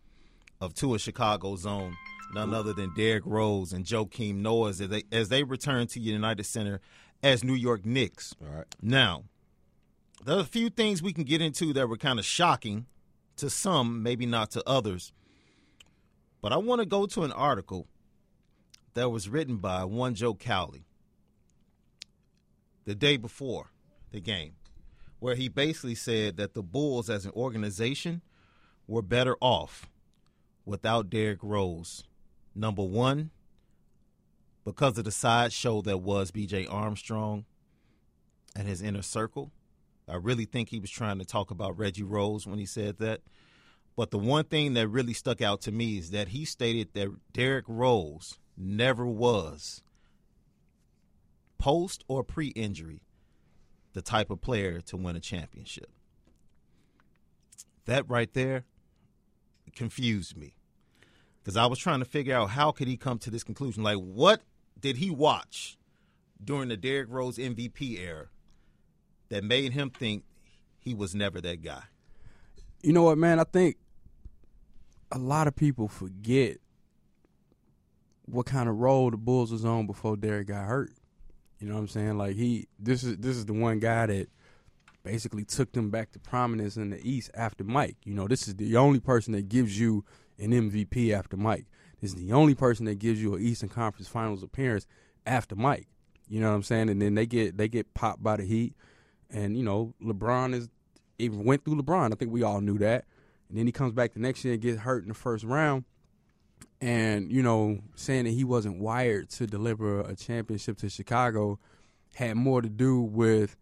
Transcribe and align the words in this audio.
of 0.61 0.75
two 0.75 0.95
of 0.95 1.01
Chicago's 1.01 1.65
own, 1.65 1.95
none 2.35 2.53
other 2.53 2.73
than 2.73 2.93
Derrick 2.95 3.25
Rose 3.25 3.73
and 3.73 3.85
Joakim 3.85 4.37
Noah 4.37 4.71
as 4.71 4.79
they 4.79 5.05
as 5.13 5.29
they 5.29 5.45
return 5.45 5.87
to 5.89 6.01
United 6.01 6.45
Center 6.45 6.81
as 7.23 7.45
New 7.45 7.55
York 7.55 7.87
Knicks. 7.87 8.35
All 8.43 8.49
right. 8.49 8.67
Now, 8.83 9.25
there 10.25 10.37
are 10.37 10.41
a 10.41 10.45
few 10.45 10.71
things 10.71 11.03
we 11.03 11.13
can 11.13 11.25
get 11.25 11.41
into 11.41 11.73
that 11.73 11.89
were 11.89 11.97
kind 11.97 12.19
of 12.19 12.25
shocking 12.25 12.87
to 13.37 13.49
some, 13.49 14.03
maybe 14.03 14.27
not 14.27 14.51
to 14.53 14.63
others. 14.69 15.13
But 16.41 16.53
I 16.53 16.57
want 16.57 16.81
to 16.81 16.87
go 16.87 17.07
to 17.07 17.25
an 17.25 17.33
article 17.33 17.87
that 18.95 19.11
was 19.11 19.29
written 19.29 19.57
by 19.57 19.85
one 19.85 20.15
Joe 20.15 20.35
Cowley 20.35 20.85
the 22.85 22.95
day 22.95 23.17
before 23.17 23.71
the 24.11 24.21
game, 24.21 24.55
where 25.19 25.35
he 25.35 25.49
basically 25.49 25.95
said 25.95 26.37
that 26.37 26.55
the 26.55 26.63
Bulls 26.63 27.11
as 27.11 27.27
an 27.27 27.33
organization 27.33 28.23
were 28.87 29.03
better 29.03 29.37
off 29.41 29.89
without 30.65 31.11
Derrick 31.11 31.41
Rose. 31.43 32.05
Number 32.55 32.83
one, 32.83 33.31
because 34.65 34.99
of 34.99 35.05
the 35.05 35.11
sideshow 35.11 35.81
that 35.83 35.99
was 35.99 36.31
BJ 36.31 36.67
Armstrong 36.71 37.45
and 38.57 38.67
his 38.67 38.83
inner 38.83 39.03
circle. 39.03 39.53
I 40.09 40.17
really 40.17 40.45
think 40.45 40.71
he 40.71 40.79
was 40.79 40.91
trying 40.91 41.19
to 41.19 41.25
talk 41.25 41.51
about 41.51 41.79
Reggie 41.79 42.03
Rose 42.03 42.47
when 42.47 42.59
he 42.59 42.67
said 42.67 42.99
that. 42.99 43.21
But 43.97 44.11
the 44.11 44.19
one 44.19 44.45
thing 44.45 44.75
that 44.75 44.89
really 44.89 45.13
stuck 45.13 45.43
out 45.43 45.61
to 45.63 45.73
me 45.73 45.99
is 45.99 46.11
that 46.11 46.29
he 46.29 46.45
stated 46.45 46.95
that 46.95 47.09
Derrick 47.33 47.65
Rose 47.67 48.39
never 48.57 49.05
was, 49.07 49.83
post 51.59 52.05
or 52.07 52.23
pre 52.23 52.49
injury, 52.49 53.03
the 53.93 54.03
type 54.03 54.31
of 54.31 54.41
player 54.41 54.81
to 54.83 54.97
win 54.97 55.17
a 55.17 55.21
championship. 55.21 55.91
That 57.87 58.09
right 58.09 58.33
there 58.33 58.65
confused 59.75 60.37
me 60.37 60.55
because 61.43 61.57
I 61.57 61.67
was 61.67 61.79
trying 61.79 62.01
to 62.01 62.05
figure 62.05 62.37
out 62.37 62.51
how 62.51 62.71
could 62.71 62.89
he 62.89 62.97
come 62.97 63.19
to 63.21 63.31
this 63.31 63.43
conclusion. 63.43 63.83
Like, 63.83 63.97
what 63.97 64.43
did 64.79 64.99
he 64.99 65.11
watch 65.11 65.79
during 66.43 66.69
the 66.69 66.77
Derrick 66.77 67.09
Rose 67.11 67.39
MVP 67.39 67.99
era 67.99 68.29
that 69.31 69.45
made 69.45 69.73
him 69.73 69.91
think 69.91 70.25
he 70.79 70.95
was 70.95 71.15
never 71.15 71.41
that 71.41 71.63
guy? 71.63 71.83
You 72.83 72.93
know 72.93 73.03
what, 73.03 73.19
man? 73.19 73.41
I 73.41 73.45
think 73.45 73.77
a 75.11 75.19
lot 75.19 75.49
of 75.49 75.57
people 75.57 75.89
forget 75.89 76.59
what 78.27 78.47
kind 78.47 78.69
of 78.69 78.77
role 78.77 79.11
the 79.11 79.17
Bulls 79.17 79.51
was 79.51 79.65
on 79.65 79.87
before 79.87 80.17
Derrick 80.17 80.49
got 80.49 80.67
hurt. 80.67 80.93
You 81.59 81.69
know 81.69 81.75
what 81.75 81.81
I'm 81.81 81.89
saying? 81.89 82.19
Like 82.19 82.37
he, 82.37 82.69
this 82.79 83.03
is 83.03 83.17
this 83.17 83.37
is 83.37 83.47
the 83.47 83.53
one 83.53 83.81
guy 83.81 84.07
that 84.07 84.29
basically 85.03 85.45
took 85.45 85.73
them 85.73 85.91
back 85.91 86.13
to 86.13 86.19
prominence 86.19 86.77
in 86.77 86.91
the 86.91 87.01
East 87.03 87.31
after 87.35 87.65
Mike. 87.65 87.97
You 88.05 88.15
know, 88.15 88.29
this 88.29 88.47
is 88.47 88.55
the 88.57 88.77
only 88.77 89.01
person 89.01 89.33
that 89.33 89.49
gives 89.49 89.79
you 89.79 90.05
an 90.39 90.51
MVP 90.51 91.13
after 91.13 91.37
Mike. 91.37 91.67
This 92.01 92.11
is 92.11 92.17
the 92.17 92.33
only 92.33 92.55
person 92.55 92.85
that 92.87 92.99
gives 92.99 93.21
you 93.21 93.35
an 93.35 93.43
Eastern 93.43 93.69
Conference 93.69 94.07
Finals 94.07 94.43
appearance 94.43 94.87
after 95.27 95.57
Mike. 95.57 95.89
You 96.29 96.41
know 96.41 96.51
what 96.51 96.57
I'm 96.57 96.63
saying? 96.63 96.91
And 96.91 97.03
then 97.03 97.15
they 97.15 97.27
get 97.27 97.57
they 97.57 97.69
get 97.69 97.95
popped 97.95 98.23
by 98.23 98.37
the 98.37 98.45
Heat, 98.45 98.75
and 99.31 99.57
you 99.57 99.63
know 99.63 99.95
LeBron 100.03 100.55
is 100.55 100.69
even 101.19 101.45
went 101.45 101.65
through 101.65 101.81
LeBron. 101.81 102.13
I 102.13 102.17
think 102.17 102.33
we 102.33 102.43
all 102.43 102.61
knew 102.61 102.79
that. 102.79 103.05
And 103.49 103.59
then 103.59 103.67
he 103.67 103.73
comes 103.73 103.93
back 103.93 104.13
the 104.13 104.21
next 104.21 104.45
year 104.45 104.55
and 104.55 104.63
gets 104.63 104.81
hurt 104.81 105.03
in 105.03 105.09
the 105.09 105.15
first 105.15 105.45
round. 105.45 105.85
And, 106.81 107.33
you 107.33 107.43
know, 107.43 107.79
saying 107.97 108.25
that 108.25 108.31
he 108.31 108.45
wasn't 108.45 108.79
wired 108.81 109.31
to 109.31 109.47
deliver 109.47 110.01
a 110.01 110.15
championship 110.15 110.79
to 110.79 110.89
Chicago 110.89 111.59
had 112.15 112.37
more 112.37 112.63
to 112.63 112.69
do 112.69 113.01
with 113.01 113.57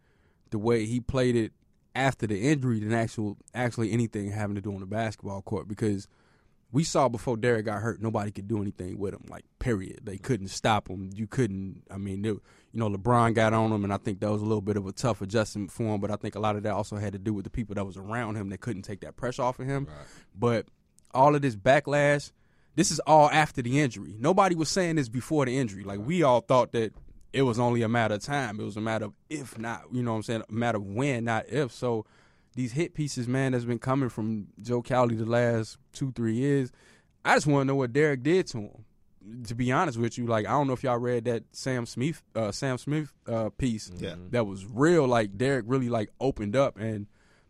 the 0.51 0.59
way 0.59 0.87
he 0.87 1.01
played 1.01 1.35
it 1.35 1.53
after 1.95 2.27
the 2.27 2.39
injury 2.39 2.81
than 2.81 2.93
actual 2.93 3.39
actually 3.55 3.91
anything 3.91 4.31
having 4.31 4.55
to 4.55 4.61
do 4.61 4.73
on 4.73 4.81
the 4.81 4.87
basketball 4.87 5.41
court 5.43 5.67
because 5.67 6.09
we 6.73 6.85
saw 6.85 7.09
before 7.09 7.37
Derrick 7.37 7.67
got 7.67 7.81
hurt, 7.81 8.03
nobody 8.03 8.31
could 8.31 8.49
do 8.49 8.61
anything 8.61 8.99
with 8.99 9.15
him. 9.15 9.25
Like, 9.29 9.45
period. 9.59 10.01
They 10.03 10.19
couldn't 10.19 10.49
stop 10.49 10.89
him. 10.89 11.11
You 11.15 11.27
couldn't. 11.27 11.85
I 11.91 11.97
mean, 11.97 12.23
they, 12.23 12.29
you 12.29 12.41
know, 12.75 12.91
LeBron 12.91 13.35
got 13.35 13.55
on 13.55 13.73
him, 13.73 13.85
and 13.85 13.93
I 13.93 13.99
think 13.99 14.21
that 14.21 14.31
was 14.31 14.43
a 14.43 14.47
little 14.47 14.61
bit 14.61 14.77
of 14.77 14.87
a 14.87 14.93
tough 14.93 15.23
adjustment 15.23 15.71
for 15.71 15.95
him. 15.95 16.01
But 16.01 16.11
I 16.11 16.17
think 16.17 16.35
a 16.35 16.41
lot 16.41 16.57
of 16.57 16.65
that 16.65 16.73
also 16.73 16.97
had 16.97 17.13
to 17.13 17.19
do 17.19 17.33
with 17.33 17.45
the 17.45 17.51
people 17.51 17.75
that 17.77 17.85
was 17.85 17.97
around 17.97 18.37
him 18.37 18.51
that 18.51 18.61
couldn't 18.61 18.83
take 18.83 19.01
that 19.01 19.17
pressure 19.17 19.43
off 19.43 19.59
of 19.59 19.67
him. 19.67 19.87
But 20.35 20.67
all 21.15 21.35
of 21.35 21.43
this 21.43 21.57
backlash, 21.57 22.33
this 22.75 22.91
is 22.91 22.99
all 23.01 23.31
after 23.31 23.63
the 23.63 23.81
injury. 23.81 24.15
Nobody 24.19 24.55
was 24.55 24.69
saying 24.69 24.97
this 24.97 25.09
before 25.09 25.47
the 25.47 25.57
injury. 25.57 25.85
Like, 25.85 26.01
we 26.01 26.23
all 26.25 26.41
thought 26.41 26.73
that 26.73 26.93
it 27.33 27.43
was 27.43 27.59
only 27.59 27.83
a 27.83 27.89
matter 27.89 28.15
of 28.15 28.23
time. 28.23 28.59
It 28.61 28.65
was 28.65 28.77
a 28.77 28.81
matter 28.81 29.07
of 29.07 29.13
if 29.31 29.59
not. 29.59 29.85
You 29.93 30.03
know 30.03 30.13
what 30.13 30.17
I'm 30.17 30.23
saying? 30.25 30.43
A 30.49 30.53
matter 30.53 30.79
of 30.79 30.85
when, 30.85 31.25
not 31.25 31.49
if. 31.49 31.73
So 31.73 32.07
these 32.57 32.73
hit 32.73 32.95
pieces, 32.95 33.29
man, 33.29 33.53
that's 33.53 33.65
been 33.65 33.79
coming 33.79 34.09
from 34.09 34.49
Joe 34.61 34.83
Cowley 34.83 35.15
the 35.15 35.27
last 35.27 35.77
two, 35.93 36.11
three 36.13 36.35
years. 36.35 36.73
I 37.25 37.35
just 37.35 37.47
want 37.47 37.63
to 37.63 37.65
know 37.67 37.77
what 37.77 37.93
Derrick 37.93 38.23
did 38.23 38.47
to 38.49 38.59
him. 38.59 38.85
To 39.49 39.55
be 39.57 39.73
honest 39.73 39.99
with 39.99 40.17
you, 40.17 40.27
like 40.27 40.47
I 40.47 40.51
don't 40.51 40.69
know 40.69 40.73
if 40.73 40.85
y'all 40.85 40.99
read 40.99 41.25
that 41.25 41.43
Sam 41.51 41.85
Smith, 41.85 42.23
uh, 42.37 42.53
Sam 42.53 42.79
Smith 42.79 43.13
uh, 43.27 43.51
piece. 43.51 43.91
Yeah. 43.97 44.15
that 44.31 44.47
was 44.47 44.65
real. 44.65 45.07
Like 45.07 45.37
Derrick 45.37 45.65
really 45.67 45.89
like 45.89 46.11
opened 46.21 46.55
up, 46.55 46.79
and 46.79 47.07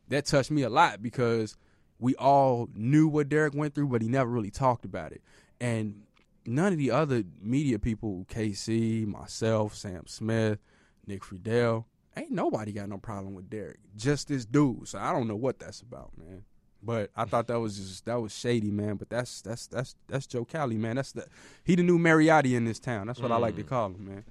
that 0.08 0.24
touched 0.24 0.50
me 0.50 0.62
a 0.62 0.70
lot 0.70 1.02
because 1.02 1.56
we 1.98 2.14
all 2.16 2.68
knew 2.74 3.08
what 3.08 3.28
Derrick 3.28 3.54
went 3.54 3.74
through, 3.74 3.88
but 3.88 4.00
he 4.00 4.08
never 4.08 4.30
really 4.30 4.50
talked 4.50 4.86
about 4.86 5.12
it. 5.12 5.20
And 5.60 6.02
none 6.46 6.72
of 6.72 6.78
the 6.78 6.90
other 6.90 7.24
media 7.42 7.78
people, 7.78 8.24
KC, 8.30 9.06
myself, 9.06 9.74
Sam 9.74 10.06
Smith, 10.06 10.58
Nick 11.06 11.22
Friedell, 11.22 11.84
ain't 12.16 12.30
nobody 12.30 12.72
got 12.72 12.88
no 12.88 12.98
problem 12.98 13.34
with 13.34 13.50
Derrick. 13.50 13.78
Just 13.96 14.28
this 14.28 14.44
dude. 14.44 14.88
So 14.88 14.98
I 14.98 15.12
don't 15.12 15.28
know 15.28 15.36
what 15.36 15.58
that's 15.58 15.80
about, 15.80 16.10
man. 16.16 16.44
But 16.82 17.10
I 17.16 17.24
thought 17.24 17.48
that 17.48 17.58
was 17.58 17.76
just 17.76 18.04
that 18.04 18.20
was 18.20 18.36
shady, 18.36 18.70
man. 18.70 18.96
But 18.96 19.10
that's 19.10 19.42
that's 19.42 19.66
that's 19.66 19.96
that's 20.08 20.26
Joe 20.26 20.44
Cowley, 20.44 20.76
man. 20.76 20.96
That's 20.96 21.12
the 21.12 21.26
he 21.64 21.74
the 21.74 21.82
new 21.82 21.98
Mariotti 21.98 22.54
in 22.54 22.64
this 22.64 22.78
town. 22.78 23.06
That's 23.06 23.20
what 23.20 23.32
I 23.32 23.36
like 23.36 23.56
to 23.56 23.64
mm. 23.64 23.68
call 23.68 23.86
him, 23.86 24.06
man. 24.06 24.24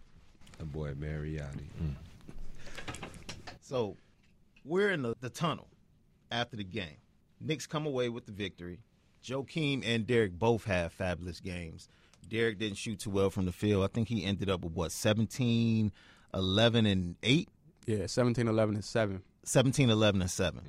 That 0.57 0.71
boy 0.71 0.93
Mariotti. 0.93 1.67
Mm. 1.81 1.95
So 3.61 3.97
we're 4.63 4.91
in 4.91 5.01
the, 5.01 5.15
the 5.19 5.29
tunnel 5.29 5.67
after 6.31 6.55
the 6.55 6.63
game. 6.63 6.97
Knicks 7.41 7.67
come 7.67 7.85
away 7.85 8.09
with 8.09 8.25
the 8.25 8.31
victory. 8.31 8.79
Joakim 9.23 9.83
and 9.85 10.05
Derrick 10.05 10.37
both 10.37 10.65
have 10.65 10.93
fabulous 10.93 11.39
games. 11.39 11.89
Derrick 12.29 12.59
didn't 12.59 12.77
shoot 12.77 12.99
too 12.99 13.09
well 13.09 13.29
from 13.29 13.45
the 13.45 13.51
field. 13.51 13.83
I 13.83 13.87
think 13.87 14.07
he 14.07 14.23
ended 14.23 14.49
up 14.49 14.63
with 14.63 14.73
what 14.73 14.91
17, 14.91 15.91
11, 16.33 16.85
and 16.85 17.15
eight. 17.23 17.49
Yeah, 17.85 18.07
17, 18.07 18.47
11, 18.47 18.75
and 18.75 18.83
seven. 18.83 19.21
17, 19.43 19.89
11, 19.89 20.21
and 20.21 20.31
7. 20.31 20.61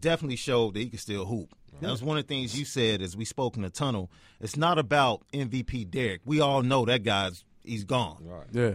Definitely 0.00 0.36
showed 0.36 0.74
that 0.74 0.80
he 0.80 0.88
could 0.88 1.00
still 1.00 1.26
hoop. 1.26 1.54
That 1.80 1.90
was 1.90 2.02
one 2.02 2.18
of 2.18 2.26
the 2.26 2.34
things 2.34 2.58
you 2.58 2.64
said 2.64 3.00
as 3.00 3.16
we 3.16 3.24
spoke 3.24 3.56
in 3.56 3.62
the 3.62 3.70
tunnel. 3.70 4.10
It's 4.40 4.56
not 4.56 4.78
about 4.78 5.22
MVP 5.32 5.90
Derrick. 5.90 6.20
We 6.24 6.40
all 6.40 6.62
know 6.62 6.84
that 6.84 7.04
guy's 7.04 7.44
he's 7.64 7.84
gone. 7.84 8.18
Right. 8.22 8.46
Yeah. 8.52 8.74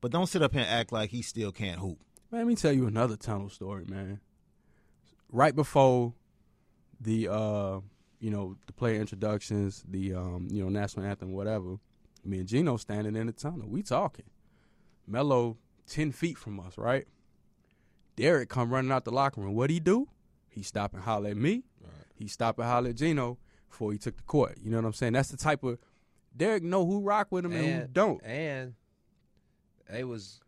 But 0.00 0.10
don't 0.10 0.26
sit 0.26 0.42
up 0.42 0.52
here 0.52 0.62
and 0.62 0.70
act 0.70 0.90
like 0.90 1.10
he 1.10 1.22
still 1.22 1.52
can't 1.52 1.78
hoop. 1.78 1.98
Man, 2.30 2.40
let 2.40 2.46
me 2.46 2.56
tell 2.56 2.72
you 2.72 2.86
another 2.86 3.16
tunnel 3.16 3.50
story, 3.50 3.84
man. 3.86 4.20
Right 5.30 5.54
before 5.54 6.14
the 7.00 7.28
uh, 7.28 7.80
you 8.20 8.30
know, 8.30 8.56
the 8.66 8.72
player 8.72 9.00
introductions, 9.00 9.84
the 9.88 10.14
um, 10.14 10.48
you 10.50 10.62
know, 10.62 10.68
national 10.68 11.06
anthem, 11.06 11.32
whatever, 11.32 11.76
me 12.24 12.38
and 12.38 12.48
Gino 12.48 12.76
standing 12.76 13.14
in 13.14 13.26
the 13.26 13.32
tunnel. 13.32 13.68
We 13.68 13.82
talking. 13.82 14.26
Melo 15.06 15.56
ten 15.88 16.12
feet 16.12 16.38
from 16.38 16.60
us, 16.60 16.76
right? 16.78 17.06
Derrick 18.16 18.48
come 18.48 18.70
running 18.70 18.90
out 18.92 19.04
the 19.04 19.10
locker 19.12 19.40
room. 19.40 19.54
What'd 19.54 19.72
he 19.72 19.80
do? 19.80 20.08
He 20.48 20.62
stop 20.62 20.92
and 20.94 21.02
holler 21.02 21.30
at 21.30 21.36
me. 21.36 21.64
He 22.14 22.26
stop 22.26 22.58
and 22.58 22.66
holler 22.66 22.90
at 22.90 22.96
Gino 22.96 23.38
before 23.70 23.92
he 23.92 23.98
took 23.98 24.16
the 24.16 24.22
court. 24.24 24.58
You 24.60 24.70
know 24.70 24.78
what 24.78 24.86
I'm 24.86 24.92
saying? 24.92 25.12
That's 25.12 25.28
the 25.28 25.36
type 25.36 25.62
of 25.62 25.78
Derrick 26.36 26.62
know 26.64 26.84
who 26.84 27.00
rock 27.00 27.28
with 27.30 27.44
him 27.44 27.52
and, 27.52 27.82
who 27.82 27.88
don't. 27.88 28.24
And 28.24 28.74
they 29.88 30.02
was 30.04 30.40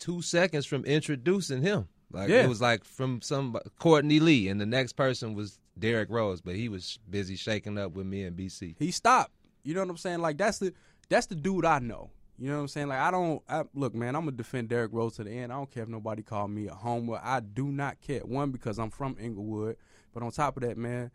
two 0.00 0.22
seconds 0.22 0.66
from 0.66 0.84
introducing 0.84 1.62
him. 1.62 1.88
Like 2.10 2.28
Yeah. 2.28 2.42
it 2.42 2.48
was 2.48 2.60
like 2.60 2.84
from 2.84 3.22
some 3.22 3.56
Courtney 3.78 4.18
Lee, 4.20 4.48
and 4.48 4.60
the 4.60 4.66
next 4.66 4.94
person 4.94 5.34
was 5.34 5.58
Derrick 5.78 6.10
Rose, 6.10 6.40
but 6.40 6.56
he 6.56 6.68
was 6.68 6.98
busy 7.08 7.36
shaking 7.36 7.78
up 7.78 7.92
with 7.92 8.06
me 8.06 8.24
and 8.24 8.36
BC. 8.36 8.74
he 8.78 8.90
stopped. 8.90 9.32
You 9.62 9.74
know 9.74 9.80
what 9.80 9.90
I'm 9.90 9.96
saying? 9.96 10.18
Like 10.18 10.36
that's 10.36 10.58
the 10.58 10.74
that's 11.08 11.26
the 11.26 11.36
dude 11.36 11.64
I 11.64 11.78
know. 11.78 12.10
You 12.42 12.48
know 12.48 12.56
what 12.56 12.62
I'm 12.62 12.68
saying? 12.68 12.88
Like 12.88 12.98
I 12.98 13.12
don't 13.12 13.40
I, 13.48 13.62
look, 13.72 13.94
man. 13.94 14.16
I'm 14.16 14.22
gonna 14.22 14.32
defend 14.36 14.68
Derrick 14.68 14.90
Rose 14.92 15.14
to 15.16 15.22
the 15.24 15.30
end. 15.30 15.52
I 15.52 15.56
don't 15.56 15.70
care 15.70 15.84
if 15.84 15.88
nobody 15.88 16.22
call 16.24 16.48
me 16.48 16.66
a 16.66 16.74
homer. 16.74 17.20
I 17.22 17.38
do 17.38 17.66
not 17.66 18.00
care. 18.00 18.18
One 18.24 18.50
because 18.50 18.80
I'm 18.80 18.90
from 18.90 19.16
Englewood, 19.20 19.76
but 20.12 20.24
on 20.24 20.32
top 20.32 20.56
of 20.56 20.64
that, 20.64 20.76
man, 20.76 21.12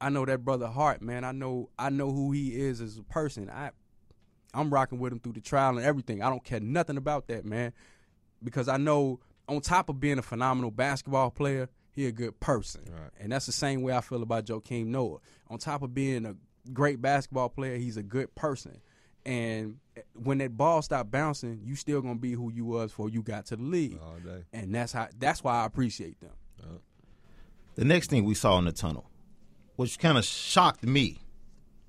I 0.00 0.08
know 0.08 0.24
that 0.24 0.44
brother 0.44 0.66
heart, 0.66 1.02
man. 1.02 1.22
I 1.22 1.30
know 1.30 1.70
I 1.78 1.90
know 1.90 2.10
who 2.10 2.32
he 2.32 2.56
is 2.60 2.80
as 2.80 2.98
a 2.98 3.04
person. 3.04 3.48
I 3.48 3.70
I'm 4.54 4.68
rocking 4.74 4.98
with 4.98 5.12
him 5.12 5.20
through 5.20 5.34
the 5.34 5.40
trial 5.40 5.76
and 5.76 5.86
everything. 5.86 6.20
I 6.20 6.30
don't 6.30 6.42
care 6.42 6.58
nothing 6.58 6.96
about 6.96 7.28
that, 7.28 7.44
man, 7.44 7.72
because 8.42 8.66
I 8.66 8.76
know 8.76 9.20
on 9.48 9.60
top 9.60 9.88
of 9.88 10.00
being 10.00 10.18
a 10.18 10.22
phenomenal 10.22 10.72
basketball 10.72 11.30
player, 11.30 11.68
he 11.92 12.06
a 12.06 12.12
good 12.12 12.40
person, 12.40 12.82
Right. 12.90 13.10
and 13.20 13.30
that's 13.30 13.46
the 13.46 13.52
same 13.52 13.82
way 13.82 13.94
I 13.94 14.00
feel 14.00 14.22
about 14.24 14.46
Joakim 14.46 14.86
Noah. 14.86 15.18
On 15.48 15.58
top 15.58 15.82
of 15.82 15.94
being 15.94 16.26
a 16.26 16.34
great 16.72 17.00
basketball 17.00 17.50
player, 17.50 17.76
he's 17.76 17.96
a 17.96 18.02
good 18.02 18.34
person. 18.34 18.80
And 19.26 19.78
when 20.14 20.38
that 20.38 20.56
ball 20.56 20.82
stopped 20.82 21.10
bouncing, 21.10 21.60
you 21.64 21.74
still 21.74 22.00
gonna 22.00 22.14
be 22.14 22.32
who 22.32 22.52
you 22.52 22.64
was 22.64 22.92
before 22.92 23.10
you 23.10 23.22
got 23.22 23.44
to 23.46 23.56
the 23.56 23.62
league, 23.62 23.98
All 24.00 24.18
day. 24.24 24.44
and 24.52 24.72
that's 24.72 24.92
how. 24.92 25.08
That's 25.18 25.42
why 25.42 25.62
I 25.62 25.66
appreciate 25.66 26.20
them. 26.20 26.30
The 27.74 27.84
next 27.84 28.08
thing 28.08 28.24
we 28.24 28.34
saw 28.34 28.56
in 28.58 28.64
the 28.64 28.72
tunnel, 28.72 29.10
which 29.74 29.98
kind 29.98 30.16
of 30.16 30.24
shocked 30.24 30.82
me, 30.84 31.18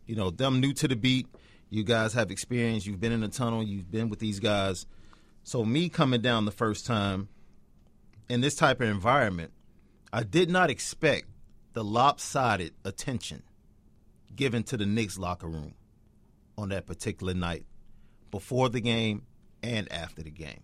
you 0.05 0.15
know, 0.17 0.31
them 0.31 0.59
new 0.59 0.73
to 0.73 0.87
the 0.87 0.95
beat. 0.97 1.27
You 1.69 1.83
guys 1.83 2.13
have 2.13 2.29
experience. 2.31 2.85
You've 2.85 2.99
been 2.99 3.11
in 3.13 3.21
the 3.21 3.27
tunnel. 3.29 3.63
You've 3.63 3.89
been 3.89 4.09
with 4.09 4.19
these 4.19 4.39
guys. 4.41 4.85
So 5.43 5.63
me 5.63 5.87
coming 5.87 6.21
down 6.21 6.43
the 6.45 6.51
first 6.51 6.85
time 6.85 7.29
in 8.29 8.41
this 8.41 8.55
type 8.55 8.81
of 8.81 8.89
environment, 8.89 9.53
I 10.11 10.23
did 10.23 10.49
not 10.49 10.69
expect 10.69 11.27
the 11.73 11.83
lopsided 11.83 12.73
attention 12.83 13.43
given 14.35 14.63
to 14.63 14.75
the 14.77 14.85
Knicks 14.85 15.17
locker 15.17 15.47
room 15.47 15.73
on 16.57 16.69
that 16.69 16.85
particular 16.85 17.33
night, 17.33 17.65
before 18.31 18.69
the 18.69 18.81
game 18.81 19.23
and 19.63 19.91
after 19.91 20.23
the 20.23 20.31
game. 20.31 20.61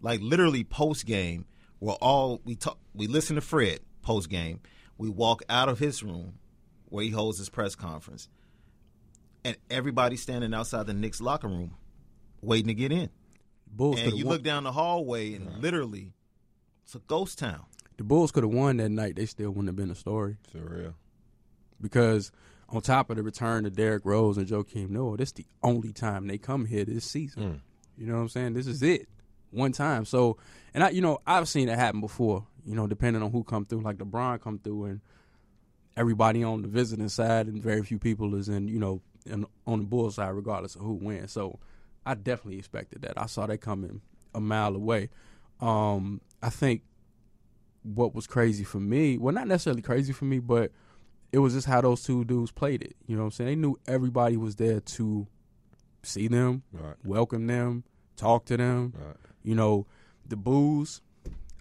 Like 0.00 0.20
literally 0.20 0.64
post 0.64 1.06
game, 1.06 1.46
we're 1.80 1.94
all 1.94 2.40
we 2.44 2.54
talk 2.56 2.78
we 2.94 3.06
listen 3.06 3.36
to 3.36 3.40
Fred 3.42 3.80
post 4.02 4.28
game. 4.28 4.60
We 4.98 5.08
walk 5.08 5.42
out 5.48 5.68
of 5.68 5.78
his 5.78 6.02
room 6.02 6.34
where 6.86 7.02
he 7.04 7.10
holds 7.10 7.38
his 7.38 7.48
press 7.48 7.74
conference. 7.74 8.28
And 9.44 9.56
everybody's 9.70 10.22
standing 10.22 10.54
outside 10.54 10.86
the 10.86 10.94
Knicks 10.94 11.20
locker 11.20 11.48
room 11.48 11.76
waiting 12.40 12.68
to 12.68 12.74
get 12.74 12.92
in. 12.92 13.10
Bulls 13.70 14.00
And 14.00 14.12
you 14.16 14.24
won. 14.24 14.34
look 14.34 14.42
down 14.42 14.64
the 14.64 14.72
hallway 14.72 15.34
and 15.34 15.60
literally 15.60 16.12
it's 16.84 16.94
a 16.94 17.00
ghost 17.00 17.38
town. 17.38 17.64
the 17.96 18.04
Bulls 18.04 18.30
could 18.30 18.44
have 18.44 18.52
won 18.52 18.76
that 18.78 18.90
night. 18.90 19.16
They 19.16 19.26
still 19.26 19.50
wouldn't 19.50 19.68
have 19.68 19.76
been 19.76 19.90
a 19.90 19.94
story. 19.94 20.36
For 20.52 20.58
real. 20.58 20.94
because 21.80 22.30
on 22.68 22.80
top 22.80 23.10
of 23.10 23.16
the 23.16 23.22
return 23.22 23.66
of 23.66 23.74
Derrick 23.76 24.04
Rose 24.04 24.36
and 24.36 24.46
Joakim 24.46 24.90
Noah, 24.90 25.16
this 25.16 25.28
is 25.30 25.32
the 25.34 25.46
only 25.62 25.92
time 25.92 26.26
they 26.26 26.38
come 26.38 26.66
here 26.66 26.84
this 26.84 27.04
season. 27.04 27.42
You 27.96 28.06
know 28.06 28.14
what 28.14 28.22
I'm 28.22 28.28
saying? 28.28 28.54
This 28.54 28.66
is 28.66 28.82
it, 28.82 29.08
one 29.50 29.72
time. 29.72 30.04
So, 30.04 30.36
and 30.72 30.82
I, 30.82 30.90
you 30.90 31.00
know, 31.00 31.20
I've 31.26 31.48
seen 31.48 31.68
it 31.68 31.78
happen 31.78 32.00
before. 32.00 32.46
You 32.66 32.74
know, 32.74 32.86
depending 32.86 33.22
on 33.22 33.30
who 33.30 33.44
come 33.44 33.64
through, 33.64 33.82
like 33.82 33.98
LeBron 33.98 34.40
come 34.40 34.58
through, 34.58 34.86
and 34.86 35.00
everybody 35.96 36.42
on 36.42 36.62
the 36.62 36.68
visiting 36.68 37.08
side, 37.08 37.46
and 37.46 37.62
very 37.62 37.82
few 37.82 37.98
people 37.98 38.34
is 38.34 38.48
in, 38.48 38.68
you 38.68 38.78
know, 38.78 39.00
in, 39.26 39.46
on 39.66 39.80
the 39.80 39.84
Bulls 39.84 40.16
side, 40.16 40.30
regardless 40.30 40.74
of 40.74 40.80
who 40.80 40.94
wins. 40.94 41.32
So, 41.32 41.58
I 42.06 42.14
definitely 42.14 42.58
expected 42.58 43.02
that. 43.02 43.12
I 43.16 43.26
saw 43.26 43.46
that 43.46 43.58
coming 43.58 44.00
a 44.34 44.40
mile 44.40 44.74
away. 44.74 45.10
Um, 45.60 46.20
I 46.42 46.50
think 46.50 46.82
what 47.82 48.14
was 48.14 48.26
crazy 48.26 48.64
for 48.64 48.80
me, 48.80 49.18
well, 49.18 49.34
not 49.34 49.46
necessarily 49.46 49.82
crazy 49.82 50.12
for 50.12 50.24
me, 50.24 50.38
but 50.38 50.72
it 51.34 51.38
was 51.40 51.52
just 51.54 51.66
how 51.66 51.80
those 51.80 52.02
two 52.04 52.24
dudes 52.24 52.52
played 52.52 52.80
it. 52.82 52.94
You 53.06 53.16
know 53.16 53.22
what 53.22 53.26
I'm 53.26 53.32
saying? 53.32 53.48
They 53.48 53.56
knew 53.56 53.76
everybody 53.88 54.36
was 54.36 54.54
there 54.56 54.78
to 54.80 55.26
see 56.02 56.28
them, 56.28 56.62
Right. 56.72 56.94
welcome 57.04 57.46
them, 57.48 57.82
talk 58.16 58.44
to 58.46 58.56
them. 58.56 58.92
Right. 58.96 59.16
You 59.42 59.54
know, 59.56 59.86
the 60.26 60.36
booze. 60.36 61.00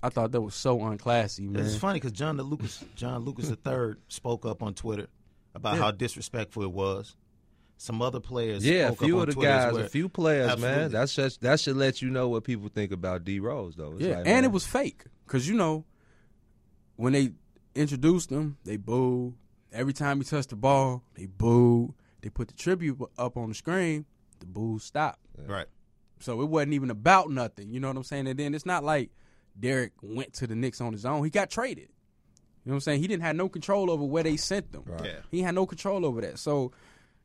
I 0.03 0.09
thought 0.09 0.31
that 0.33 0.41
was 0.41 0.53
so 0.53 0.79
unclassy, 0.79 1.49
man. 1.49 1.65
It's 1.65 1.75
funny 1.77 1.97
because 1.99 2.11
John 2.11 2.35
the 2.37 2.43
Lucas 2.43 2.83
John 2.95 3.23
Lucas 3.23 3.49
III 3.49 3.95
spoke 4.09 4.45
up 4.45 4.61
on 4.61 4.73
Twitter 4.73 5.07
about 5.55 5.75
Yeah. 5.75 5.83
how 5.83 5.91
disrespectful 5.91 6.63
it 6.63 6.71
was. 6.71 7.15
Some 7.77 8.01
other 8.01 8.19
players, 8.19 8.65
Yeah, 8.65 8.89
a 8.89 8.95
few 8.95 9.17
up 9.17 9.23
of 9.23 9.27
the 9.29 9.33
Twitter 9.33 9.49
guys, 9.49 9.73
well. 9.73 9.83
a 9.83 9.89
few 9.89 10.07
players, 10.09 10.51
Absolutely. 10.51 10.77
man. 10.77 10.91
That's 10.91 11.15
just 11.15 11.41
that 11.41 11.59
should 11.59 11.77
let 11.77 12.01
you 12.01 12.09
know 12.09 12.29
what 12.29 12.43
people 12.43 12.67
think 12.69 12.91
about 12.91 13.23
D 13.23 13.39
Rose, 13.39 13.75
though. 13.75 13.93
It's 13.93 14.01
yeah, 14.01 14.09
like, 14.09 14.17
and 14.19 14.25
man, 14.27 14.43
it 14.45 14.51
was 14.51 14.65
fake 14.67 15.05
because 15.25 15.47
you 15.47 15.55
know 15.55 15.85
when 16.97 17.13
they 17.13 17.31
introduced 17.75 18.29
him, 18.29 18.57
they 18.65 18.77
booed. 18.77 19.33
Every 19.73 19.93
time 19.93 20.19
he 20.19 20.23
touched 20.23 20.49
the 20.49 20.55
ball, 20.55 21.03
they 21.15 21.25
booed. 21.25 21.93
They 22.21 22.29
put 22.29 22.47
the 22.47 22.53
tribute 22.53 22.97
up 23.17 23.35
on 23.37 23.49
the 23.49 23.55
screen. 23.55 24.05
The 24.39 24.45
boos 24.45 24.83
stopped. 24.83 25.19
right. 25.47 25.67
So 26.19 26.41
it 26.41 26.45
wasn't 26.45 26.73
even 26.73 26.89
about 26.89 27.29
nothing. 27.31 27.69
You 27.73 27.81
know 27.81 27.89
what 27.89 27.97
I'm 27.97 28.03
saying? 28.03 28.27
And 28.27 28.39
then 28.39 28.53
it's 28.55 28.65
not 28.65 28.83
like 28.85 29.09
Derrick 29.59 29.91
went 30.01 30.31
to 30.35 30.47
the 30.47 30.55
Knicks 30.55 30.79
on 30.79 30.93
his 30.93 31.05
own. 31.05 31.21
He 31.25 31.29
got 31.29 31.49
traded. 31.49 31.89
You 31.89 32.69
know 32.69 32.71
what 32.71 32.75
I'm 32.75 32.79
saying? 32.81 33.01
He 33.01 33.07
didn't 33.07 33.23
have 33.23 33.35
no 33.35 33.49
control 33.49 33.91
over 33.91 34.05
where 34.05 34.23
they 34.23 34.37
sent 34.37 34.71
them. 34.71 34.83
Right. 34.85 35.03
Yeah. 35.03 35.19
He 35.31 35.41
had 35.41 35.53
no 35.53 35.65
control 35.65 36.05
over 36.05 36.21
that. 36.21 36.39
So 36.39 36.71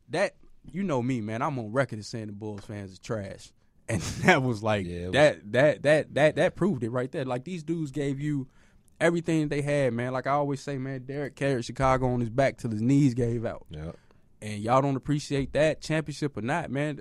that 0.08 0.34
you 0.72 0.82
know 0.82 1.00
me, 1.00 1.20
man. 1.20 1.42
I'm 1.42 1.56
on 1.60 1.70
record 1.70 2.00
as 2.00 2.08
saying 2.08 2.26
the 2.26 2.32
Bulls 2.32 2.64
fans 2.64 2.92
are 2.94 3.00
trash. 3.02 3.52
And 3.90 4.02
that 4.02 4.42
was 4.42 4.62
like 4.62 4.84
Yeah, 4.86 5.04
was- 5.06 5.12
that 5.12 5.52
that 5.52 5.82
that 5.84 6.14
that 6.14 6.36
that 6.36 6.56
proved 6.56 6.82
it 6.82 6.90
right 6.90 7.10
there. 7.12 7.24
Like 7.24 7.44
these 7.44 7.62
dudes 7.62 7.90
gave 7.92 8.18
you 8.20 8.48
everything 9.00 9.48
they 9.48 9.62
had, 9.62 9.92
man. 9.92 10.12
Like 10.12 10.26
I 10.26 10.30
always 10.32 10.60
say, 10.60 10.78
man, 10.78 11.04
Derrick 11.04 11.34
carried 11.36 11.64
Chicago 11.64 12.08
on 12.12 12.20
his 12.20 12.30
back 12.30 12.58
till 12.58 12.70
his 12.70 12.82
knees 12.82 13.14
gave 13.14 13.44
out 13.44 13.66
Yeah. 13.70 13.92
and 14.42 14.60
y'all 14.62 14.82
don't 14.82 14.96
appreciate 14.96 15.52
that 15.52 15.80
championship 15.80 16.36
or 16.36 16.42
not, 16.42 16.70
man. 16.70 17.00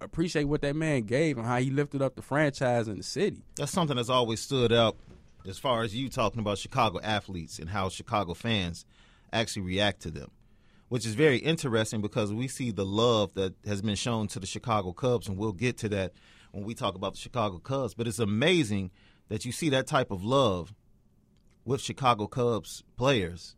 Appreciate 0.00 0.44
what 0.44 0.60
that 0.60 0.76
man 0.76 1.02
gave 1.02 1.38
and 1.38 1.46
how 1.46 1.58
he 1.58 1.70
lifted 1.70 2.02
up 2.02 2.16
the 2.16 2.22
franchise 2.22 2.86
in 2.86 2.98
the 2.98 3.02
city. 3.02 3.42
That's 3.56 3.72
something 3.72 3.96
that's 3.96 4.10
always 4.10 4.40
stood 4.40 4.70
out 4.72 4.96
as 5.48 5.58
far 5.58 5.82
as 5.84 5.94
you 5.96 6.08
talking 6.10 6.40
about 6.40 6.58
Chicago 6.58 7.00
athletes 7.02 7.58
and 7.58 7.70
how 7.70 7.88
Chicago 7.88 8.34
fans 8.34 8.84
actually 9.32 9.62
react 9.62 10.02
to 10.02 10.10
them, 10.10 10.30
which 10.90 11.06
is 11.06 11.14
very 11.14 11.38
interesting 11.38 12.02
because 12.02 12.30
we 12.32 12.46
see 12.46 12.72
the 12.72 12.84
love 12.84 13.32
that 13.34 13.54
has 13.64 13.80
been 13.80 13.94
shown 13.94 14.26
to 14.28 14.38
the 14.40 14.46
Chicago 14.46 14.92
Cubs, 14.92 15.28
and 15.28 15.38
we'll 15.38 15.52
get 15.52 15.78
to 15.78 15.88
that 15.88 16.12
when 16.52 16.64
we 16.64 16.74
talk 16.74 16.94
about 16.94 17.14
the 17.14 17.20
Chicago 17.20 17.58
Cubs. 17.58 17.94
But 17.94 18.06
it's 18.06 18.18
amazing 18.18 18.90
that 19.28 19.44
you 19.46 19.52
see 19.52 19.70
that 19.70 19.86
type 19.86 20.10
of 20.10 20.22
love 20.24 20.74
with 21.66 21.82
Chicago 21.82 22.26
Cubs 22.26 22.82
players. 22.96 23.54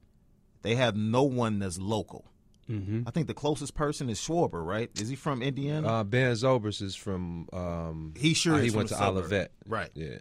They 0.62 0.74
have 0.74 0.96
no 0.96 1.22
one 1.22 1.60
that's 1.60 1.78
local. 1.78 2.24
Mm-hmm. 2.68 3.02
I 3.06 3.10
think 3.12 3.28
the 3.28 3.34
closest 3.34 3.74
person 3.74 4.10
is 4.10 4.18
Schwarber, 4.18 4.64
right? 4.64 4.90
Is 5.00 5.08
he 5.08 5.14
from 5.14 5.40
Indiana? 5.40 5.86
Uh, 5.88 6.04
ben 6.04 6.32
Zobrist 6.32 6.82
is 6.82 6.96
from. 6.96 7.48
Um, 7.52 8.14
He 8.16 8.34
sure 8.34 8.54
uh, 8.54 8.58
is 8.58 8.64
He 8.64 8.70
from 8.70 8.76
went 8.78 8.88
the 8.90 8.96
to 8.96 9.00
suburb. 9.00 9.16
Olivet. 9.24 9.52
Right. 9.66 9.90
Yeah. 9.94 10.18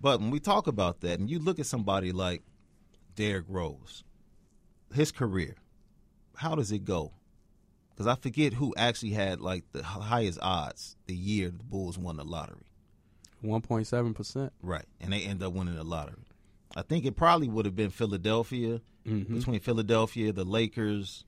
But 0.00 0.20
when 0.20 0.30
we 0.30 0.40
talk 0.40 0.66
about 0.66 1.00
that, 1.02 1.20
and 1.20 1.30
you 1.30 1.38
look 1.38 1.58
at 1.58 1.66
somebody 1.66 2.12
like 2.12 2.42
Derrick 3.14 3.46
Rose, 3.48 4.04
his 4.92 5.10
career, 5.10 5.54
how 6.34 6.54
does 6.54 6.70
it 6.70 6.84
go? 6.84 7.12
Because 7.94 8.06
I 8.06 8.16
forget 8.16 8.52
who 8.52 8.74
actually 8.76 9.12
had 9.12 9.40
like 9.40 9.64
the 9.72 9.82
highest 9.82 10.38
odds 10.42 10.96
the 11.06 11.14
year 11.14 11.48
the 11.48 11.64
Bulls 11.64 11.96
won 11.96 12.16
the 12.18 12.24
lottery. 12.24 12.66
One 13.40 13.62
point 13.62 13.86
seven 13.86 14.12
percent. 14.12 14.52
Right. 14.60 14.84
And 15.00 15.14
they 15.14 15.20
end 15.22 15.42
up 15.42 15.54
winning 15.54 15.76
the 15.76 15.84
lottery. 15.84 16.25
I 16.76 16.82
think 16.82 17.04
it 17.06 17.16
probably 17.16 17.48
would 17.48 17.64
have 17.64 17.74
been 17.74 17.90
Philadelphia, 17.90 18.80
Mm-hmm. 19.06 19.36
between 19.38 19.60
Philadelphia, 19.60 20.32
the 20.32 20.44
Lakers, 20.44 21.24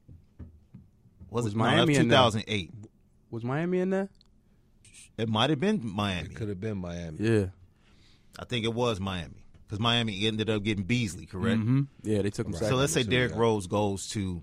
Was, 1.30 1.44
Was 1.44 1.52
it 1.54 1.56
Miami 1.56 1.94
in 1.94 2.06
2008? 2.08 2.72
Was 3.30 3.44
Miami 3.44 3.78
in 3.78 3.90
there? 3.90 4.08
It 5.16 5.28
might 5.28 5.50
have 5.50 5.60
been 5.60 5.80
Miami. 5.84 6.28
It 6.28 6.34
could 6.34 6.48
have 6.48 6.60
been 6.60 6.78
Miami. 6.78 7.18
Yeah. 7.20 7.46
I 8.36 8.44
think 8.46 8.64
it 8.64 8.74
was 8.74 8.98
Miami 8.98 9.44
because 9.64 9.78
Miami 9.78 10.26
ended 10.26 10.50
up 10.50 10.64
getting 10.64 10.82
Beasley, 10.84 11.24
correct? 11.26 11.60
hmm 11.60 11.82
Yeah, 12.02 12.22
they 12.22 12.30
took 12.30 12.46
him. 12.48 12.52
Right. 12.54 12.62
So 12.64 12.74
let's 12.74 12.92
say 12.92 13.04
Derrick 13.04 13.30
yeah. 13.32 13.38
Rose 13.38 13.66
goes 13.68 14.08
to 14.08 14.42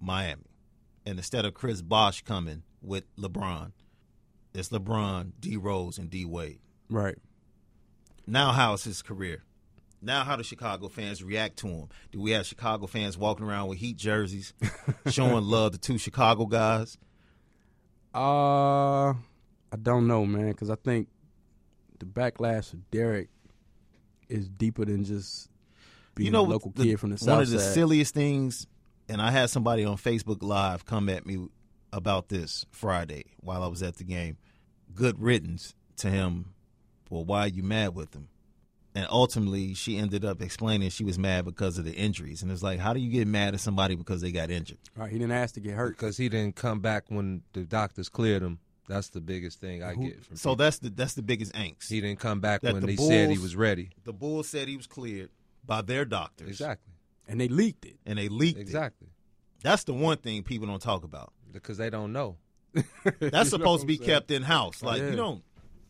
Miami, 0.00 0.44
and 1.04 1.18
instead 1.18 1.44
of 1.44 1.54
Chris 1.54 1.82
Bosh 1.82 2.22
coming 2.22 2.62
with 2.80 3.04
LeBron, 3.16 3.72
it's 4.54 4.68
LeBron, 4.68 5.32
D 5.40 5.56
Rose, 5.56 5.98
and 5.98 6.10
D 6.10 6.24
Wade. 6.24 6.60
right. 6.88 7.18
Now, 8.28 8.52
how's 8.52 8.84
his 8.84 9.02
career? 9.02 9.42
Now, 10.06 10.22
how 10.22 10.36
do 10.36 10.44
Chicago 10.44 10.88
fans 10.88 11.20
react 11.20 11.56
to 11.58 11.66
him? 11.66 11.88
Do 12.12 12.20
we 12.20 12.30
have 12.30 12.46
Chicago 12.46 12.86
fans 12.86 13.18
walking 13.18 13.44
around 13.44 13.66
with 13.66 13.78
Heat 13.78 13.96
jerseys, 13.96 14.54
showing 15.08 15.42
love 15.44 15.72
to 15.72 15.78
two 15.78 15.98
Chicago 15.98 16.46
guys? 16.46 16.96
Uh, 18.14 19.08
I 19.08 19.76
don't 19.82 20.06
know, 20.06 20.24
man, 20.24 20.52
because 20.52 20.70
I 20.70 20.76
think 20.76 21.08
the 21.98 22.06
backlash 22.06 22.72
of 22.72 22.88
Derrick 22.92 23.30
is 24.28 24.48
deeper 24.48 24.84
than 24.84 25.02
just 25.02 25.50
being 26.14 26.26
you 26.26 26.30
know, 26.30 26.42
a 26.42 26.46
local 26.46 26.70
the- 26.70 26.84
kid 26.84 27.00
from 27.00 27.10
the 27.10 27.18
South. 27.18 27.28
one 27.28 27.42
of 27.42 27.50
the 27.50 27.58
side. 27.58 27.74
silliest 27.74 28.14
things, 28.14 28.68
and 29.08 29.20
I 29.20 29.32
had 29.32 29.50
somebody 29.50 29.84
on 29.84 29.96
Facebook 29.96 30.40
Live 30.40 30.84
come 30.86 31.08
at 31.08 31.26
me 31.26 31.48
about 31.92 32.28
this 32.28 32.64
Friday 32.70 33.24
while 33.40 33.64
I 33.64 33.66
was 33.66 33.82
at 33.82 33.96
the 33.96 34.04
game. 34.04 34.38
Good 34.94 35.20
riddance 35.20 35.74
to 35.96 36.10
him. 36.10 36.54
Well, 37.10 37.24
why 37.24 37.40
are 37.40 37.48
you 37.48 37.64
mad 37.64 37.96
with 37.96 38.14
him? 38.14 38.28
And 38.96 39.06
ultimately, 39.10 39.74
she 39.74 39.98
ended 39.98 40.24
up 40.24 40.40
explaining 40.40 40.88
she 40.88 41.04
was 41.04 41.18
mad 41.18 41.44
because 41.44 41.76
of 41.76 41.84
the 41.84 41.92
injuries. 41.92 42.42
And 42.42 42.50
it's 42.50 42.62
like, 42.62 42.78
how 42.78 42.94
do 42.94 42.98
you 43.00 43.10
get 43.10 43.28
mad 43.28 43.52
at 43.52 43.60
somebody 43.60 43.94
because 43.94 44.22
they 44.22 44.32
got 44.32 44.50
injured? 44.50 44.78
right, 44.96 45.12
he 45.12 45.18
didn't 45.18 45.32
ask 45.32 45.52
to 45.54 45.60
get 45.60 45.74
hurt. 45.74 45.90
Because 45.98 46.16
he 46.16 46.30
didn't 46.30 46.56
come 46.56 46.80
back 46.80 47.04
when 47.08 47.42
the 47.52 47.64
doctors 47.64 48.08
cleared 48.08 48.42
him. 48.42 48.58
That's 48.88 49.10
the 49.10 49.20
biggest 49.20 49.60
thing 49.60 49.82
I 49.82 49.92
Who- 49.94 50.04
get 50.08 50.24
from 50.24 50.36
So 50.36 50.50
people. 50.50 50.56
that's 50.56 50.78
the 50.78 50.88
that's 50.90 51.12
the 51.14 51.22
biggest 51.22 51.52
angst. 51.52 51.88
He 51.90 52.00
didn't 52.00 52.20
come 52.20 52.40
back 52.40 52.62
that 52.62 52.72
when 52.72 52.80
the 52.82 52.86
they 52.86 52.96
said 52.96 53.30
he 53.30 53.36
was 53.38 53.54
ready. 53.54 53.90
the 54.04 54.12
Bulls 54.14 54.48
said 54.48 54.66
he 54.68 54.76
was 54.78 54.86
cleared 54.86 55.28
by 55.66 55.82
their 55.82 56.04
doctors, 56.06 56.48
Exactly. 56.48 56.94
And 57.28 57.38
they 57.40 57.48
leaked 57.48 57.84
it. 57.84 57.96
and 58.06 58.18
they 58.18 58.28
leaked 58.28 58.58
it. 58.58 58.62
Exactly. 58.62 59.08
That's 59.62 59.84
the 59.84 59.92
one 59.92 60.16
thing 60.18 60.42
people 60.44 60.68
don't 60.68 60.80
talk 60.80 61.02
about. 61.04 61.32
Because 61.52 61.76
they 61.78 61.90
don't 61.90 62.12
know. 62.12 62.36
That's 63.18 63.50
supposed 63.56 63.80
to 63.82 63.86
be 63.86 63.98
kept 63.98 64.30
in 64.30 64.42
house. 64.42 64.82
Like 64.82 65.02
Yeah. 65.02 65.10
you 65.10 65.16
don't 65.16 65.42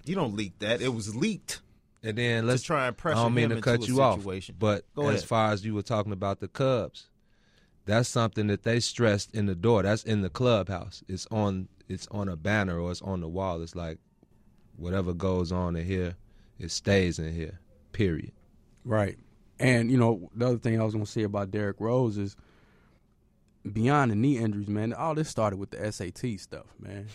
you 0.07 0.15
don't 0.17 0.35
leak 0.35 0.59
that. 0.61 0.81
It 0.81 0.93
was 0.95 1.15
leaked. 1.15 1.61
And 2.03 2.17
then 2.17 2.47
let's 2.47 2.62
to 2.62 2.67
try 2.67 2.87
and 2.87 2.97
pressure 2.97 3.19
I 3.19 3.23
don't 3.23 3.35
mean 3.35 3.50
him 3.50 3.57
to 3.59 3.62
cut 3.62 3.88
you 3.88 4.00
a 4.00 4.03
off, 4.03 4.25
but 4.59 4.85
Go 4.95 5.09
as 5.09 5.17
ahead. 5.17 5.25
far 5.29 5.53
as 5.53 5.65
you 5.65 5.75
were 5.75 5.83
talking 5.83 6.12
about 6.12 6.41
the 6.41 6.49
Cubs, 6.49 7.09
that's 7.85 8.09
something 8.09 8.47
that 8.49 8.62
they 8.62 8.81
stressed 8.81 9.35
in 9.35 9.47
the 9.47 9.55
door. 9.55 9.83
That's 9.83 10.05
in 10.05 10.23
the 10.23 10.31
clubhouse. 10.31 11.03
It's 11.09 11.26
on 11.31 11.69
it's 11.88 12.07
on 12.11 12.29
a 12.29 12.37
banner 12.37 12.79
or 12.81 12.91
it's 12.91 13.03
on 13.03 13.21
the 13.21 13.29
wall. 13.29 13.62
It's 13.62 13.75
like 13.76 13.99
whatever 14.76 15.12
goes 15.15 15.53
on 15.53 15.76
in 15.76 15.85
here, 15.87 16.17
it 16.59 16.71
stays 16.71 17.19
in 17.19 17.33
here. 17.33 17.61
Period. 17.93 18.33
Right. 18.85 19.19
And, 19.59 19.91
you 19.91 19.97
know, 19.97 20.31
the 20.35 20.47
other 20.47 20.59
thing 20.59 20.79
I 20.81 20.85
was 20.85 20.93
going 20.93 21.07
to 21.07 21.11
say 21.11 21.23
about 21.23 21.50
Derrick 21.50 21.76
Rose 21.81 22.19
is 22.19 22.37
beyond 23.73 24.11
the 24.11 24.15
knee 24.17 24.37
injuries, 24.38 24.69
man, 24.69 24.93
all 24.93 25.15
this 25.15 25.29
started 25.29 25.57
with 25.59 25.71
the 25.71 25.91
SAT 25.93 26.38
stuff, 26.41 26.67
man. 26.79 27.07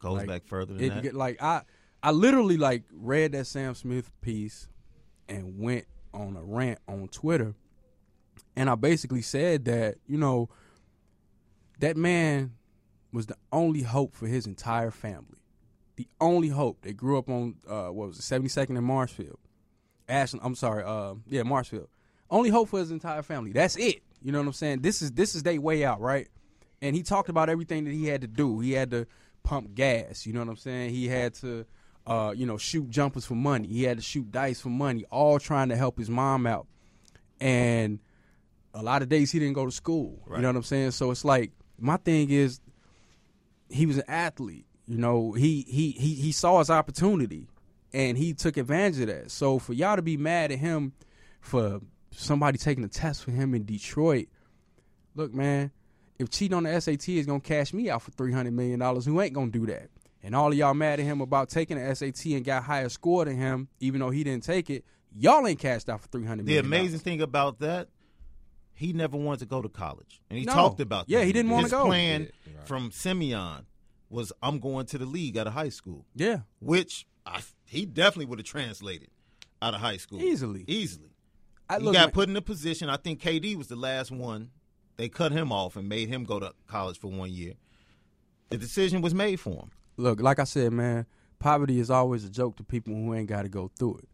Goes 0.00 0.18
Like, 0.18 0.28
back 0.28 0.46
further 0.46 0.74
than 0.74 0.84
It 0.84 1.02
that. 1.02 1.14
like 1.14 1.42
I 1.42 1.62
I 2.02 2.10
literally 2.10 2.56
like 2.56 2.84
read 2.92 3.32
that 3.32 3.46
Sam 3.46 3.74
Smith 3.74 4.10
piece 4.20 4.68
and 5.28 5.58
went 5.58 5.86
on 6.14 6.36
a 6.36 6.42
rant 6.42 6.78
on 6.88 7.08
Twitter 7.08 7.54
and 8.58 8.68
I 8.68 8.74
basically 8.74 9.22
said 9.22 9.66
that, 9.66 9.98
you 10.08 10.18
know, 10.18 10.48
that 11.78 11.96
man 11.96 12.54
was 13.12 13.26
the 13.26 13.36
only 13.52 13.82
hope 13.82 14.16
for 14.16 14.26
his 14.26 14.48
entire 14.48 14.90
family. 14.90 15.38
The 15.94 16.08
only 16.20 16.48
hope. 16.48 16.82
They 16.82 16.92
grew 16.92 17.18
up 17.18 17.28
on 17.28 17.54
uh 17.68 17.86
what 17.86 18.08
was 18.08 18.18
it, 18.18 18.22
72nd 18.22 18.76
and 18.76 18.84
Marshfield. 18.84 19.38
Ashland, 20.08 20.44
I'm 20.44 20.56
sorry, 20.56 20.82
uh 20.84 21.14
yeah, 21.28 21.44
Marshfield. 21.44 21.88
Only 22.30 22.50
hope 22.50 22.68
for 22.68 22.80
his 22.80 22.90
entire 22.90 23.22
family. 23.22 23.52
That's 23.52 23.76
it. 23.76 24.02
You 24.20 24.32
know 24.32 24.38
what 24.38 24.48
I'm 24.48 24.52
saying? 24.52 24.80
This 24.80 25.02
is 25.02 25.12
this 25.12 25.36
is 25.36 25.44
their 25.44 25.60
way 25.60 25.84
out, 25.84 26.00
right? 26.00 26.26
And 26.82 26.96
he 26.96 27.04
talked 27.04 27.28
about 27.28 27.48
everything 27.48 27.84
that 27.84 27.92
he 27.92 28.06
had 28.06 28.22
to 28.22 28.26
do. 28.26 28.58
He 28.58 28.72
had 28.72 28.90
to 28.90 29.06
pump 29.44 29.74
gas, 29.76 30.26
you 30.26 30.32
know 30.32 30.40
what 30.40 30.48
I'm 30.48 30.56
saying? 30.56 30.90
He 30.90 31.06
had 31.06 31.34
to 31.34 31.64
uh, 32.08 32.32
you 32.34 32.46
know, 32.46 32.56
shoot 32.56 32.88
jumpers 32.88 33.26
for 33.26 33.34
money. 33.34 33.68
He 33.68 33.84
had 33.84 33.98
to 33.98 34.02
shoot 34.02 34.32
dice 34.32 34.60
for 34.60 34.70
money, 34.70 35.04
all 35.10 35.38
trying 35.38 35.68
to 35.68 35.76
help 35.76 35.98
his 35.98 36.08
mom 36.08 36.46
out. 36.46 36.66
And 37.38 38.00
a 38.72 38.82
lot 38.82 39.02
of 39.02 39.08
days 39.10 39.30
he 39.30 39.38
didn't 39.38 39.54
go 39.54 39.66
to 39.66 39.70
school. 39.70 40.22
You 40.36 40.42
know 40.42 40.48
what 40.48 40.56
I'm 40.56 40.62
saying? 40.62 40.92
So 40.92 41.10
it's 41.10 41.24
like 41.24 41.52
my 41.78 41.98
thing 41.98 42.30
is 42.30 42.60
he 43.68 43.84
was 43.84 43.98
an 43.98 44.04
athlete. 44.08 44.64
You 44.86 44.96
know, 44.96 45.32
he 45.32 45.66
he 45.68 45.90
he 45.90 46.14
he 46.14 46.32
saw 46.32 46.58
his 46.60 46.70
opportunity 46.70 47.46
and 47.92 48.16
he 48.16 48.32
took 48.32 48.56
advantage 48.56 49.00
of 49.00 49.06
that. 49.08 49.30
So 49.30 49.58
for 49.58 49.74
y'all 49.74 49.96
to 49.96 50.02
be 50.02 50.16
mad 50.16 50.50
at 50.50 50.58
him 50.58 50.94
for 51.40 51.80
somebody 52.10 52.56
taking 52.56 52.84
a 52.84 52.88
test 52.88 53.22
for 53.22 53.32
him 53.32 53.54
in 53.54 53.64
Detroit, 53.64 54.28
look, 55.14 55.34
man, 55.34 55.70
if 56.18 56.30
cheating 56.30 56.56
on 56.56 56.62
the 56.62 56.80
SAT 56.80 57.08
is 57.10 57.26
gonna 57.26 57.40
cash 57.40 57.74
me 57.74 57.90
out 57.90 58.00
for 58.00 58.12
three 58.12 58.32
hundred 58.32 58.54
million 58.54 58.78
dollars, 58.78 59.04
who 59.04 59.20
ain't 59.20 59.34
gonna 59.34 59.50
do 59.50 59.66
that? 59.66 59.90
And 60.22 60.34
all 60.34 60.48
of 60.50 60.54
y'all 60.58 60.74
mad 60.74 60.98
at 61.00 61.06
him 61.06 61.20
about 61.20 61.48
taking 61.48 61.78
the 61.78 61.94
SAT 61.94 62.26
and 62.26 62.44
got 62.44 62.64
higher 62.64 62.88
score 62.88 63.24
than 63.24 63.36
him, 63.36 63.68
even 63.80 64.00
though 64.00 64.10
he 64.10 64.24
didn't 64.24 64.42
take 64.44 64.68
it. 64.68 64.84
Y'all 65.16 65.46
ain't 65.46 65.58
cashed 65.60 65.88
out 65.88 66.00
for 66.00 66.08
three 66.08 66.24
hundred 66.26 66.46
the 66.46 66.58
amazing 66.58 66.98
thing 66.98 67.20
about 67.22 67.60
that, 67.60 67.88
he 68.74 68.92
never 68.92 69.16
wanted 69.16 69.40
to 69.40 69.46
go 69.46 69.62
to 69.62 69.68
college, 69.68 70.20
and 70.28 70.38
he 70.38 70.44
No. 70.44 70.52
talked 70.52 70.80
about. 70.80 71.08
Yeah, 71.08 71.20
that. 71.20 71.26
he 71.26 71.32
didn't 71.32 71.50
wanna 71.50 71.62
His 71.64 71.72
go. 71.72 71.86
plan 71.86 72.22
Yeah, 72.46 72.58
right. 72.58 72.66
from 72.66 72.90
Simeon 72.90 73.66
was, 74.10 74.32
"I'm 74.42 74.58
going 74.60 74.86
to 74.86 74.98
the 74.98 75.06
league 75.06 75.36
out 75.38 75.46
of 75.46 75.54
high 75.54 75.70
school," 75.70 76.04
yeah, 76.14 76.40
which 76.60 77.06
I, 77.24 77.40
he 77.64 77.86
definitely 77.86 78.26
would 78.26 78.38
have 78.38 78.46
translated 78.46 79.08
out 79.62 79.74
of 79.74 79.80
high 79.80 79.96
school 79.96 80.20
Easily. 80.22 80.64
Easily, 80.68 81.10
I 81.68 81.78
he 81.78 81.84
look, 81.84 81.94
got 81.94 82.06
man- 82.08 82.10
put 82.12 82.28
in 82.28 82.36
a 82.36 82.42
position. 82.42 82.88
I 82.90 82.96
think 82.98 83.20
KD 83.20 83.56
was 83.56 83.68
the 83.68 83.76
last 83.76 84.10
one. 84.10 84.50
They 84.96 85.08
cut 85.08 85.32
him 85.32 85.52
off 85.52 85.76
and 85.76 85.88
made 85.88 86.08
him 86.08 86.24
go 86.24 86.38
to 86.40 86.52
college 86.66 86.98
for 86.98 87.08
one 87.08 87.30
year. 87.32 87.54
The 88.50 88.58
decision 88.58 89.00
was 89.00 89.14
made 89.14 89.40
for 89.40 89.52
him. 89.54 89.70
Look, 89.98 90.20
like 90.20 90.38
I 90.38 90.44
said, 90.44 90.72
man, 90.72 91.04
poverty 91.38 91.78
is 91.78 91.90
always 91.90 92.24
a 92.24 92.30
joke 92.30 92.56
to 92.56 92.64
people 92.64 92.94
who 92.94 93.14
ain't 93.14 93.28
got 93.28 93.42
to 93.42 93.48
go 93.48 93.70
through 93.78 93.98
it. 93.98 94.08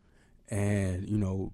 And, 0.53 1.09
you 1.09 1.19
know, 1.19 1.53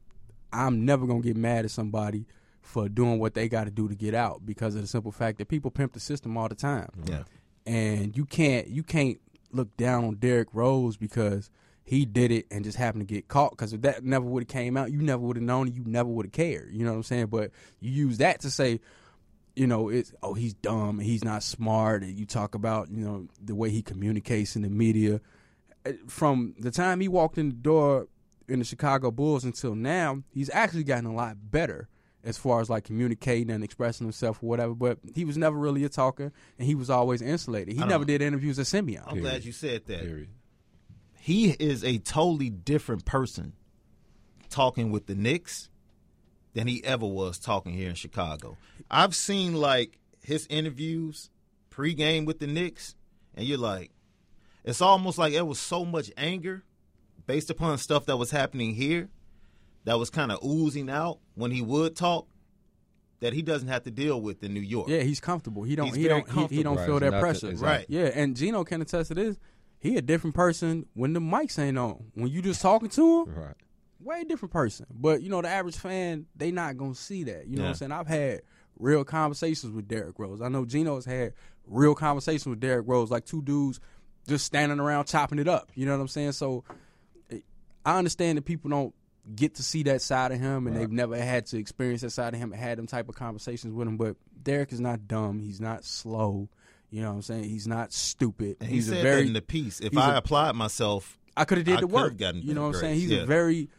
I'm 0.53 0.85
never 0.85 1.07
going 1.07 1.23
to 1.23 1.29
get 1.29 1.37
mad 1.37 1.65
at 1.65 1.71
somebody 1.71 2.27
for 2.63 2.89
doing 2.89 3.19
what 3.19 3.35
they 3.35 3.49
got 3.49 3.65
to 3.65 3.71
do 3.71 3.89
to 3.89 3.95
get 3.95 4.15
out 4.15 4.47
because 4.47 4.75
of 4.75 4.81
the 4.83 4.87
simple 4.87 5.13
fact 5.13 5.39
that 5.39 5.49
people 5.49 5.71
pimp 5.71 5.93
the 5.93 6.01
system 6.01 6.37
all 6.37 6.49
the 6.49 6.55
time. 6.55 6.91
Yeah. 7.05 7.25
And 7.67 8.17
you 8.17 8.25
can't 8.25 8.69
you 8.69 8.83
can't 8.83 9.21
look 9.53 9.77
down 9.77 10.05
on 10.05 10.15
Derrick 10.17 10.49
Rose 10.53 10.97
because 10.97 11.51
he 11.85 12.05
did 12.05 12.31
it 12.31 12.47
and 12.51 12.65
just 12.65 12.79
happened 12.79 13.07
to 13.07 13.15
get 13.15 13.29
caught 13.29 13.51
because 13.51 13.73
if 13.73 13.83
that 13.83 14.05
never 14.05 14.25
would 14.25 14.43
have 14.45 14.49
came 14.49 14.77
out, 14.77 14.93
you 14.93 15.03
never 15.03 15.23
would 15.23 15.37
have 15.37 15.43
known 15.43 15.69
it, 15.69 15.75
you 15.75 15.83
never 15.85 16.09
would 16.09 16.27
have 16.27 16.33
cared. 16.33 16.73
You 16.73 16.85
know 16.85 16.93
what 16.93 16.99
I'm 16.99 17.03
saying? 17.03 17.27
But 17.27 17.51
you 17.81 17.91
use 17.91 18.19
that 18.19 18.41
to 18.41 18.51
say, 18.51 18.81
you 19.57 19.67
know, 19.67 19.89
it's 19.89 20.13
oh 20.23 20.35
he's 20.35 20.55
dumb 20.55 20.99
he's 21.01 21.25
not 21.25 21.43
smart 21.43 22.03
and 22.03 22.19
you 22.19 22.27
talk 22.27 22.55
about, 22.55 22.91
you 22.91 23.05
know, 23.05 23.27
the 23.43 23.55
way 23.55 23.71
he 23.71 23.83
communicates 23.83 24.57
in 24.57 24.63
the 24.63 24.69
media. 24.71 25.21
Uh, 25.87 25.93
From 26.09 26.55
the 26.59 26.71
time 26.71 27.01
he 27.01 27.09
walked 27.09 27.39
in 27.39 27.49
the 27.49 27.55
door 27.57 28.09
in 28.49 28.59
the 28.59 28.65
Chicago 28.65 29.11
Bulls 29.11 29.45
until 29.45 29.75
now, 29.75 30.23
he's 30.33 30.51
actually 30.51 30.85
gotten 30.85 31.07
a 31.07 31.15
lot 31.15 31.37
better 31.51 31.89
as 32.23 32.37
far 32.37 32.61
as 32.61 32.69
like 32.69 32.85
communicating 32.85 33.51
and 33.51 33.65
expressing 33.65 34.05
himself 34.07 34.43
or 34.43 34.47
whatever. 34.51 34.75
But 34.75 34.99
he 35.15 35.25
was 35.25 35.39
never 35.39 35.57
really 35.57 35.85
a 35.85 35.89
talker 35.89 36.33
and 36.59 36.67
he 36.69 36.75
was 36.75 36.91
always 36.91 37.23
insulated. 37.23 37.73
He 37.75 37.81
never 37.81 37.91
don't- 38.05 38.07
did 38.09 38.21
interviews 38.23 38.59
at 38.59 38.67
Simeon. 38.67 39.05
I'm 39.07 39.21
glad 39.21 39.45
you 39.45 39.53
said 39.53 39.87
that. 39.87 40.01
Period. 40.01 40.29
he 41.19 41.51
is 41.53 41.83
a 41.85 41.97
totally 41.99 42.51
different 42.51 43.05
person 43.07 43.55
talking 44.51 44.91
with 44.91 45.07
the 45.07 45.15
Knicks 45.15 45.70
than 46.55 46.67
he 46.67 46.83
ever 46.85 47.07
was 47.07 47.39
talking 47.39 47.73
here 47.73 47.89
in 47.89 47.95
Chicago. 47.95 48.57
I've 48.91 49.15
seen 49.15 49.55
like 49.55 49.99
his 50.23 50.47
interviews 50.51 51.31
pregame 51.71 52.27
with 52.27 52.39
the 52.41 52.47
Knicks, 52.47 52.95
and 53.35 53.47
you're 53.47 53.59
like, 53.59 53.91
it's 54.65 54.81
almost 54.83 55.17
like 55.19 55.33
it 55.33 55.47
was 55.47 55.59
so 55.59 55.85
much 55.85 56.11
anger 56.17 56.65
based 57.27 57.51
upon 57.51 57.79
stuff 57.79 58.07
that 58.07 58.17
was 58.17 58.31
happening 58.31 58.75
here 58.75 59.09
that 59.85 59.99
was 59.99 60.11
kind 60.11 60.31
of 60.33 60.45
oozing 60.45 60.91
out 60.91 61.19
when 61.35 61.51
he 61.51 61.63
would 61.63 61.97
talk 61.97 62.27
that 63.21 63.33
he 63.33 63.43
doesn't 63.43 63.69
have 63.69 63.83
to 63.85 63.91
deal 63.91 64.21
with 64.21 64.43
in 64.43 64.53
New 64.55 64.61
York. 64.61 64.89
Yeah, 64.89 65.03
he's 65.03 65.21
comfortable. 65.21 65.63
He 65.63 65.77
don't. 65.77 65.87
He's 65.89 65.97
he 65.97 66.09
don't. 66.09 66.27
He, 66.31 66.57
he 66.57 66.63
don't 66.63 66.77
comfortable. 66.77 66.87
feel 66.87 66.95
Right, 66.95 67.01
that 67.01 67.07
it's 67.07 67.13
nothing- 67.13 67.21
pressure. 67.21 67.51
exactly. 67.51 67.97
Right. 67.97 68.05
Yeah, 68.15 68.21
and 68.21 68.37
Gino 68.37 68.65
can 68.65 68.83
attest 68.83 69.09
to 69.09 69.15
this. 69.15 69.39
He 69.79 69.97
a 69.97 70.03
different 70.03 70.35
person 70.37 70.87
when 70.95 71.13
the 71.15 71.21
mics 71.21 71.59
ain't 71.59 71.79
on. 71.79 72.11
When 72.15 72.29
you 72.29 72.43
just 72.43 72.61
talking 72.61 72.91
to 72.91 73.23
him, 73.23 73.35
Right. 73.35 73.55
Way 74.03 74.25
different 74.25 74.53
person. 74.53 74.87
But 74.91 75.23
you 75.23 75.29
know, 75.29 75.43
the 75.43 75.49
average 75.49 75.77
fan, 75.77 76.27
they 76.37 76.51
not 76.51 76.77
gonna 76.77 76.95
see 76.95 77.25
that. 77.25 77.47
You 77.47 77.57
know 77.57 77.63
what 77.63 77.69
I'm 77.71 77.75
saying? 77.75 77.93
I've 77.93 78.07
had 78.07 78.43
real 78.79 79.05
conversations 79.05 79.73
with 79.73 79.89
Derrick 79.89 80.19
Rose. 80.19 80.41
I 80.41 80.49
know 80.49 80.65
Gino's 80.65 81.05
had 81.05 81.35
real 81.67 81.95
conversations 81.95 82.47
with 82.47 82.61
Derrick 82.61 82.87
Rose, 82.89 83.11
like 83.11 83.25
two 83.25 83.43
dudes 83.43 83.81
just 84.29 84.45
standing 84.45 84.81
around 84.81 85.07
chopping 85.07 85.39
it 85.39 85.49
up. 85.49 85.71
You 85.75 85.87
know 85.87 85.93
what 85.93 86.01
I'm 86.03 86.09
saying? 86.09 86.33
So 86.33 86.65
I 87.85 87.99
understand 87.99 88.39
that 88.39 88.43
people 88.43 88.71
don't 88.71 88.95
get 89.35 89.55
to 89.57 89.63
see 89.63 89.83
that 89.85 90.03
side 90.03 90.33
of 90.33 90.41
him 90.41 90.67
and 90.67 90.77
they've 90.77 90.91
never 90.91 91.17
had 91.17 91.47
to 91.47 91.59
experience 91.59 92.01
that 92.03 92.11
side 92.11 92.35
of 92.35 92.41
him 92.41 92.53
and 92.53 92.61
had 92.61 92.79
them 92.79 92.87
type 92.87 93.09
of 93.09 93.15
conversations 93.15 93.73
with 93.75 93.87
him. 93.87 93.97
But 93.97 94.17
Derrick 94.43 94.73
is 94.73 94.81
not 94.81 95.07
dumb. 95.07 95.39
He's 95.41 95.61
not 95.61 95.85
slow. 95.85 96.49
You 96.91 97.03
know 97.03 97.09
what 97.09 97.15
I'm 97.17 97.23
saying? 97.23 97.45
He's 97.45 97.69
not 97.69 97.93
stupid. 97.93 98.57
And 98.61 98.69
he 98.69 98.77
he's 98.77 98.89
said 98.89 98.99
a 98.99 99.03
very 99.03 99.27
in 99.27 99.33
the 99.33 99.43
piece. 99.43 99.81
If 99.81 99.97
I 99.97 100.15
a- 100.15 100.19
applied 100.19 100.57
myself, 100.57 101.19
I 101.37 101.45
could 101.45 101.59
have 101.59 101.67
did 101.67 101.77
I 101.77 101.81
the 101.81 101.87
work. 101.87 102.15
you 102.19 102.55
know 102.55 102.63
what 102.63 102.75
I'm 102.75 102.81
saying? 102.81 102.95
He's 102.97 103.09
grades, 103.09 103.23
a 103.25 103.27
very 103.27 103.71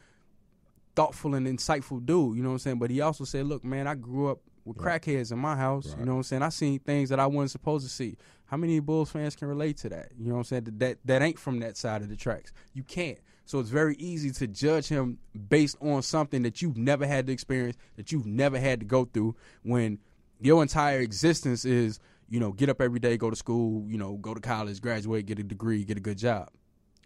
thoughtful 0.95 1.35
and 1.35 1.47
insightful 1.47 2.05
dude. 2.05 2.37
You 2.37 2.43
know 2.43 2.49
what 2.49 2.53
I'm 2.53 2.59
saying? 2.59 2.79
But 2.79 2.91
he 2.91 3.01
also 3.01 3.23
said, 3.23 3.45
"Look, 3.45 3.63
man, 3.63 3.87
I 3.87 3.95
grew 3.95 4.29
up 4.29 4.39
with 4.65 4.77
crackheads 4.77 5.31
in 5.31 5.39
my 5.39 5.55
house. 5.55 5.95
You 5.97 6.05
know 6.05 6.13
what 6.13 6.17
I'm 6.17 6.23
saying? 6.23 6.41
I 6.43 6.49
seen 6.49 6.79
things 6.79 7.09
that 7.09 7.19
I 7.19 7.27
wasn't 7.27 7.51
supposed 7.51 7.85
to 7.85 7.91
see. 7.91 8.17
How 8.45 8.57
many 8.57 8.79
Bulls 8.79 9.11
fans 9.11 9.35
can 9.35 9.47
relate 9.47 9.77
to 9.77 9.89
that? 9.89 10.11
You 10.17 10.27
know 10.27 10.35
what 10.35 10.39
I'm 10.39 10.43
saying? 10.45 10.63
That 10.65 10.79
that, 10.79 10.97
that 11.05 11.21
ain't 11.21 11.39
from 11.39 11.59
that 11.59 11.77
side 11.77 12.01
of 12.01 12.09
the 12.09 12.15
tracks. 12.15 12.51
You 12.73 12.83
can't. 12.83 13.19
So 13.45 13.59
it's 13.59 13.69
very 13.69 13.95
easy 13.95 14.31
to 14.31 14.47
judge 14.47 14.87
him 14.87 15.17
based 15.49 15.77
on 15.81 16.03
something 16.03 16.43
that 16.43 16.61
you've 16.61 16.77
never 16.77 17.05
had 17.05 17.27
to 17.27 17.33
experience, 17.33 17.75
that 17.95 18.11
you've 18.11 18.25
never 18.25 18.59
had 18.59 18.79
to 18.81 18.85
go 18.85 19.05
through. 19.05 19.35
When 19.63 19.99
your 20.39 20.61
entire 20.61 20.99
existence 20.99 21.65
is, 21.65 21.99
you 22.29 22.39
know, 22.39 22.51
get 22.51 22.69
up 22.69 22.81
every 22.81 22.99
day, 22.99 23.17
go 23.17 23.29
to 23.29 23.35
school, 23.35 23.85
you 23.87 23.97
know, 23.97 24.15
go 24.17 24.33
to 24.33 24.39
college, 24.39 24.81
graduate, 24.81 25.25
get 25.25 25.39
a 25.39 25.43
degree, 25.43 25.83
get 25.83 25.97
a 25.97 26.01
good 26.01 26.17
job 26.17 26.49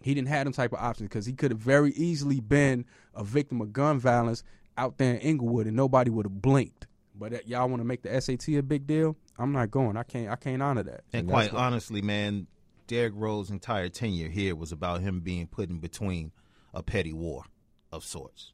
he 0.02 0.14
didn't 0.14 0.28
have 0.28 0.44
them 0.44 0.52
type 0.52 0.72
of 0.72 0.78
options 0.78 1.08
because 1.08 1.26
he 1.26 1.32
could 1.32 1.50
have 1.50 1.60
very 1.60 1.92
easily 1.92 2.40
been 2.40 2.84
a 3.14 3.24
victim 3.24 3.60
of 3.60 3.72
gun 3.72 3.98
violence 3.98 4.42
out 4.78 4.98
there 4.98 5.14
in 5.14 5.20
Englewood 5.20 5.66
and 5.66 5.76
nobody 5.76 6.10
would 6.10 6.26
have 6.26 6.42
blinked. 6.42 6.86
But 7.18 7.32
uh, 7.32 7.38
y'all 7.46 7.68
want 7.68 7.80
to 7.80 7.84
make 7.84 8.02
the 8.02 8.20
SAT 8.20 8.48
a 8.48 8.62
big 8.62 8.86
deal? 8.86 9.16
I'm 9.38 9.52
not 9.52 9.70
going. 9.70 9.96
I 9.96 10.02
can't. 10.02 10.30
I 10.30 10.36
can't 10.36 10.62
honor 10.62 10.82
that. 10.82 11.00
and 11.12 11.28
quite 11.28 11.52
honestly, 11.52 12.02
man, 12.02 12.46
Derrick 12.86 13.14
Rose's 13.16 13.50
entire 13.50 13.88
tenure 13.88 14.28
here 14.28 14.54
was 14.54 14.72
about 14.72 15.00
him 15.00 15.20
being 15.20 15.46
put 15.46 15.70
in 15.70 15.78
between 15.78 16.32
a 16.74 16.82
petty 16.82 17.12
war 17.12 17.44
of 17.90 18.04
sorts. 18.04 18.52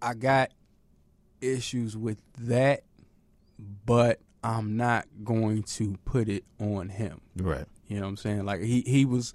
I 0.00 0.14
got 0.14 0.52
issues 1.40 1.96
with 1.96 2.20
that, 2.38 2.84
but 3.84 4.20
I'm 4.42 4.76
not 4.76 5.06
going 5.22 5.62
to 5.62 5.96
put 6.04 6.28
it 6.28 6.44
on 6.58 6.88
him. 6.88 7.20
Right. 7.36 7.66
You 7.86 7.96
know 7.96 8.02
what 8.02 8.10
I'm 8.10 8.16
saying? 8.16 8.44
Like 8.44 8.60
he 8.60 8.82
he 8.82 9.04
was 9.04 9.34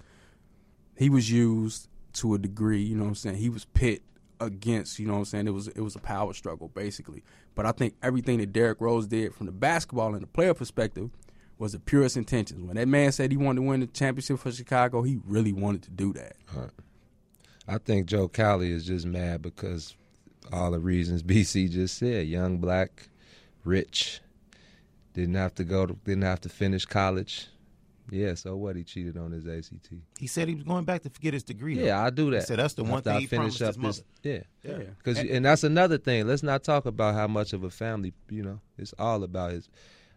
he 1.00 1.08
was 1.08 1.32
used 1.32 1.88
to 2.12 2.34
a 2.34 2.38
degree, 2.38 2.82
you 2.82 2.94
know 2.94 3.04
what 3.04 3.08
I'm 3.08 3.14
saying? 3.14 3.36
He 3.36 3.48
was 3.48 3.64
pit 3.64 4.02
against, 4.38 4.98
you 4.98 5.06
know 5.06 5.14
what 5.14 5.20
I'm 5.20 5.24
saying? 5.24 5.46
It 5.46 5.54
was 5.54 5.68
it 5.68 5.80
was 5.80 5.96
a 5.96 5.98
power 5.98 6.34
struggle 6.34 6.68
basically. 6.68 7.24
But 7.54 7.64
I 7.64 7.72
think 7.72 7.94
everything 8.02 8.38
that 8.38 8.52
Derrick 8.52 8.82
Rose 8.82 9.06
did 9.06 9.34
from 9.34 9.46
the 9.46 9.52
basketball 9.52 10.12
and 10.12 10.22
the 10.22 10.26
player 10.26 10.52
perspective 10.52 11.08
was 11.58 11.72
the 11.72 11.78
purest 11.78 12.18
intentions. 12.18 12.62
When 12.62 12.76
that 12.76 12.86
man 12.86 13.12
said 13.12 13.30
he 13.30 13.38
wanted 13.38 13.62
to 13.62 13.68
win 13.68 13.80
the 13.80 13.86
championship 13.86 14.40
for 14.40 14.52
Chicago, 14.52 15.00
he 15.00 15.18
really 15.24 15.54
wanted 15.54 15.84
to 15.84 15.90
do 15.90 16.12
that. 16.12 16.36
I 17.66 17.78
think 17.78 18.04
Joe 18.04 18.28
Cowley 18.28 18.70
is 18.70 18.84
just 18.84 19.06
mad 19.06 19.40
because 19.40 19.96
all 20.52 20.70
the 20.70 20.80
reasons 20.80 21.22
BC 21.22 21.70
just 21.70 21.96
said. 21.96 22.26
Young, 22.26 22.58
black, 22.58 23.08
rich, 23.64 24.20
didn't 25.14 25.36
have 25.36 25.54
to 25.54 25.64
go, 25.64 25.86
to, 25.86 25.94
didn't 26.04 26.24
have 26.24 26.42
to 26.42 26.50
finish 26.50 26.84
college. 26.84 27.48
Yeah, 28.10 28.34
so 28.34 28.56
what? 28.56 28.76
He 28.76 28.82
cheated 28.84 29.16
on 29.16 29.30
his 29.30 29.46
ACT. 29.46 29.88
He 30.18 30.26
said 30.26 30.48
he 30.48 30.54
was 30.54 30.64
going 30.64 30.84
back 30.84 31.02
to 31.02 31.08
get 31.20 31.32
his 31.32 31.42
degree. 31.44 31.76
though. 31.76 31.84
Yeah, 31.84 32.02
I 32.04 32.10
do 32.10 32.30
that. 32.32 32.40
He 32.40 32.46
said 32.46 32.58
that's 32.58 32.74
the 32.74 32.82
one 32.84 32.98
After 32.98 33.10
thing 33.10 33.16
I 33.16 33.20
he 33.20 33.26
promised 33.28 33.62
up 33.62 33.76
his 33.76 34.02
this. 34.22 34.44
Yeah, 34.64 34.70
Yeah. 34.78 34.78
because 34.98 35.18
and 35.18 35.44
that's 35.44 35.64
another 35.64 35.96
thing. 35.98 36.26
Let's 36.26 36.42
not 36.42 36.64
talk 36.64 36.86
about 36.86 37.14
how 37.14 37.26
much 37.28 37.52
of 37.52 37.62
a 37.64 37.70
family. 37.70 38.12
You 38.28 38.42
know, 38.42 38.60
it's 38.78 38.92
all 38.98 39.22
about 39.22 39.52
his. 39.52 39.68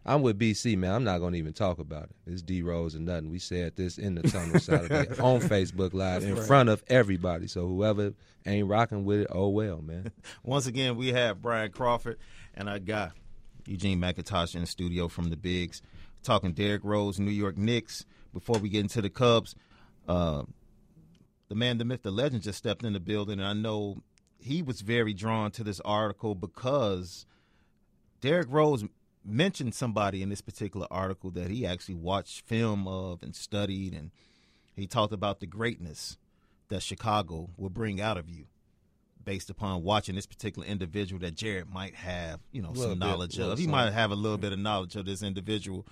I'm 0.06 0.20
with 0.20 0.38
BC, 0.38 0.76
man. 0.76 0.92
I'm 0.92 1.04
not 1.04 1.18
gonna 1.18 1.36
even 1.38 1.54
talk 1.54 1.78
about 1.78 2.04
it. 2.04 2.10
It's 2.26 2.42
D 2.42 2.62
Rose 2.62 2.94
and 2.94 3.06
nothing. 3.06 3.30
We 3.30 3.38
said 3.38 3.74
this 3.76 3.96
in 3.96 4.16
the 4.16 4.22
tunnel 4.22 4.60
Saturday 4.60 5.08
on 5.20 5.40
Facebook 5.40 5.94
Live 5.94 6.24
in 6.24 6.36
front 6.36 6.68
of 6.68 6.82
everybody. 6.88 7.46
So 7.46 7.66
whoever 7.66 8.12
ain't 8.44 8.68
rocking 8.68 9.04
with 9.06 9.20
it, 9.20 9.28
oh 9.30 9.48
well, 9.48 9.80
man. 9.80 10.10
Once 10.42 10.66
again, 10.66 10.96
we 10.96 11.08
have 11.12 11.40
Bryan 11.40 11.70
Crawford 11.70 12.18
and 12.54 12.68
our 12.68 12.78
guy 12.78 13.12
Eugene 13.66 13.98
McIntosh 13.98 14.54
in 14.54 14.60
the 14.60 14.66
studio 14.66 15.08
from 15.08 15.30
the 15.30 15.36
Bigs, 15.38 15.80
talking 16.24 16.52
Derrick 16.52 16.82
Rose, 16.84 17.18
New 17.18 17.30
York 17.30 17.56
Knicks. 17.56 18.04
Before 18.32 18.58
we 18.58 18.68
get 18.68 18.80
into 18.80 19.00
the 19.00 19.10
Cubs, 19.10 19.54
uh, 20.08 20.42
the 21.48 21.54
man, 21.54 21.78
the 21.78 21.84
myth, 21.84 22.02
the 22.02 22.10
legend 22.10 22.42
just 22.42 22.58
stepped 22.58 22.84
in 22.84 22.92
the 22.92 23.00
building, 23.00 23.38
and 23.38 23.46
I 23.46 23.52
know 23.52 24.02
he 24.38 24.60
was 24.60 24.80
very 24.80 25.14
drawn 25.14 25.52
to 25.52 25.62
this 25.62 25.80
article 25.84 26.34
because 26.34 27.26
Derrick 28.20 28.48
Rose 28.50 28.84
mentioned 29.24 29.74
somebody 29.74 30.20
in 30.20 30.28
this 30.28 30.40
particular 30.40 30.86
article 30.90 31.30
that 31.30 31.50
he 31.50 31.64
actually 31.64 31.94
watched 31.94 32.46
film 32.46 32.88
of 32.88 33.22
and 33.22 33.36
studied, 33.36 33.94
and 33.94 34.10
he 34.74 34.86
talked 34.86 35.12
about 35.12 35.40
the 35.40 35.46
greatness 35.46 36.18
that 36.68 36.82
Chicago 36.82 37.50
will 37.56 37.70
bring 37.70 38.00
out 38.00 38.18
of 38.18 38.28
you 38.28 38.46
based 39.24 39.48
upon 39.48 39.82
watching 39.82 40.14
this 40.14 40.26
particular 40.26 40.66
individual 40.66 41.20
that 41.20 41.34
Jarret 41.34 41.72
might 41.72 41.94
have, 41.94 42.40
you 42.52 42.60
know, 42.60 42.74
some 42.74 42.90
bit, 42.90 42.98
knowledge 42.98 43.38
of. 43.38 43.58
He 43.58 43.64
something. 43.64 43.70
might 43.70 43.92
have 43.92 44.10
a 44.10 44.16
little 44.16 44.38
bit 44.38 44.52
of 44.52 44.58
knowledge 44.58 44.96
of 44.96 45.06
this 45.06 45.22
individual. 45.22 45.86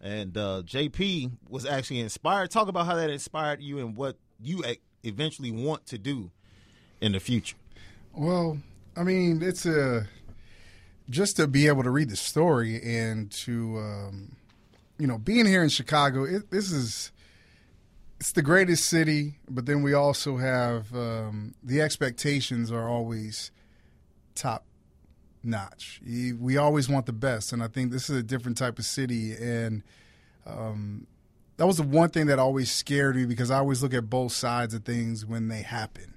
And 0.00 0.36
uh, 0.36 0.62
JP 0.66 1.32
was 1.48 1.64
actually 1.64 2.00
inspired. 2.00 2.50
Talk 2.50 2.68
about 2.68 2.86
how 2.86 2.94
that 2.96 3.10
inspired 3.10 3.62
you 3.62 3.78
and 3.78 3.96
what 3.96 4.16
you 4.40 4.62
eventually 5.02 5.50
want 5.50 5.86
to 5.86 5.98
do 5.98 6.30
in 7.00 7.12
the 7.12 7.20
future. 7.20 7.56
Well, 8.12 8.58
I 8.96 9.02
mean, 9.02 9.42
it's 9.42 9.66
a 9.66 10.06
just 11.10 11.36
to 11.36 11.46
be 11.46 11.66
able 11.66 11.82
to 11.82 11.90
read 11.90 12.08
the 12.08 12.16
story 12.16 12.80
and 12.82 13.30
to 13.30 13.78
um, 13.78 14.36
you 14.98 15.06
know 15.06 15.18
being 15.18 15.46
here 15.46 15.62
in 15.62 15.68
Chicago. 15.68 16.24
It, 16.24 16.50
this 16.50 16.70
is 16.70 17.12
it's 18.20 18.32
the 18.32 18.42
greatest 18.42 18.86
city, 18.86 19.34
but 19.48 19.66
then 19.66 19.82
we 19.82 19.92
also 19.92 20.36
have 20.36 20.94
um, 20.94 21.54
the 21.62 21.80
expectations 21.80 22.70
are 22.70 22.88
always 22.88 23.50
top 24.34 24.64
notch. 25.44 26.00
We 26.04 26.56
always 26.56 26.88
want 26.88 27.06
the 27.06 27.12
best, 27.12 27.52
and 27.52 27.62
I 27.62 27.68
think 27.68 27.92
this 27.92 28.10
is 28.10 28.16
a 28.16 28.22
different 28.22 28.56
type 28.56 28.78
of 28.78 28.84
city. 28.84 29.32
And 29.32 29.82
um, 30.46 31.06
that 31.56 31.66
was 31.66 31.76
the 31.76 31.82
one 31.82 32.10
thing 32.10 32.26
that 32.26 32.38
always 32.38 32.70
scared 32.70 33.16
me 33.16 33.26
because 33.26 33.50
I 33.50 33.58
always 33.58 33.82
look 33.82 33.94
at 33.94 34.10
both 34.10 34.32
sides 34.32 34.74
of 34.74 34.84
things 34.84 35.24
when 35.24 35.48
they 35.48 35.62
happen. 35.62 36.14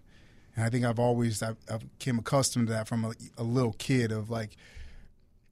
And 0.55 0.65
I 0.65 0.69
think 0.69 0.85
I've 0.85 0.99
always 0.99 1.43
I've, 1.43 1.57
I've 1.71 1.85
came 1.99 2.17
accustomed 2.17 2.67
to 2.67 2.73
that 2.73 2.87
from 2.87 3.05
a, 3.05 3.13
a 3.37 3.43
little 3.43 3.73
kid 3.73 4.11
of 4.11 4.29
like, 4.29 4.57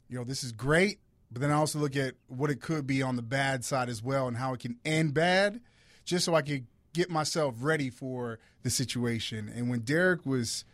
you 0.10 0.18
know, 0.18 0.24
this 0.24 0.44
is 0.44 0.52
great, 0.52 1.00
but 1.32 1.42
then 1.42 1.52
I 1.52 1.56
also 1.56 1.80
look 1.80 1.96
at 1.96 2.16
what 2.28 2.50
it 2.50 2.62
could 2.62 2.88
be 2.88 3.02
on 3.02 3.16
the 3.16 3.22
bad 3.22 3.64
side 3.64 3.90
as 3.90 4.02
well 4.02 4.28
and 4.28 4.38
how 4.38 4.54
it 4.54 4.60
can 4.60 4.78
end 4.84 5.14
bad, 5.14 5.62
just 6.06 6.26
so 6.26 6.34
I 6.34 6.42
could 6.42 6.66
get 6.94 7.10
myself 7.10 7.56
ready 7.60 7.90
for 7.90 8.40
the 8.64 8.70
situation. 8.70 9.52
And 9.54 9.70
when 9.70 9.82
Derrick 9.82 10.26
was 10.26 10.66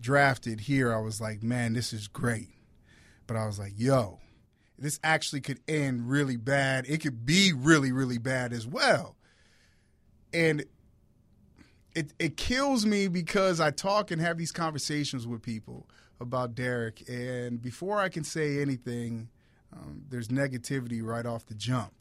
drafted 0.00 0.60
here, 0.60 0.94
I 0.94 1.00
was 1.00 1.20
like, 1.20 1.42
man, 1.42 1.72
this 1.72 1.92
is 1.92 2.08
great. 2.08 2.48
But 3.26 3.36
I 3.36 3.46
was 3.46 3.58
like, 3.58 3.72
yo, 3.76 4.20
this 4.78 5.00
actually 5.02 5.40
could 5.40 5.60
end 5.66 6.08
really 6.08 6.36
bad. 6.36 6.84
It 6.88 7.00
could 7.00 7.26
be 7.26 7.52
really, 7.52 7.92
really 7.92 8.18
bad 8.18 8.52
as 8.52 8.66
well. 8.66 9.16
And 10.32 10.64
it 11.94 12.12
it 12.18 12.36
kills 12.36 12.84
me 12.84 13.08
because 13.08 13.58
I 13.58 13.70
talk 13.70 14.10
and 14.10 14.20
have 14.20 14.36
these 14.36 14.52
conversations 14.52 15.26
with 15.26 15.42
people 15.42 15.88
about 16.20 16.54
Derrick, 16.54 17.02
and 17.08 17.60
before 17.60 17.98
I 17.98 18.08
can 18.08 18.24
say 18.24 18.60
anything, 18.60 19.28
um, 19.72 20.02
there's 20.08 20.28
negativity 20.28 21.02
right 21.02 21.26
off 21.26 21.46
the 21.46 21.54
jump. 21.54 21.92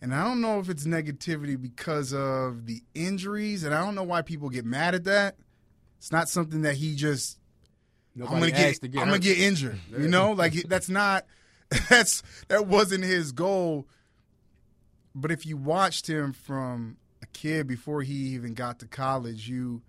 And 0.00 0.14
I 0.14 0.22
don't 0.24 0.40
know 0.40 0.60
if 0.60 0.68
it's 0.68 0.84
negativity 0.84 1.60
because 1.60 2.12
of 2.12 2.66
the 2.66 2.82
injuries, 2.94 3.64
and 3.64 3.74
I 3.74 3.84
don't 3.84 3.94
know 3.94 4.02
why 4.02 4.22
people 4.22 4.48
get 4.48 4.64
mad 4.64 4.94
at 4.94 5.04
that. 5.04 5.36
It's 5.98 6.12
not 6.12 6.28
something 6.28 6.62
that 6.62 6.76
he 6.76 6.94
just 6.94 7.38
Nobody 8.14 8.34
I'm 8.34 8.40
gonna 8.40 8.52
get, 8.52 8.80
to 8.80 8.88
get 8.88 9.00
I'm 9.00 9.08
hurt. 9.08 9.12
gonna 9.22 9.34
get 9.34 9.38
injured. 9.38 9.78
You 9.96 10.08
know, 10.08 10.32
like 10.32 10.52
that's 10.64 10.88
not 10.88 11.24
that's 11.88 12.22
that 12.48 12.66
wasn't 12.66 13.04
his 13.04 13.32
goal. 13.32 13.86
But 15.14 15.30
if 15.30 15.46
you 15.46 15.56
watched 15.56 16.08
him 16.08 16.32
from 16.32 16.96
a 17.22 17.26
kid 17.26 17.66
before 17.66 18.02
he 18.02 18.14
even 18.34 18.54
got 18.54 18.80
to 18.80 18.86
college, 18.86 19.48
you 19.48 19.82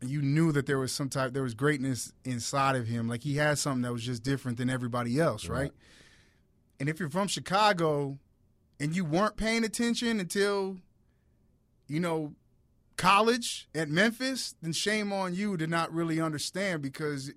you 0.00 0.22
knew 0.22 0.52
that 0.52 0.66
there 0.66 0.78
was 0.78 0.92
some 0.92 1.08
type 1.08 1.32
there 1.34 1.42
was 1.42 1.54
greatness 1.54 2.12
inside 2.24 2.76
of 2.76 2.86
him. 2.86 3.08
Like 3.08 3.22
he 3.22 3.36
had 3.36 3.58
something 3.58 3.82
that 3.82 3.92
was 3.92 4.04
just 4.04 4.22
different 4.22 4.56
than 4.58 4.70
everybody 4.70 5.18
else, 5.20 5.48
right? 5.48 5.72
And 6.80 6.88
if 6.88 7.00
you're 7.00 7.10
from 7.10 7.28
Chicago 7.28 8.18
and 8.80 8.94
you 8.94 9.04
weren't 9.04 9.36
paying 9.36 9.64
attention 9.64 10.20
until 10.20 10.78
you 11.88 12.00
know 12.00 12.32
college 12.96 13.68
at 13.74 13.88
Memphis, 13.88 14.54
then 14.62 14.72
shame 14.72 15.12
on 15.12 15.34
you 15.34 15.56
to 15.56 15.66
not 15.66 15.92
really 15.92 16.20
understand 16.20 16.82
because 16.82 17.32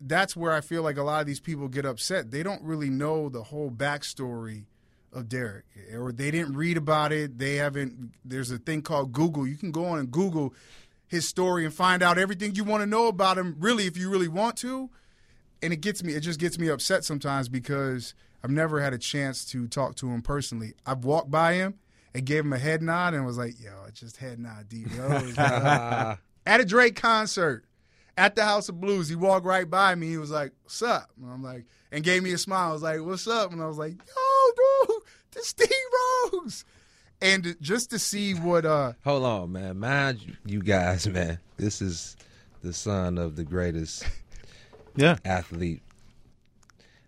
that's 0.00 0.36
where 0.36 0.52
I 0.52 0.60
feel 0.60 0.82
like 0.82 0.96
a 0.96 1.02
lot 1.02 1.20
of 1.20 1.26
these 1.26 1.40
people 1.40 1.68
get 1.68 1.84
upset. 1.84 2.30
They 2.30 2.42
don't 2.42 2.62
really 2.62 2.90
know 2.90 3.28
the 3.28 3.44
whole 3.44 3.70
backstory 3.70 4.64
of 5.12 5.28
Derrick, 5.28 5.64
or 5.94 6.10
they 6.12 6.30
didn't 6.30 6.56
read 6.56 6.76
about 6.76 7.12
it. 7.12 7.38
They 7.38 7.56
haven't. 7.56 8.12
There's 8.24 8.50
a 8.50 8.58
thing 8.58 8.82
called 8.82 9.12
Google. 9.12 9.46
You 9.46 9.56
can 9.56 9.70
go 9.70 9.84
on 9.84 9.98
and 9.98 10.10
Google 10.10 10.54
his 11.06 11.28
story 11.28 11.64
and 11.64 11.74
find 11.74 12.02
out 12.02 12.18
everything 12.18 12.54
you 12.54 12.64
want 12.64 12.82
to 12.82 12.86
know 12.86 13.08
about 13.08 13.36
him. 13.36 13.56
Really, 13.58 13.86
if 13.86 13.96
you 13.96 14.10
really 14.10 14.28
want 14.28 14.56
to. 14.58 14.90
And 15.62 15.72
it 15.72 15.80
gets 15.80 16.02
me. 16.02 16.14
It 16.14 16.20
just 16.20 16.40
gets 16.40 16.58
me 16.58 16.68
upset 16.68 17.04
sometimes 17.04 17.48
because 17.48 18.14
I've 18.42 18.50
never 18.50 18.80
had 18.80 18.92
a 18.94 18.98
chance 18.98 19.44
to 19.46 19.68
talk 19.68 19.94
to 19.96 20.08
him 20.08 20.22
personally. 20.22 20.72
I've 20.86 21.04
walked 21.04 21.30
by 21.30 21.54
him 21.54 21.78
and 22.14 22.24
gave 22.26 22.44
him 22.44 22.52
a 22.52 22.58
head 22.58 22.82
nod 22.82 23.14
and 23.14 23.24
was 23.26 23.38
like, 23.38 23.60
"Yo, 23.60 23.70
it's 23.88 24.00
just 24.00 24.16
head 24.16 24.38
nod, 24.38 24.68
D 24.68 24.84
Rose." 24.96 25.36
at 25.38 26.18
a 26.46 26.64
Drake 26.64 26.96
concert 26.96 27.64
at 28.16 28.34
the 28.36 28.44
House 28.44 28.68
of 28.68 28.80
Blues. 28.80 29.08
He 29.08 29.14
walked 29.14 29.46
right 29.46 29.68
by 29.68 29.94
me. 29.94 30.08
He 30.10 30.16
was 30.18 30.30
like, 30.30 30.52
"What's 30.62 30.82
up?" 30.82 31.10
And 31.20 31.30
I'm 31.30 31.42
like, 31.42 31.64
and 31.90 32.02
gave 32.04 32.22
me 32.22 32.32
a 32.32 32.38
smile. 32.38 32.70
I 32.70 32.72
was 32.72 32.82
like, 32.82 33.00
"What's 33.00 33.26
up?" 33.26 33.52
And 33.52 33.62
I 33.62 33.66
was 33.66 33.78
like, 33.78 33.92
"Yo, 33.92 34.86
dude, 34.88 35.02
this 35.32 35.52
D 35.52 35.64
Rose. 36.32 36.64
And 37.20 37.56
just 37.60 37.90
to 37.90 37.98
see 38.00 38.34
what 38.34 38.64
uh 38.66 38.94
Hold 39.04 39.24
on, 39.24 39.52
man. 39.52 39.78
Mind 39.78 40.20
you- 40.22 40.36
you 40.44 40.60
guys, 40.62 41.06
man. 41.06 41.38
This 41.56 41.80
is 41.80 42.16
the 42.62 42.72
son 42.72 43.16
of 43.16 43.36
the 43.36 43.44
greatest 43.44 44.04
Yeah. 44.96 45.16
athlete. 45.24 45.82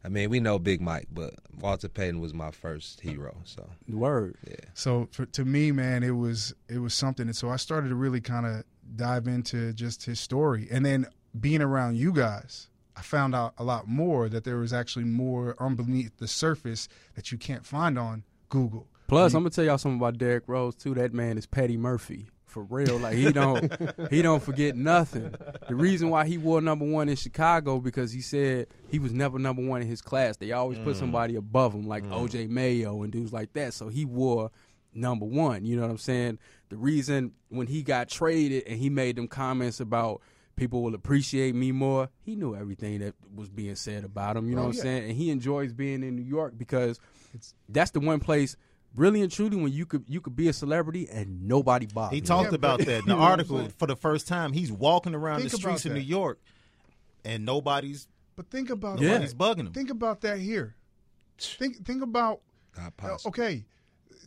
I 0.04 0.08
mean, 0.08 0.28
we 0.28 0.38
know 0.38 0.58
Big 0.58 0.82
Mike, 0.82 1.08
but 1.10 1.34
Walter 1.58 1.88
Payton 1.88 2.20
was 2.20 2.34
my 2.34 2.50
first 2.50 3.00
hero. 3.00 3.36
So 3.44 3.68
Word. 3.88 4.36
yeah. 4.46 4.56
So 4.74 5.08
for, 5.12 5.24
to 5.26 5.44
me, 5.44 5.72
man, 5.72 6.02
it 6.02 6.10
was 6.10 6.54
it 6.68 6.78
was 6.78 6.92
something, 6.92 7.26
and 7.26 7.36
so 7.36 7.48
I 7.48 7.56
started 7.56 7.88
to 7.88 7.94
really 7.94 8.20
kind 8.20 8.44
of 8.44 8.64
dive 8.96 9.26
into 9.26 9.72
just 9.72 10.04
his 10.04 10.20
story, 10.20 10.68
and 10.70 10.84
then 10.84 11.06
being 11.38 11.62
around 11.62 11.96
you 11.96 12.12
guys, 12.12 12.68
I 12.96 13.00
found 13.00 13.34
out 13.34 13.54
a 13.56 13.64
lot 13.64 13.88
more 13.88 14.28
that 14.28 14.44
there 14.44 14.58
was 14.58 14.72
actually 14.72 15.06
more 15.06 15.56
underneath 15.58 16.18
the 16.18 16.28
surface 16.28 16.86
that 17.14 17.32
you 17.32 17.38
can't 17.38 17.64
find 17.64 17.98
on 17.98 18.24
Google. 18.50 18.86
Plus, 19.06 19.32
I'm 19.32 19.40
gonna 19.40 19.50
tell 19.50 19.64
y'all 19.64 19.78
something 19.78 19.98
about 19.98 20.18
Derrick 20.18 20.44
Rose 20.46 20.74
too. 20.74 20.94
That 20.94 21.14
man 21.14 21.38
is 21.38 21.46
Petty 21.46 21.78
Murphy 21.78 22.26
for 22.54 22.62
real. 22.62 22.98
Like 22.98 23.16
he 23.16 23.32
don't 23.32 23.70
he 24.10 24.22
don't 24.22 24.42
forget 24.42 24.76
nothing. 24.76 25.34
The 25.68 25.74
reason 25.74 26.08
why 26.08 26.24
he 26.24 26.38
wore 26.38 26.60
number 26.60 26.84
one 26.84 27.08
in 27.08 27.16
Chicago 27.16 27.80
because 27.80 28.12
he 28.12 28.20
said 28.20 28.68
he 28.88 29.00
was 29.00 29.12
never 29.12 29.38
number 29.40 29.60
one 29.66 29.82
in 29.82 29.88
his 29.88 30.00
class. 30.00 30.36
They 30.36 30.52
always 30.52 30.78
put 30.78 30.94
mm. 30.94 31.00
somebody 31.00 31.34
above 31.34 31.74
him, 31.74 31.88
like 31.88 32.04
mm. 32.04 32.12
O.J. 32.12 32.46
Mayo 32.46 33.02
and 33.02 33.12
dudes 33.12 33.32
like 33.32 33.52
that. 33.54 33.74
So 33.74 33.88
he 33.88 34.04
wore 34.04 34.52
number 34.94 35.26
one. 35.26 35.64
You 35.64 35.74
know 35.76 35.82
what 35.82 35.90
I'm 35.90 35.98
saying? 35.98 36.38
The 36.68 36.76
reason 36.76 37.32
when 37.48 37.66
he 37.66 37.82
got 37.82 38.08
traded 38.08 38.62
and 38.68 38.78
he 38.78 38.88
made 38.88 39.16
them 39.16 39.26
comments 39.26 39.80
about 39.80 40.22
people 40.54 40.82
will 40.82 40.94
appreciate 40.94 41.56
me 41.56 41.72
more, 41.72 42.08
he 42.22 42.36
knew 42.36 42.54
everything 42.54 43.00
that 43.00 43.14
was 43.34 43.48
being 43.48 43.74
said 43.74 44.04
about 44.04 44.36
him. 44.36 44.48
You 44.48 44.54
know 44.54 44.62
Oh, 44.62 44.66
what 44.66 44.70
I'm 44.70 44.76
yeah. 44.76 44.82
saying? 44.82 45.04
And 45.10 45.12
he 45.12 45.30
enjoys 45.30 45.72
being 45.72 46.04
in 46.04 46.14
New 46.14 46.22
York 46.22 46.54
because 46.56 47.00
that's 47.68 47.90
the 47.90 47.98
one 47.98 48.20
place 48.20 48.56
really 48.94 49.22
and 49.22 49.30
truly 49.32 49.56
when 49.56 49.72
you 49.72 49.86
could 49.86 50.04
you 50.08 50.20
could 50.20 50.36
be 50.36 50.48
a 50.48 50.52
celebrity 50.52 51.08
and 51.10 51.46
nobody 51.48 51.86
bothers 51.86 52.14
He 52.16 52.20
talked 52.20 52.50
Yeah, 52.50 52.56
about 52.56 52.78
that 52.80 52.88
in 52.88 53.04
the 53.06 53.12
know 53.12 53.16
what 53.16 53.22
I'm 53.24 53.30
article 53.30 53.68
for 53.78 53.86
the 53.86 53.96
first 53.96 54.28
time. 54.28 54.52
He's 54.52 54.70
walking 54.72 55.14
around 55.14 55.38
Think 55.40 55.50
the 55.50 55.56
streets 55.56 55.84
about 55.84 55.90
of 55.92 55.96
New. 56.02 56.06
York, 56.08 56.38
and 57.24 57.44
nobody's 57.44 58.08
But 58.36 58.50
think 58.50 58.70
about 58.70 59.00
Yeah. 59.00 59.12
nobody's 59.12 59.34
bugging 59.34 59.66
him. 59.66 59.72
think 59.72 59.90
about 59.90 60.20
that 60.22 60.38
here. 60.38 60.74
Think 61.38 61.84
think 61.84 62.02
about 62.02 62.40
not 62.76 62.92
Uh. 62.96 63.26
Okay, 63.26 63.64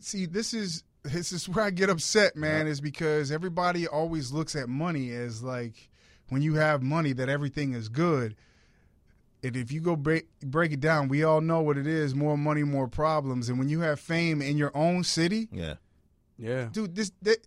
see, 0.00 0.26
this 0.26 0.52
is 0.54 0.84
this 1.02 1.32
is 1.32 1.48
where 1.48 1.64
I 1.64 1.70
get 1.70 1.88
upset, 1.90 2.36
man. 2.36 2.66
Is 2.66 2.80
because 2.80 3.30
everybody 3.32 3.86
always 3.86 4.32
looks 4.32 4.54
at 4.56 4.68
money 4.68 5.10
as 5.10 5.42
like 5.42 5.88
when 6.28 6.42
you 6.42 6.54
have 6.56 6.82
money 6.82 7.12
that 7.14 7.28
everything 7.28 7.72
is 7.72 7.88
good. 7.88 8.36
And 9.42 9.56
if 9.56 9.70
you 9.70 9.80
go 9.80 9.94
break 9.96 10.26
break 10.40 10.72
it 10.72 10.80
down, 10.80 11.08
we 11.08 11.22
all 11.24 11.40
know 11.40 11.60
what 11.60 11.78
it 11.78 11.86
is: 11.86 12.14
more 12.14 12.36
money, 12.36 12.64
more 12.64 12.88
problems. 12.88 13.48
And 13.48 13.58
when 13.58 13.68
you 13.68 13.80
have 13.80 14.00
fame 14.00 14.42
in 14.42 14.56
your 14.58 14.76
own 14.76 15.04
city, 15.04 15.48
Yeah, 15.52 15.74
Yeah. 16.38 16.68
dude, 16.72 16.94
this 16.96 17.12
that, 17.22 17.38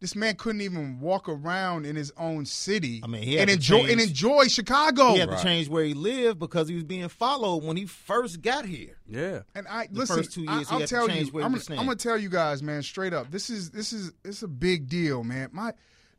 this 0.00 0.14
man 0.14 0.36
couldn't 0.36 0.60
even 0.60 1.00
walk 1.00 1.28
around 1.28 1.86
in 1.86 1.96
his 1.96 2.12
own 2.18 2.44
city. 2.46 3.00
I 3.02 3.06
mean, 3.06 3.22
he 3.22 3.34
had 3.34 3.48
and 3.48 3.48
to 3.48 3.54
enjoy 3.54 3.78
change- 3.88 3.90
and 3.92 4.00
enjoy 4.02 4.48
Chicago. 4.48 5.12
he 5.14 5.18
had 5.18 5.30
Right. 5.30 5.38
to 5.38 5.42
change 5.44 5.68
where 5.68 5.84
he 5.84 5.94
lived 5.94 6.38
because 6.38 6.68
he 6.68 6.74
was 6.74 6.84
being 6.84 7.08
followed 7.08 7.64
when 7.64 7.76
he 7.76 7.86
first 7.86 8.42
got 8.42 8.66
here. 8.66 8.98
Yeah. 9.08 9.42
And 9.54 9.66
I 9.66 9.86
The 9.90 10.00
listen. 10.00 10.16
first 10.18 10.32
two 10.32 10.42
years, 10.42 10.50
he 10.50 10.54
I, 10.54 10.58
will 10.74 10.80
had 10.80 10.88
to 10.88 10.94
tell 10.94 11.08
change 11.08 11.26
you. 11.28 11.32
where 11.32 11.42
he 11.42 11.46
I'm, 11.46 11.52
was 11.52 11.66
gonna- 11.68 11.80
I'm 11.80 11.86
gonna 11.86 11.96
tell 11.96 12.18
you 12.18 12.28
guys, 12.28 12.62
man, 12.62 12.82
straight 12.82 13.12
up. 13.14 13.30
This 13.30 13.48
is 13.50 13.70
this 13.70 13.92
is 13.92 14.12
it's 14.24 14.42
a 14.42 14.48
big 14.48 14.88
deal, 14.88 15.24
man. 15.24 15.48
My 15.52 15.72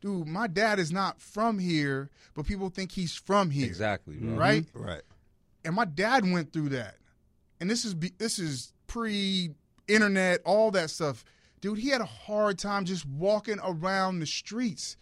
dude, 0.06 0.28
my 0.28 0.46
dad 0.46 0.78
is 0.78 0.92
not 0.92 1.20
from 1.20 1.58
here, 1.58 2.10
but 2.34 2.46
people 2.46 2.68
think 2.70 2.92
he's 2.92 3.14
from 3.16 3.50
here, 3.50 3.66
Exactly, 3.66 4.16
bro. 4.16 4.34
right? 4.34 4.62
Mm-hmm. 4.66 4.82
Right. 4.84 5.02
And 5.64 5.74
my 5.74 5.84
dad 5.84 6.30
went 6.30 6.52
through 6.52 6.68
that, 6.70 6.94
and 7.60 7.68
this 7.68 7.84
is 7.84 7.96
this 8.18 8.38
is 8.38 8.72
pre-internet, 8.86 10.40
all 10.44 10.70
that 10.72 10.90
stuff. 10.90 11.24
Dude, 11.60 11.78
he 11.78 11.88
had 11.88 12.00
a 12.00 12.04
hard 12.06 12.58
time 12.58 12.84
just 12.84 13.04
walking 13.06 13.58
around 13.64 14.20
the 14.20 14.26
streets. 14.26 14.96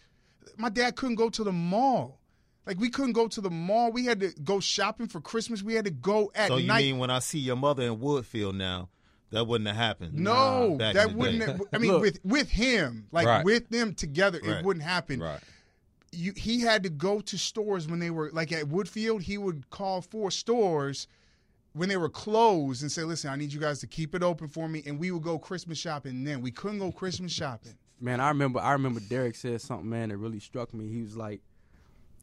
My 0.57 0.69
dad 0.69 0.95
couldn't 0.95 1.15
go 1.15 1.29
to 1.29 1.43
the 1.43 1.51
mall. 1.51 2.19
Like 2.65 2.79
we 2.79 2.89
couldn't 2.89 3.13
go 3.13 3.27
to 3.27 3.41
the 3.41 3.51
mall. 3.51 3.91
We 3.91 4.05
had 4.05 4.19
to 4.21 4.31
go 4.43 4.59
shopping 4.59 5.07
for 5.07 5.21
Christmas. 5.21 5.61
We 5.61 5.75
had 5.75 5.85
to 5.85 5.91
go 5.91 6.31
at 6.33 6.49
night. 6.49 6.55
So 6.55 6.57
you 6.57 6.67
night. 6.67 6.83
mean 6.83 6.97
when 6.97 7.11
I 7.11 7.19
see 7.19 7.37
your 7.37 7.57
mother 7.57 7.83
in 7.83 7.97
Woodfield 7.97 8.55
now, 8.55 8.89
that 9.31 9.45
wouldn't 9.47 9.67
have 9.67 9.75
happened? 9.77 10.13
No, 10.13 10.75
back 10.77 10.93
that 10.95 11.07
in 11.09 11.13
the 11.13 11.17
wouldn't. 11.19 11.39
day. 11.39 11.45
Have, 11.51 11.61
I 11.73 11.77
mean, 11.77 11.91
Look. 11.91 12.01
with 12.01 12.19
with 12.23 12.49
him, 12.49 13.07
like 13.11 13.27
Right. 13.27 13.43
with 13.45 13.69
them 13.69 13.93
together, 13.93 14.39
Right. 14.43 14.57
it 14.57 14.65
wouldn't 14.65 14.83
happen. 14.85 15.19
Right. 15.19 15.39
You, 16.11 16.33
he 16.37 16.61
had 16.61 16.83
to 16.83 16.89
go 16.89 17.19
to 17.19 17.37
stores 17.37 17.87
when 17.87 17.99
they 17.99 18.09
were 18.09 18.29
like 18.31 18.51
at 18.51 18.65
Woodfield. 18.65 19.21
He 19.23 19.37
would 19.37 19.69
call 19.69 20.01
four 20.01 20.31
stores 20.31 21.07
when 21.73 21.89
they 21.89 21.97
were 21.97 22.07
closed 22.09 22.81
and 22.83 22.91
say, 22.91 23.03
"Listen, 23.03 23.29
I 23.31 23.35
need 23.35 23.51
you 23.51 23.59
guys 23.59 23.79
to 23.79 23.87
keep 23.87 24.15
it 24.15 24.23
open 24.23 24.47
for 24.47 24.69
me," 24.69 24.81
and 24.85 24.97
we 24.97 25.11
would 25.11 25.23
go 25.23 25.37
Christmas 25.37 25.77
shopping. 25.77 26.23
Then 26.23 26.41
we 26.41 26.51
couldn't 26.51 26.79
go 26.79 26.91
Christmas 26.91 27.33
shopping. 27.33 27.73
Man, 27.99 28.19
I 28.21 28.29
remember 28.29 28.59
I 28.59 28.71
remember 28.73 29.01
Derrick 29.01 29.35
said 29.35 29.59
something, 29.61 29.89
man, 29.89 30.09
that 30.09 30.17
really 30.17 30.39
struck 30.39 30.73
me. 30.73 30.87
He 30.87 31.01
was 31.01 31.17
like 31.17 31.41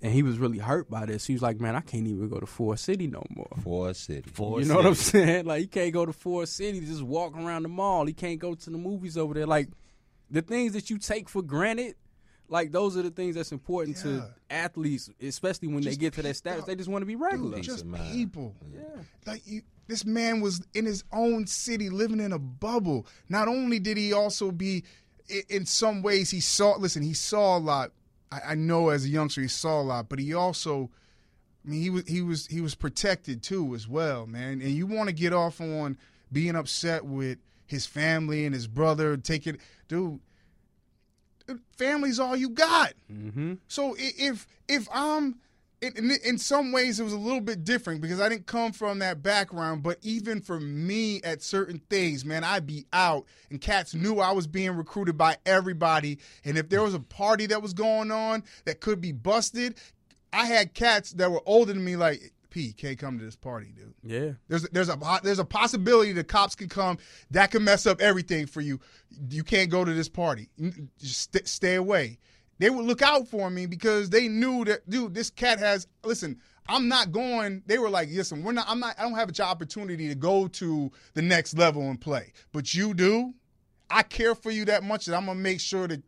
and 0.03 0.13
he 0.13 0.23
was 0.23 0.37
really 0.39 0.59
hurt 0.59 0.91
by 0.91 1.07
this. 1.07 1.25
He 1.27 1.33
was 1.33 1.41
like, 1.43 1.61
Man, 1.61 1.75
I 1.77 1.81
can't 1.81 2.07
even 2.07 2.29
go 2.29 2.39
to 2.41 2.47
Ford 2.47 2.79
City 2.79 3.07
no 3.07 3.25
more. 3.31 3.49
For 3.63 3.95
city. 3.95 4.29
For 4.31 4.61
you 4.61 4.67
know 4.67 4.77
what 4.77 4.87
I'm 4.87 4.95
saying? 4.95 5.47
Like 5.47 5.61
he 5.61 5.67
can't 5.69 5.93
go 5.93 6.05
to 6.05 6.13
Ford 6.13 6.49
City, 6.49 6.81
just 6.81 7.03
walk 7.03 7.37
around 7.37 7.63
the 7.63 7.69
mall. 7.69 8.05
He 8.07 8.13
can't 8.13 8.39
go 8.39 8.55
to 8.55 8.71
the 8.71 8.79
movies 8.79 9.17
over 9.17 9.33
there. 9.35 9.47
Like 9.47 9.69
the 10.31 10.43
things 10.43 10.73
that 10.73 10.91
you 10.91 10.99
take 10.99 11.29
for 11.29 11.41
granted, 11.43 11.95
like 12.49 12.73
those 12.73 12.97
are 12.97 13.03
the 13.03 13.11
things 13.11 13.35
that's 13.37 13.53
important 13.53 13.97
Yeah. 13.99 14.03
to 14.03 14.31
athletes, 14.51 15.09
especially 15.23 15.69
when 15.69 15.83
they 15.85 15.95
get 15.97 16.15
to 16.15 16.23
that 16.23 16.37
status. 16.37 16.63
out. 16.63 16.67
They 16.67 16.75
just 16.75 16.89
want 16.89 17.03
to 17.03 17.07
be 17.07 17.17
regular. 17.17 17.57
Dude, 17.57 17.65
just 17.65 17.83
of 17.83 17.87
mind. 17.87 18.13
people. 18.13 18.55
Like 19.27 19.43
you, 19.47 19.63
this 19.87 20.05
man 20.05 20.41
was 20.41 20.61
in 20.75 20.85
his 20.85 21.05
own 21.13 21.47
city, 21.47 21.91
living 21.91 22.21
in 22.21 22.33
a 22.33 22.39
bubble. 22.39 23.07
Not 23.29 23.49
only 23.49 23.79
did 23.79 23.97
he 23.97 24.13
also 24.13 24.51
be, 24.51 24.85
in 25.49 25.65
some 25.67 26.03
ways, 26.03 26.31
he 26.31 26.41
saw. 26.41 26.77
Listen, 26.77 27.03
he 27.03 27.15
saw 27.15 27.57
a 27.57 27.61
lot. 27.61 27.93
I, 28.33 28.53
I 28.53 28.55
know 28.55 28.89
as 28.89 29.05
a 29.05 29.09
youngster 29.09 29.43
he 29.43 29.49
saw 29.49 29.81
a 29.81 29.83
lot, 29.83 30.09
but 30.09 30.19
he 30.19 30.33
also, 30.33 30.91
I 31.65 31.71
mean, 31.71 31.83
he 31.83 31.91
was 31.91 32.07
he 32.07 32.23
was 32.23 32.47
he 32.47 32.61
was 32.61 32.75
protected 32.75 33.43
too 33.43 33.75
as 33.75 33.87
well, 33.87 34.27
man. 34.27 34.61
And 34.63 34.71
you 34.71 34.87
want 34.87 35.09
to 35.09 35.15
get 35.15 35.33
off 35.33 35.61
on 35.61 35.99
being 36.33 36.57
upset 36.57 37.05
with 37.05 37.39
his 37.67 37.87
family 37.87 38.45
and 38.45 38.55
his 38.55 38.67
brother, 38.67 39.17
taking, 39.17 39.59
dude. 39.89 40.21
Family's 41.77 42.21
all 42.21 42.37
you 42.37 42.49
got. 42.49 42.95
mm-hmm. 43.13 43.55
So 43.69 43.95
if 43.99 44.47
if 44.69 44.89
I'm 44.93 45.37
in, 45.83 45.97
in, 45.97 46.11
in 46.25 46.39
some 46.39 46.71
ways 46.71 47.01
it 47.01 47.05
was 47.05 47.13
a 47.13 47.19
little 47.19 47.41
bit 47.41 47.65
different 47.65 48.01
because 48.01 48.21
I 48.21 48.29
didn't 48.29 48.47
come 48.47 48.73
from 48.73 49.01
that 49.01 49.23
background, 49.23 49.83
but 49.83 49.99
even 50.03 50.41
for 50.41 50.61
me 50.61 51.21
at 51.23 51.43
certain 51.43 51.83
things, 51.91 52.25
man, 52.25 52.45
I'd 52.45 52.67
be 52.67 52.87
out 52.93 53.27
and 53.51 53.61
cats 53.61 53.93
knew 53.93 54.21
I 54.21 54.31
was 54.31 54.47
being 54.47 54.71
recruited 54.77 55.19
by 55.19 55.37
everybody. 55.45 56.19
And 56.45 56.57
if 56.57 56.69
there 56.69 56.83
was 56.83 56.95
a 56.95 57.01
party 57.01 57.47
that 57.47 57.61
was 57.61 57.75
going 57.75 58.13
on 58.13 58.45
that 58.65 58.81
could 58.81 59.01
be 59.01 59.11
busted, 59.11 59.77
I 60.33 60.47
had 60.47 60.73
cats 60.73 61.11
that 61.15 61.31
were 61.31 61.43
older 61.45 61.73
than 61.73 61.85
me 61.85 61.97
like, 61.97 62.33
P, 62.49 62.73
can't 62.73 62.99
come 62.99 63.19
to 63.19 63.25
this 63.25 63.35
party, 63.35 63.73
dude. 63.75 63.95
Yeah. 64.05 64.33
There's 64.49 64.69
there's 64.69 64.91
a 64.91 64.99
there's 65.23 65.39
a 65.39 65.45
possibility 65.45 66.13
the 66.13 66.23
cops 66.23 66.55
can 66.55 66.69
come 66.69 66.99
that 67.31 67.51
can 67.51 67.65
mess 67.65 67.87
up 67.87 68.01
everything 68.01 68.47
for 68.47 68.61
you. 68.61 68.79
You 69.31 69.43
can't 69.43 69.71
go 69.71 69.85
to 69.87 69.93
this 69.93 70.11
party. 70.11 70.51
Just 71.01 71.33
st- 71.33 71.49
stay 71.49 71.75
away. 71.77 72.19
They 72.63 72.71
would 72.71 72.85
look 72.85 73.03
out 73.03 73.27
for 73.27 73.51
me 73.51 73.67
because 73.67 74.09
they 74.09 74.29
knew 74.29 74.65
that 74.67 74.89
dude, 74.89 75.15
this 75.15 75.31
cat 75.31 75.59
has 75.59 75.89
listen, 76.05 76.39
I'm 76.69 76.87
not 76.87 77.11
going. 77.11 77.65
They 77.67 77.77
were 77.77 77.91
like, 77.91 78.09
listen, 78.09 78.45
we're 78.45 78.53
not 78.53 78.67
I'm 78.69 78.79
not 78.79 78.95
I 78.97 79.03
don't 79.03 79.15
have 79.15 79.31
a 79.31 79.43
an 79.43 79.49
opportunity 79.49 80.07
to 80.07 80.15
go 80.15 80.47
to 80.47 80.93
the 81.15 81.23
next 81.23 81.59
level 81.59 81.83
and 81.91 82.01
play. 82.01 82.33
But 82.53 82.73
you 82.73 82.95
do. 82.95 83.35
I 83.91 84.05
care 84.05 84.37
for 84.37 84.53
you 84.53 84.65
that 84.67 84.85
much 84.85 85.07
that 85.07 85.17
I'm 85.17 85.27
gonna 85.27 85.41
make 85.41 85.59
sure 85.59 85.89
that 85.89 86.05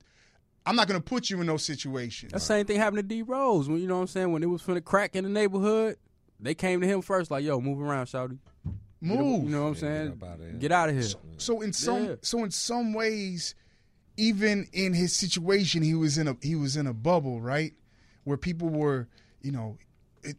I'm 0.64 0.76
not 0.76 0.86
gonna 0.86 1.00
put 1.00 1.28
you 1.28 1.40
in 1.40 1.48
those 1.48 1.64
situations. 1.64 2.30
That 2.30 2.38
same 2.38 2.66
thing 2.66 2.76
happened 2.76 2.98
to 2.98 3.02
D 3.02 3.22
Rose 3.22 3.68
when 3.68 3.80
you 3.80 3.88
know 3.88 3.96
what 3.96 4.02
I'm 4.02 4.06
saying 4.06 4.30
when 4.30 4.44
it 4.44 4.48
was 4.48 4.62
from 4.62 4.74
the 4.74 4.80
crack 4.80 5.16
in 5.16 5.24
the 5.24 5.30
neighborhood. 5.30 5.96
They 6.38 6.54
came 6.54 6.80
to 6.82 6.86
him 6.86 7.02
first, 7.02 7.32
like, 7.32 7.42
"Yo, 7.42 7.60
move 7.60 7.80
around, 7.80 8.06
shouty. 8.06 8.38
Move. 9.00 9.42
You 9.44 9.50
know 9.50 9.62
what 9.62 9.68
I'm 9.70 9.74
saying? 9.74 10.04
get 10.20 10.22
up 10.22 10.30
outta 10.30 10.44
here. 10.44 10.52
Get 10.52 10.72
out 10.72 10.88
of 10.90 10.94
here." 10.94 11.10
So 11.38 11.62
in 11.62 11.72
some 11.72 12.04
Yeah. 12.04 12.14
so 12.22 12.44
in 12.44 12.52
some 12.52 12.92
ways, 12.92 13.56
even 14.16 14.68
in 14.72 14.94
his 14.94 15.14
situation, 15.14 15.82
he 15.82 15.94
was 15.94 16.18
in 16.18 16.28
a 16.28 16.36
he 16.40 16.54
was 16.54 16.76
in 16.76 16.86
a 16.86 16.94
bubble, 16.94 17.40
right, 17.40 17.72
where 18.24 18.36
people 18.36 18.68
were, 18.68 19.08
you 19.42 19.52
know, 19.52 19.78
it, 20.22 20.36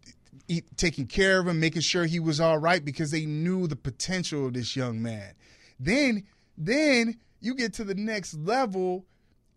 it, 0.48 0.78
taking 0.78 1.08
care 1.08 1.40
of 1.40 1.48
him, 1.48 1.60
making 1.60 1.82
sure 1.82 2.06
he 2.06 2.20
was 2.20 2.40
all 2.40 2.58
right 2.58 2.84
because 2.84 3.12
they 3.12 3.26
knew 3.26 3.68
the 3.68 3.76
potential 3.76 4.48
of 4.48 4.54
this 4.54 4.76
young 4.76 5.02
man. 5.02 5.34
Then 5.80 6.24
then 6.58 7.18
you 7.42 7.56
get 7.56 7.74
to 7.74 7.84
the 7.84 7.96
next 7.96 8.36
level. 8.36 9.06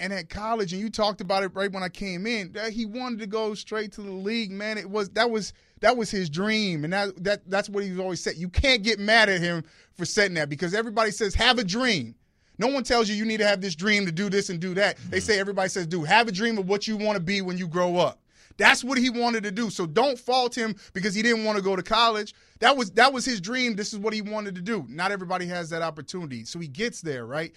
And 0.01 0.13
at 0.13 0.31
college, 0.31 0.73
and 0.73 0.81
you 0.81 0.91
talked 0.91 1.21
about 1.21 1.43
it 1.43 1.51
right 1.55 1.73
when 1.73 1.83
I 1.83 1.89
came 1.89 2.25
in, 2.25 2.53
that 2.53 2.71
he 2.71 2.87
wanted 2.87 3.19
to 3.19 3.27
go 3.27 3.55
straight 3.55 3.91
to 3.95 4.01
the 4.01 4.13
league. 4.13 4.53
Man, 4.53 4.79
it 4.79 4.89
was 4.89 5.09
that 5.11 5.29
was 5.29 5.53
that 5.81 5.97
was 5.97 6.09
his 6.09 6.31
dream, 6.31 6.85
and 6.85 6.93
that 6.93 7.25
that 7.25 7.51
that's 7.51 7.69
what 7.69 7.83
he's 7.83 7.99
always 7.99 8.23
said. 8.23 8.37
You 8.37 8.49
can't 8.49 8.85
get 8.85 9.01
mad 9.01 9.29
at 9.29 9.41
him 9.41 9.65
for 9.97 10.05
setting 10.05 10.35
that 10.35 10.49
because 10.49 10.73
everybody 10.73 11.11
says 11.11 11.35
have 11.35 11.59
a 11.59 11.65
dream. 11.65 12.15
No 12.59 12.69
one 12.69 12.83
tells 12.83 13.09
you 13.09 13.15
you 13.15 13.25
need 13.25 13.39
to 13.39 13.47
have 13.47 13.61
this 13.61 13.75
dream 13.75 14.05
to 14.07 14.13
do 14.13 14.29
this 14.29 14.51
and 14.51 14.61
do 14.61 14.75
that. 14.75 14.97
They 14.97 15.19
mm-hmm. 15.19 15.25
say 15.25 15.39
everybody 15.39 15.69
says, 15.69 15.87
"Dude, 15.87 16.07
have 16.09 16.29
a 16.29 16.33
dream 16.33 16.59
of 16.59 16.69
what 16.69 16.87
you 16.87 16.97
want 16.97 17.17
to 17.17 17.23
be 17.23 17.41
when 17.41 17.57
you 17.59 17.69
grow 17.69 17.97
up." 17.97 18.21
That's 18.59 18.83
what 18.83 18.99
he 18.99 19.09
wanted 19.09 19.45
to 19.45 19.53
do. 19.53 19.71
So 19.71 19.87
don't 19.87 20.19
fault 20.19 20.57
him 20.57 20.75
because 20.93 21.15
he 21.15 21.23
didn't 21.23 21.45
want 21.45 21.57
to 21.57 21.63
go 21.63 21.77
to 21.77 21.83
college. 21.83 22.35
That 22.59 22.77
was 22.77 22.91
that 22.93 23.13
was 23.13 23.25
his 23.25 23.41
dream. 23.41 23.77
This 23.77 23.93
is 23.93 24.01
what 24.01 24.13
he 24.13 24.21
wanted 24.21 24.57
to 24.57 24.61
do. 24.61 24.85
Not 24.89 25.13
everybody 25.13 25.47
has 25.47 25.71
that 25.71 25.83
opportunity. 25.83 26.45
So 26.45 26.59
he 26.59 26.67
gets 26.67 27.01
there, 27.01 27.25
right? 27.25 27.53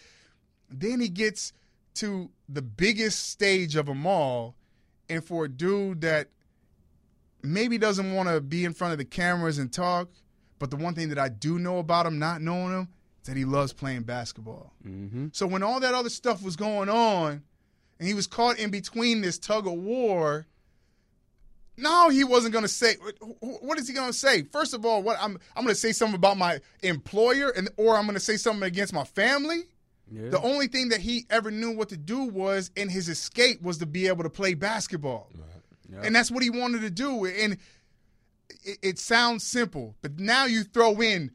Then 0.69 1.01
he 1.01 1.09
gets 1.09 1.53
to 1.95 2.29
the 2.47 2.61
biggest 2.61 3.31
stage 3.31 3.75
of 3.75 3.87
them 3.87 4.05
all, 4.05 4.55
and 5.09 5.23
for 5.23 5.45
a 5.45 5.49
dude 5.49 6.01
that 6.01 6.29
maybe 7.43 7.77
doesn't 7.77 8.13
want 8.13 8.29
to 8.29 8.39
be 8.39 8.63
in 8.63 8.73
front 8.73 8.91
of 8.91 8.97
the 8.97 9.05
cameras 9.05 9.57
and 9.57 9.73
talk, 9.73 10.09
but 10.59 10.69
the 10.69 10.77
one 10.77 10.93
thing 10.93 11.09
that 11.09 11.17
I 11.17 11.29
do 11.29 11.57
know 11.57 11.79
about 11.79 12.05
him, 12.05 12.19
not 12.19 12.41
knowing 12.41 12.71
him, 12.71 12.87
that 13.25 13.37
he 13.37 13.45
loves 13.45 13.73
playing 13.73 14.03
basketball. 14.03 14.73
Mm-hmm. 14.85 15.27
So 15.31 15.45
when 15.47 15.63
all 15.63 15.79
that 15.79 15.93
other 15.93 16.09
stuff 16.09 16.43
was 16.43 16.55
going 16.55 16.89
on, 16.89 17.43
and 17.99 18.07
he 18.07 18.13
was 18.13 18.27
caught 18.27 18.57
in 18.57 18.71
between 18.71 19.21
this 19.21 19.37
tug 19.37 19.67
of 19.67 19.73
war, 19.73 20.47
no, 21.77 22.09
he 22.09 22.23
wasn't 22.23 22.53
going 22.53 22.63
to 22.63 22.69
say. 22.69 22.95
What 23.39 23.79
is 23.79 23.87
he 23.87 23.93
going 23.93 24.09
to 24.09 24.17
say? 24.17 24.43
First 24.43 24.73
of 24.73 24.85
all, 24.85 25.01
what 25.03 25.17
I'm 25.19 25.37
I'm 25.55 25.63
going 25.63 25.73
to 25.73 25.79
say 25.79 25.91
something 25.91 26.15
about 26.15 26.37
my 26.37 26.59
employer, 26.83 27.49
and 27.49 27.69
or 27.77 27.95
I'm 27.95 28.03
going 28.03 28.15
to 28.15 28.19
say 28.19 28.37
something 28.37 28.63
against 28.63 28.93
my 28.93 29.03
family. 29.03 29.63
Yeah. 30.11 30.29
The 30.29 30.41
only 30.41 30.67
thing 30.67 30.89
that 30.89 30.99
he 30.99 31.25
ever 31.29 31.51
knew 31.51 31.71
what 31.71 31.89
to 31.89 31.97
do 31.97 32.23
was, 32.23 32.69
in 32.75 32.89
his 32.89 33.07
escape, 33.07 33.61
was 33.61 33.77
to 33.77 33.85
be 33.85 34.07
able 34.07 34.23
to 34.23 34.29
play 34.29 34.53
basketball, 34.55 35.29
Yeah. 35.89 36.01
and 36.03 36.13
that's 36.13 36.29
what 36.29 36.43
he 36.43 36.49
wanted 36.49 36.81
to 36.81 36.89
do. 36.89 37.25
And 37.25 37.57
it, 38.63 38.77
it 38.81 38.99
sounds 38.99 39.45
simple, 39.47 39.95
but 40.01 40.19
now 40.19 40.45
you 40.45 40.65
throw 40.65 41.01
in 41.01 41.31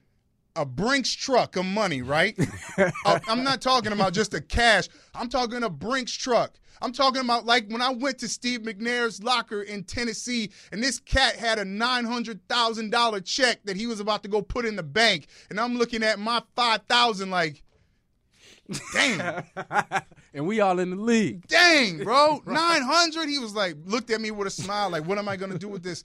a 0.57 0.64
Brinks 0.64 1.12
truck 1.14 1.57
of 1.57 1.64
money, 1.64 2.03
right? 2.03 2.35
I- 2.79 2.92
uh, 3.07 3.19
I'm 3.29 3.45
not 3.45 3.61
talking 3.61 3.92
about 3.92 4.12
just 4.12 4.31
the 4.33 4.40
cash. 4.40 4.88
I'm 5.14 5.29
talking 5.29 5.62
a 5.62 5.71
Brinks 5.71 6.12
truck. 6.12 6.55
I'm 6.83 6.92
talking 6.92 7.23
about 7.23 7.47
like 7.47 7.69
when 7.71 7.81
I 7.81 7.90
went 7.90 8.19
to 8.19 8.29
Steve 8.29 8.61
McNair's 8.61 9.23
locker 9.23 9.62
in 9.62 9.85
Tennessee, 9.85 10.51
and 10.73 10.83
this 10.83 10.99
cat 10.99 11.37
had 11.37 11.59
a 11.59 11.64
nine 11.64 12.05
hundred 12.05 12.47
thousand 12.49 12.90
dollar 12.90 13.21
check 13.21 13.61
that 13.64 13.77
he 13.77 13.87
was 13.87 13.99
about 14.01 14.23
to 14.25 14.29
go 14.29 14.42
put 14.42 14.66
in 14.66 14.77
the 14.77 14.83
bank, 14.83 15.29
and 15.49 15.59
I'm 15.59 15.77
looking 15.79 16.03
at 16.03 16.19
my 16.19 16.42
five 16.55 16.83
thousand 16.87 17.31
like, 17.31 17.62
damn, 18.92 19.42
and 20.35 20.47
we 20.47 20.61
all 20.61 20.79
in 20.79 20.90
the 20.90 20.97
league. 20.97 21.47
dang, 21.47 22.05
bro, 22.05 22.42
nine 22.47 22.83
hundred. 22.83 23.29
He 23.31 23.38
was 23.38 23.55
like, 23.55 23.77
looked 23.87 24.11
at 24.11 24.21
me 24.21 24.31
with 24.31 24.47
a 24.47 24.51
smile, 24.51 24.90
like, 24.90 25.07
what 25.07 25.16
am 25.16 25.29
I 25.31 25.37
gonna 25.37 25.59
do 25.59 25.69
with 25.69 25.83
this? 25.83 26.05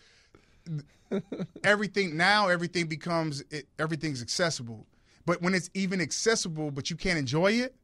everything 1.63 2.17
now, 2.17 2.47
everything 2.47 2.87
becomes 2.87 3.43
it, 3.49 3.67
everything's 3.79 4.21
accessible. 4.21 4.87
But 5.25 5.41
when 5.41 5.53
it's 5.53 5.69
even 5.73 6.01
accessible, 6.01 6.71
but 6.71 6.89
you 6.89 6.95
can't 6.95 7.19
enjoy 7.19 7.51
it, 7.53 7.75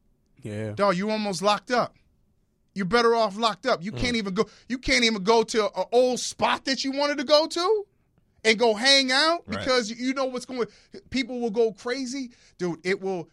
Yeah. 0.42 0.72
dog, 0.72 0.96
you 0.96 1.10
almost 1.10 1.42
locked 1.42 1.70
up. 1.70 1.96
You're 2.74 2.86
better 2.86 3.14
off 3.14 3.36
locked 3.36 3.66
up. 3.66 3.82
You 3.82 3.92
can't 3.92 4.14
mm. 4.14 4.18
even 4.18 4.34
go. 4.34 4.48
You 4.68 4.78
can't 4.78 5.04
even 5.04 5.22
go 5.24 5.42
to 5.42 5.66
an 5.66 5.84
old 5.90 6.20
spot 6.20 6.64
that 6.66 6.84
you 6.84 6.92
wanted 6.92 7.18
to 7.18 7.24
go 7.24 7.46
to, 7.46 7.86
and 8.44 8.58
go 8.58 8.74
hang 8.74 9.10
out 9.10 9.42
Right. 9.46 9.58
because 9.58 9.90
you 9.90 10.14
know 10.14 10.26
what's 10.26 10.44
going. 10.46 10.66
People 11.10 11.40
will 11.40 11.50
go 11.50 11.72
crazy, 11.72 12.30
dude. 12.58 12.78
It 12.84 13.00
will, 13.00 13.28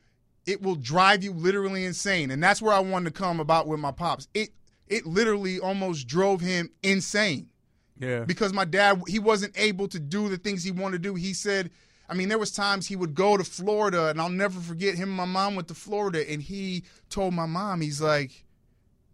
it 0.45 0.61
will 0.61 0.75
drive 0.75 1.23
you 1.23 1.31
literally 1.31 1.85
insane, 1.85 2.31
and 2.31 2.41
that's 2.41 2.61
where 2.61 2.73
I 2.73 2.79
wanted 2.79 3.13
to 3.13 3.19
come 3.19 3.39
about 3.39 3.67
with 3.67 3.79
my 3.79 3.91
pops. 3.91 4.27
It, 4.33 4.49
it 4.87 5.05
literally 5.05 5.59
almost 5.59 6.07
drove 6.07 6.41
him 6.41 6.69
insane 6.83 7.49
Yeah. 7.97 8.25
because 8.25 8.51
my 8.51 8.65
dad 8.65 9.01
he 9.07 9.19
wasn't 9.19 9.57
able 9.57 9.87
to 9.87 9.99
do 9.99 10.27
the 10.27 10.37
things 10.37 10.63
he 10.63 10.71
wanted 10.71 11.03
to 11.03 11.09
do. 11.09 11.15
He 11.15 11.33
said, 11.33 11.71
I 12.09 12.13
mean, 12.13 12.29
there 12.29 12.37
was 12.37 12.51
times 12.51 12.87
he 12.87 12.95
would 12.95 13.15
go 13.15 13.37
to 13.37 13.43
Florida, 13.43 14.09
and 14.09 14.21
I'll 14.21 14.29
never 14.29 14.59
forget 14.59 14.95
him. 14.95 15.09
and 15.09 15.17
My 15.17 15.25
mom 15.25 15.55
went 15.55 15.67
to 15.69 15.73
Florida, 15.73 16.29
and 16.29 16.41
he 16.41 16.83
told 17.09 17.33
my 17.33 17.45
mom, 17.45 17.81
he's 17.81 18.01
like, 18.01 18.45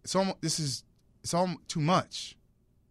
"It's 0.04 0.14
almost 0.14 0.40
this 0.40 0.58
is 0.58 0.84
it's 1.22 1.32
almost 1.32 1.68
too 1.68 1.80
much. 1.80 2.36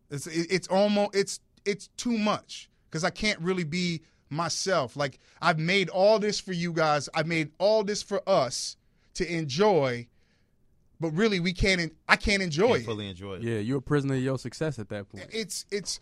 It's 0.09 0.27
it, 0.27 0.47
it's 0.49 0.67
almost 0.67 1.15
it's 1.15 1.39
it's 1.65 1.87
too 1.97 2.17
much 2.17 2.69
because 2.89 3.03
I 3.03 3.09
can't 3.09 3.39
really 3.39 3.63
be 3.65 4.01
myself. 4.29 4.95
Like 4.95 5.19
I've 5.41 5.59
made 5.59 5.89
all 5.89 6.19
this 6.19 6.39
for 6.39 6.53
you 6.53 6.73
guys. 6.73 7.09
I've 7.13 7.27
made 7.27 7.51
all 7.59 7.83
this 7.83 8.01
for 8.01 8.21
us 8.27 8.77
to 9.15 9.31
enjoy." 9.31 10.07
But 11.01 11.11
really, 11.11 11.39
we 11.39 11.51
can't. 11.51 11.91
I 12.07 12.15
can't 12.15 12.43
enjoy 12.43 12.65
it. 12.65 12.69
Can't 12.69 12.81
it 12.81 12.85
fully 12.85 13.09
enjoy 13.09 13.33
it. 13.35 13.41
Yeah, 13.43 13.57
you're 13.57 13.79
a 13.79 13.81
prisoner 13.81 14.13
of 14.13 14.21
your 14.21 14.37
success 14.37 14.77
at 14.79 14.87
that 14.89 15.09
point. 15.09 15.27
it's 15.31 15.65
it's 15.71 15.99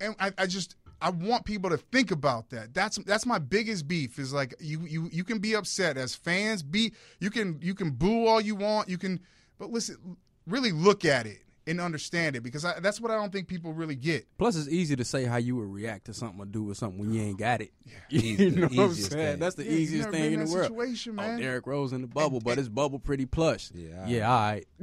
and 0.00 0.16
I, 0.18 0.32
I 0.38 0.46
just 0.46 0.76
I 1.02 1.10
want 1.10 1.44
people 1.44 1.70
to 1.70 1.76
think 1.76 2.10
about 2.10 2.50
that. 2.50 2.72
That's 2.72 2.96
that's 3.04 3.26
my 3.26 3.38
biggest 3.38 3.86
beef 3.86 4.18
is 4.18 4.32
like 4.32 4.54
you 4.58 4.80
you 4.86 5.10
you 5.12 5.24
can 5.24 5.38
be 5.38 5.54
upset 5.54 5.98
as 5.98 6.14
fans, 6.14 6.62
be 6.62 6.92
you 7.20 7.30
can 7.30 7.58
you 7.62 7.74
can 7.74 7.90
boo 7.90 8.26
all 8.26 8.40
you 8.40 8.54
want, 8.54 8.88
you 8.88 8.98
can 8.98 9.20
but 9.58 9.70
listen 9.70 10.16
really 10.46 10.72
look 10.72 11.04
at 11.04 11.26
it 11.26 11.42
and 11.70 11.80
understand 11.80 12.36
it 12.36 12.42
because 12.42 12.64
I, 12.64 12.80
that's 12.80 13.00
what 13.00 13.10
I 13.10 13.14
don't 13.14 13.32
think 13.32 13.48
people 13.48 13.72
really 13.72 13.94
get. 13.94 14.26
Plus, 14.38 14.56
it's 14.56 14.68
easy 14.68 14.96
to 14.96 15.04
say 15.04 15.24
how 15.24 15.36
you 15.36 15.56
would 15.56 15.72
react 15.72 16.06
to 16.06 16.14
something 16.14 16.40
or 16.40 16.44
do 16.46 16.64
with 16.64 16.76
something 16.76 16.98
when 17.00 17.12
you 17.14 17.22
ain't 17.22 17.38
got 17.38 17.60
it. 17.62 17.70
Easy- 18.10 18.44
you 18.44 18.50
know 18.50 18.62
what 18.66 18.72
I'm 18.72 18.90
easiest 18.90 19.12
saying? 19.12 19.26
thing. 19.32 19.38
That's 19.40 19.54
the 19.54 19.64
Yeah, 19.64 19.70
easiest 19.70 20.10
thing 20.10 20.24
in 20.32 20.40
in 20.40 20.46
the 20.46 20.52
world. 20.52 20.66
situation, 20.68 21.12
oh, 21.12 21.22
man. 21.22 21.38
Oh, 21.38 21.42
Derrick 21.42 21.66
Rose 21.66 21.92
in 21.92 22.00
the 22.02 22.06
bubble, 22.08 22.36
And- 22.38 22.44
but 22.44 22.58
his 22.58 22.68
bubble 22.68 22.98
pretty 22.98 23.24
plush. 23.26 23.70
Yeah, 23.74 24.06
yeah, 24.06 24.30
all 24.30 24.40
right. 24.40 24.66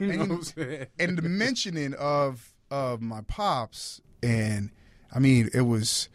you 0.00 0.06
know 0.06 0.12
And- 0.12 0.20
what 0.30 0.30
I'm 0.38 0.42
saying? 0.44 0.86
and 0.98 1.18
the 1.18 1.22
mentioning 1.28 1.94
of 1.94 2.54
of 2.70 3.00
my 3.02 3.22
pops 3.22 4.00
and 4.22 4.70
I 5.12 5.18
mean 5.18 5.48
it 5.54 5.62
was 5.62 6.08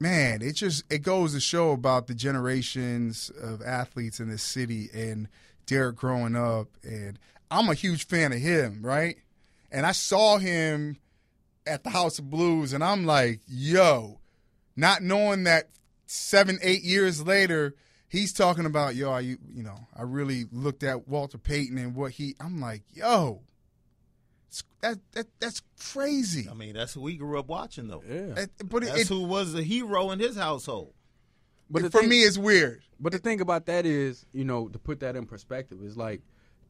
man 0.00 0.42
it 0.42 0.54
just 0.56 0.82
it 0.92 0.98
goes 1.02 1.32
to 1.32 1.38
show 1.40 1.70
about 1.70 2.08
the 2.08 2.14
generations 2.14 3.30
of 3.40 3.62
athletes 3.62 4.18
in 4.20 4.28
this 4.28 4.42
city 4.42 4.88
and 4.92 5.28
Derrick 5.66 5.96
growing 5.96 6.34
up 6.36 6.68
and 6.82 7.18
I'm 7.50 7.68
a 7.68 7.74
huge 7.74 8.06
fan 8.06 8.32
of 8.32 8.38
him 8.38 8.80
right 8.82 9.16
and 9.70 9.84
I 9.86 9.92
saw 9.92 10.38
him 10.38 10.98
at 11.66 11.84
the 11.84 11.90
House 11.90 12.18
of 12.18 12.30
Blues 12.30 12.72
and 12.72 12.82
I'm 12.84 13.04
like 13.06 13.40
yo 13.46 14.20
not 14.76 15.02
knowing 15.02 15.44
that 15.44 15.68
seven 16.06 16.58
eight 16.62 16.82
years 16.82 17.24
later 17.26 17.74
he's 18.08 18.32
talking 18.32 18.66
about 18.66 18.94
yo 18.94 19.10
I 19.10 19.20
you 19.20 19.38
know 19.48 19.86
I 19.96 20.02
really 20.02 20.44
looked 20.52 20.82
at 20.82 21.08
Walter 21.08 21.38
Payton 21.38 21.78
and 21.78 21.94
what 21.94 22.12
he 22.12 22.34
I'm 22.40 22.60
like 22.60 22.82
yo 22.92 23.42
that 24.82 24.98
that 25.12 25.26
that's 25.40 25.62
crazy. 25.92 26.48
I 26.48 26.54
mean, 26.54 26.74
that's 26.74 26.94
who 26.94 27.00
we 27.00 27.16
grew 27.16 27.38
up 27.38 27.48
watching, 27.48 27.88
though. 27.88 28.02
Yeah. 28.08 28.42
It- 28.42 28.50
but 28.68 28.84
it, 28.84 28.86
That's 28.86 29.00
it- 29.02 29.08
who 29.08 29.24
was 29.24 29.52
the 29.52 29.62
hero 29.62 30.10
in 30.10 30.20
his 30.20 30.36
household. 30.36 30.92
But 31.70 31.82
the 31.82 31.90
for 31.90 32.00
thing- 32.00 32.10
me, 32.10 32.20
it's 32.20 32.38
weird. 32.38 32.82
But 33.00 33.12
the 33.12 33.18
thing 33.18 33.40
about 33.40 33.66
that 33.66 33.84
is, 33.86 34.24
you 34.32 34.44
know, 34.44 34.68
to 34.68 34.78
put 34.78 35.00
that 35.00 35.16
in 35.16 35.26
perspective, 35.26 35.82
is 35.82 35.96
like 35.96 36.20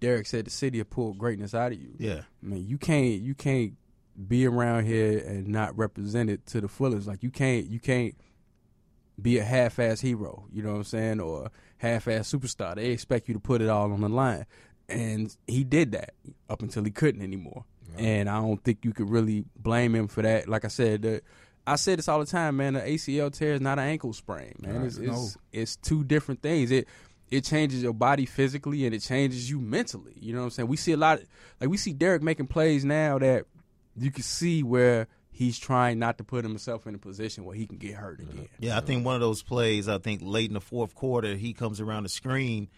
Derrick 0.05 0.27
said, 0.27 0.45
the 0.47 0.51
city 0.51 0.79
will 0.79 0.85
pull 0.85 1.13
greatness 1.15 1.55
out 1.55 1.73
of 1.73 1.81
you. 1.81 1.95
Yeah. 1.99 2.21
I 2.43 2.47
mean, 2.47 2.67
you 2.67 2.79
can't 2.79 3.21
you 3.23 3.35
can't 3.35 3.75
be 4.29 4.47
around 4.47 4.85
here 4.85 5.19
and 5.19 5.49
not 5.49 5.77
represent 5.77 6.31
it 6.31 6.47
to 6.47 6.61
the 6.61 6.69
fullest. 6.69 7.07
Like 7.09 7.23
you 7.23 7.31
can't 7.31 7.67
you 7.67 7.81
can't 7.81 8.15
be 9.21 9.39
a 9.39 9.45
half-ass 9.45 10.01
hero. 10.01 10.47
You 10.53 10.63
know 10.63 10.73
what 10.73 10.79
I'm 10.79 10.85
saying, 10.85 11.21
or 11.21 11.51
half-ass 11.79 12.31
superstar. 12.33 12.75
They 12.75 12.87
expect 12.91 13.29
you 13.29 13.35
to 13.35 13.41
put 13.41 13.63
it 13.63 13.69
all 13.69 13.93
on 13.93 14.01
the 14.01 14.09
line, 14.09 14.47
and 14.89 15.35
he 15.47 15.65
did 15.65 15.93
that 15.93 16.15
up 16.51 16.63
until 16.63 16.85
he 16.85 16.91
couldn't 16.91 17.23
anymore. 17.23 17.65
And 17.97 18.29
I 18.29 18.41
don't 18.41 18.63
think 18.65 18.85
you 18.85 18.93
could 18.93 19.09
really 19.09 19.45
blame 19.57 19.95
him 19.95 20.09
for 20.09 20.23
that. 20.23 20.49
Like 20.49 20.65
I 20.65 20.69
said, 20.69 21.03
the, 21.03 21.23
I 21.65 21.77
say 21.77 21.95
this 21.95 22.09
all 22.09 22.19
the 22.19 22.27
time, 22.27 22.57
man. 22.57 22.75
The 22.75 22.81
ACL 22.81 23.33
tear 23.33 23.55
is 23.55 23.61
not 23.61 23.79
an 23.79 23.85
ankle 23.85 24.13
sprain, 24.13 24.55
man. 24.59 24.79
Right, 24.79 24.87
It's, 24.87 24.99
no. 24.99 25.13
it's 25.13 25.37
it's 25.53 25.77
two 25.77 26.03
different 26.03 26.43
things. 26.43 26.73
It 26.73 26.89
it 27.35 27.45
changes 27.45 27.83
your 27.83 27.93
body 27.93 28.27
physically 28.27 28.85
and 28.87 28.95
it 28.95 29.01
changes 29.01 29.49
you 29.51 29.61
mentally. 29.61 30.15
You 30.21 30.33
know 30.33 30.41
what 30.41 30.45
I'm 30.47 30.51
saying? 30.51 30.69
We 30.69 30.77
see 30.77 30.93
a 30.93 30.97
lot 30.97 31.19
of, 31.21 31.27
like 31.61 31.71
we 31.71 31.77
see 31.77 31.93
Derrick 31.93 32.23
making 32.23 32.47
plays 32.47 32.85
now 32.85 33.19
that 33.19 33.47
you 33.97 34.11
can 34.11 34.23
see 34.23 34.63
where 34.63 35.07
he's 35.31 35.59
trying 35.59 35.99
not 35.99 36.19
to 36.19 36.25
put 36.25 36.45
himself 36.45 36.87
in 36.87 36.95
a 36.95 36.99
position 36.99 37.45
where 37.45 37.57
he 37.57 37.67
can 37.67 37.77
get 37.79 37.95
hurt 37.95 38.21
again. 38.21 38.49
Yeah, 38.59 38.77
I 38.77 38.81
think 38.81 39.05
one 39.05 39.15
of 39.17 39.21
those 39.21 39.43
plays, 39.43 39.89
I 39.89 39.99
think 39.99 40.21
late 40.23 40.49
in 40.51 40.55
the 40.55 40.61
fourth 40.61 40.95
quarter, 40.95 41.35
he 41.35 41.53
comes 41.53 41.81
around 41.81 42.05
the 42.05 42.09
screen 42.09 42.69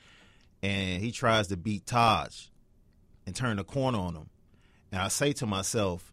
and 0.63 1.03
he 1.03 1.13
tries 1.13 1.49
to 1.49 1.57
beat 1.57 1.85
Taj 1.87 2.47
and 3.27 3.37
turn 3.37 3.57
the 3.59 3.65
corner 3.65 3.99
on 3.99 4.15
him. 4.15 4.31
And 4.93 5.03
I 5.03 5.09
say 5.09 5.33
to 5.35 5.47
myself, 5.47 6.13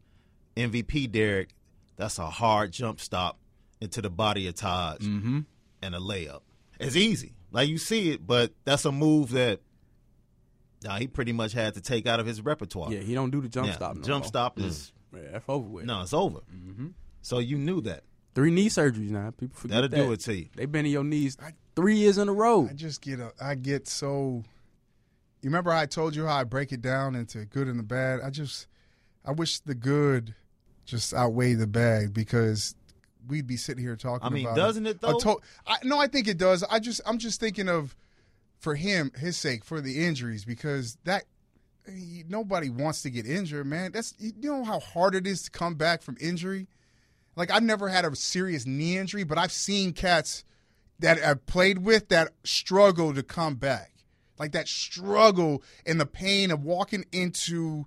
MVP 0.58 1.12
Derrick, 1.12 1.50
that's 1.96 2.20
a 2.20 2.30
hard 2.30 2.72
jump 2.72 3.00
stop 3.00 3.40
into 3.80 4.02
the 4.02 4.10
body 4.10 4.48
of 4.48 4.56
Taj 4.56 5.00
Mm-hmm. 5.00 5.40
and 5.82 5.96
a 5.96 6.00
layup. 6.00 6.42
It's 6.80 6.96
easy. 6.96 7.34
Like 7.54 7.70
you 7.70 7.78
see 7.78 8.10
it, 8.12 8.26
but 8.28 8.52
that's 8.66 8.84
a 8.84 8.92
move 8.92 9.30
that 9.32 9.62
nah, 10.84 10.98
he 10.98 11.08
pretty 11.08 11.32
much 11.32 11.54
had 11.54 11.76
to 11.76 11.82
take 11.82 12.06
out 12.08 12.20
of 12.20 12.26
his 12.26 12.42
repertoire. 12.42 12.92
Yeah, 12.92 13.00
he 13.00 13.14
don't 13.14 13.30
do 13.30 13.40
the 13.40 13.48
jump 13.48 13.68
Yeah, 13.68 13.76
stop. 13.76 13.96
No 13.96 14.02
jump 14.02 14.24
more. 14.24 14.28
stop 14.28 14.60
is 14.60 14.92
Yeah, 15.14 15.22
that's 15.32 15.46
over 15.48 15.68
with. 15.70 15.86
no, 15.86 16.02
it's 16.02 16.14
over. 16.14 16.40
Mm-hmm. 16.54 16.88
So 17.22 17.40
you 17.40 17.58
knew 17.58 17.80
that. 17.82 18.04
Three 18.36 18.50
knee 18.52 18.68
surgeries 18.68 19.12
now. 19.12 19.30
People 19.32 19.56
forget 19.56 19.76
That'll 19.76 19.90
that. 19.90 19.96
do 19.96 20.12
it 20.12 20.20
to 20.22 20.36
you. 20.36 20.50
They've 20.56 20.72
been 20.72 20.86
in 20.88 20.92
your 20.92 21.04
knees 21.04 21.38
three 21.76 21.96
years 21.98 22.18
in 22.18 22.28
a 22.28 22.34
row. 22.34 22.68
I 22.70 22.74
just 22.74 23.02
get 23.02 23.20
a, 23.20 23.32
I 23.40 23.56
get 23.56 23.88
so. 23.88 24.44
You 25.42 25.50
remember 25.50 25.72
I 25.72 25.86
told 25.86 26.16
you 26.16 26.26
how 26.26 26.38
I 26.38 26.44
break 26.46 26.72
it 26.72 26.82
down 26.82 27.16
into 27.16 27.46
good 27.46 27.68
and 27.68 27.78
the 27.78 27.84
bad? 27.84 28.22
I 28.22 28.30
just, 28.30 28.66
I 29.26 29.32
wish 29.34 29.60
the 29.60 29.76
good 29.76 30.34
just 30.86 31.14
outweigh 31.14 31.54
the 31.54 31.68
bad 31.68 32.14
because 32.14 32.76
we'd 33.28 33.48
be 33.48 33.58
sitting 33.58 33.84
here 33.84 33.96
talking. 33.96 34.28
I 34.28 34.30
mean, 34.30 34.46
about 34.46 34.56
doesn't 34.58 34.86
it, 34.86 35.02
though? 35.02 35.18
to- 35.20 35.40
I, 35.68 35.78
no, 35.84 36.00
I 36.00 36.08
think 36.08 36.28
it 36.28 36.38
does. 36.38 36.64
I 36.64 36.80
just, 36.80 37.02
I'm 37.06 37.18
just 37.18 37.40
thinking 37.40 37.70
of, 37.70 37.96
for 38.60 38.76
him, 38.76 39.12
his 39.18 39.38
sake, 39.38 39.64
for 39.64 39.82
the 39.82 40.06
injuries 40.06 40.46
because 40.46 40.98
that, 41.04 41.24
nobody 42.28 42.70
wants 42.70 43.02
to 43.04 43.10
get 43.10 43.26
injured, 43.26 43.66
man. 43.66 43.92
That's 43.92 44.14
you 44.20 44.32
know 44.42 44.64
how 44.64 44.80
hard 44.80 45.16
it 45.16 45.28
is 45.28 45.44
to 45.44 45.52
come 45.52 45.76
back 45.76 46.02
from 46.02 46.18
injury. 46.20 46.68
Like 47.36 47.52
I've 47.52 47.64
never 47.64 47.90
had 47.90 48.06
a 48.06 48.16
serious 48.16 48.66
knee 48.66 48.98
injury, 48.98 49.24
but 49.24 49.38
I've 49.38 49.52
seen 49.52 49.94
cats 49.94 50.44
that 51.00 51.20
I've 51.20 51.46
played 51.46 51.80
with 51.80 52.10
that 52.10 52.30
struggle 52.44 53.14
to 53.14 53.24
come 53.24 53.56
back. 53.56 53.92
Like 54.40 54.54
that 54.54 54.68
struggle 54.68 55.64
and 55.86 56.00
the 56.00 56.06
pain 56.06 56.52
of 56.52 56.64
walking 56.64 57.06
into 57.12 57.86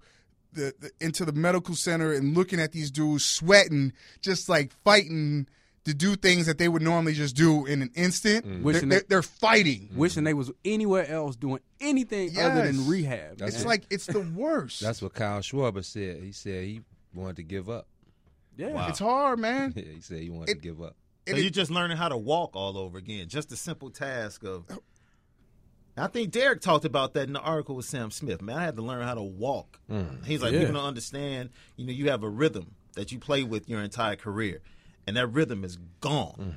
the, 0.57 0.75
the 0.81 0.91
into 1.01 1.25
the 1.25 1.33
medical 1.33 1.75
center 1.77 2.13
and 2.13 2.37
looking 2.37 2.59
at 2.61 2.73
these 2.73 2.91
dudes 2.91 3.25
sweating, 3.25 3.93
just 4.21 4.49
like 4.49 4.73
fighting 4.85 5.47
to 5.85 5.95
do 5.95 6.17
things 6.17 6.47
that 6.47 6.59
they 6.59 6.69
would 6.69 6.83
normally 6.83 7.13
just 7.13 7.37
do 7.37 7.65
in 7.65 7.81
an 7.81 7.91
instant. 7.95 8.45
Mm. 8.45 8.51
They're, 8.55 8.63
Wishing 8.63 8.89
they're, 8.89 8.99
they- 9.01 9.07
they're 9.09 9.23
fighting. 9.23 9.91
Mm. 9.93 9.97
Wishing 9.97 10.25
they 10.25 10.35
was 10.35 10.51
anywhere 10.65 11.09
else 11.09 11.37
doing 11.37 11.61
anything 11.81 12.37
other 12.39 12.65
than 12.67 12.89
rehab. 12.89 13.39
That's 13.39 13.55
It's 13.55 13.61
man. 13.63 13.69
like 13.69 13.85
it's 13.91 14.07
the 14.07 14.21
worst. 14.35 14.81
That's 14.81 15.01
what 15.01 15.15
Kyle 15.15 15.39
Schwarber 15.41 15.85
said. 15.85 16.23
He 16.25 16.33
said 16.33 16.65
he 16.65 16.81
wanted 17.15 17.37
to 17.37 17.43
give 17.45 17.71
up. 17.71 17.87
yeah. 18.57 18.69
Wow. 18.73 18.89
it's 18.89 18.99
hard, 18.99 19.39
man. 19.39 19.73
Yeah, 19.77 19.85
he 19.95 20.01
said 20.01 20.19
he 20.23 20.31
wanted 20.31 20.51
It- 20.51 20.55
to 20.55 20.61
give 20.61 20.83
up. 20.83 20.97
So 21.27 21.31
And 21.33 21.39
it- 21.39 21.43
you're 21.43 21.51
just 21.51 21.71
learning 21.71 21.97
how 21.99 22.09
to 22.09 22.17
walk 22.17 22.57
all 22.57 22.77
over 22.79 22.99
again. 22.99 23.29
Just 23.29 23.49
the 23.51 23.57
simple 23.57 23.91
task 23.91 24.43
of. 24.45 24.65
Oh. 24.71 24.79
I 25.97 26.09
think 26.09 26.31
Derrick 26.31 26.61
talked 26.61 26.85
about 26.85 27.15
that 27.15 27.27
in 27.27 27.33
the 27.33 27.41
article 27.41 27.75
with 27.75 27.87
Sam 27.87 28.11
Smith. 28.11 28.43
Man, 28.43 28.57
I 28.57 28.65
had 28.65 28.77
to 28.77 28.83
learn 28.83 29.03
how 29.03 29.15
to 29.15 29.23
walk. 29.23 29.81
Mm, 29.91 30.25
he's 30.27 30.43
like, 30.43 30.53
Yeah. 30.53 30.61
people 30.61 30.75
don't 30.75 30.85
understand. 30.85 31.51
You 31.77 31.87
know, 31.87 31.93
you 31.93 32.11
have 32.11 32.23
a 32.23 32.29
rhythm 32.29 32.75
that 32.95 33.13
you 33.13 33.19
play 33.19 33.43
with 33.43 33.69
your 33.69 33.83
entire 33.83 34.17
career, 34.17 34.61
and 35.07 35.17
that 35.17 35.29
rhythm 35.29 35.65
is 35.65 35.79
gone. 36.01 36.35
Mm. 36.39 36.55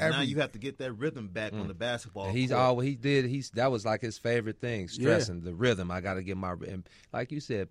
And 0.00 0.12
now 0.12 0.20
you 0.20 0.36
have 0.40 0.52
to 0.52 0.58
get 0.58 0.78
that 0.78 0.92
rhythm 0.92 1.28
back 1.28 1.54
on 1.54 1.64
mm. 1.64 1.68
the 1.68 1.74
basketball. 1.74 2.26
And 2.26 2.36
he's 2.36 2.50
court. 2.50 2.60
all 2.60 2.80
he 2.80 2.94
did. 2.94 3.24
He's 3.24 3.50
that 3.50 3.70
was 3.70 3.84
like 3.84 4.00
his 4.00 4.18
favorite 4.18 4.60
thing, 4.60 4.88
stressing 4.88 5.40
the 5.40 5.54
rhythm. 5.54 5.90
I 5.90 6.00
got 6.00 6.14
to 6.14 6.22
get 6.22 6.36
my 6.36 6.52
and 6.52 6.86
like 7.12 7.32
you 7.32 7.40
said, 7.40 7.68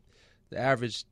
the 0.50 0.58
average, 0.58 1.06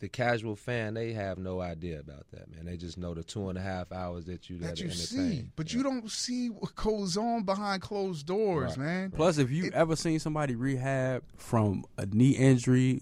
the 0.00 0.08
casual 0.08 0.54
fan, 0.54 0.94
they 0.94 1.12
have 1.12 1.38
no 1.38 1.60
idea 1.60 1.98
about 1.98 2.26
that, 2.32 2.48
man. 2.54 2.64
They 2.66 2.76
just 2.76 2.98
know 2.98 3.14
the 3.14 3.24
two 3.24 3.48
and 3.48 3.58
a 3.58 3.60
half 3.60 3.90
hours 3.90 4.26
that 4.26 4.48
you 4.48 4.58
that 4.58 4.68
got 4.68 4.80
you 4.80 4.88
to 4.88 4.96
see, 4.96 5.48
but 5.56 5.72
Yeah. 5.72 5.78
you 5.78 5.82
don't 5.82 6.10
see 6.10 6.48
what 6.50 6.74
goes 6.76 7.16
on 7.16 7.42
behind 7.44 7.82
closed 7.82 8.26
doors, 8.26 8.76
Right. 8.76 8.86
man. 8.86 9.10
Plus, 9.10 9.38
if 9.38 9.50
you 9.50 9.70
ever 9.72 9.96
seen 9.96 10.20
somebody 10.20 10.54
rehab 10.54 11.24
from 11.36 11.84
a 11.96 12.06
knee 12.06 12.30
injury, 12.30 13.00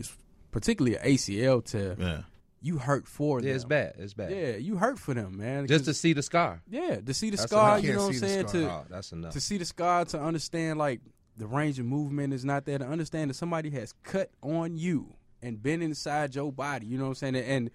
particularly 0.53 0.97
an 0.97 1.03
ACL 1.05 1.61
tear, 1.61 1.97
Yeah. 1.99 2.23
you 2.63 2.79
hurt 2.79 3.07
for 3.07 3.41
Yeah, 3.41 3.49
them. 3.49 3.57
it's 3.57 3.65
bad. 3.67 3.95
It's 3.99 4.15
bad. 4.15 4.31
Yeah, 4.31 4.57
you 4.57 4.77
hurt 4.77 4.99
for 4.99 5.13
them, 5.13 5.37
man. 5.37 5.67
Just 5.67 5.85
to 5.85 5.95
see 5.95 6.15
the 6.15 6.23
scar. 6.23 6.63
yeah, 6.69 6.97
to 7.01 7.13
see 7.15 7.29
the 7.31 7.37
That's 7.37 7.51
scar, 7.51 7.73
enough. 7.79 7.85
you 7.85 7.93
know 7.93 8.07
what 8.07 8.15
I'm 8.15 8.19
saying? 8.21 8.47
To 8.47 8.71
Oh, 8.71 8.85
that's 8.89 9.13
enough. 9.13 9.33
to 9.35 9.41
see 9.41 9.59
the 9.59 9.67
scar, 9.67 10.07
to 10.07 10.21
understand 10.21 10.79
like 10.79 11.01
the 11.37 11.47
range 11.47 11.79
of 11.79 11.85
movement 11.85 12.33
is 12.33 12.45
not 12.47 12.65
there, 12.65 12.79
to 12.79 12.87
understand 12.87 13.29
that 13.29 13.35
somebody 13.35 13.69
has 13.71 13.93
cut 14.03 14.31
on 14.43 14.79
you 14.79 15.13
and 15.47 15.63
been 15.63 15.81
inside 15.81 16.35
your 16.35 16.53
body. 16.53 16.87
You 16.87 16.99
know 16.99 17.05
what 17.05 17.23
I'm 17.23 17.35
saying? 17.35 17.37
And 17.37 17.71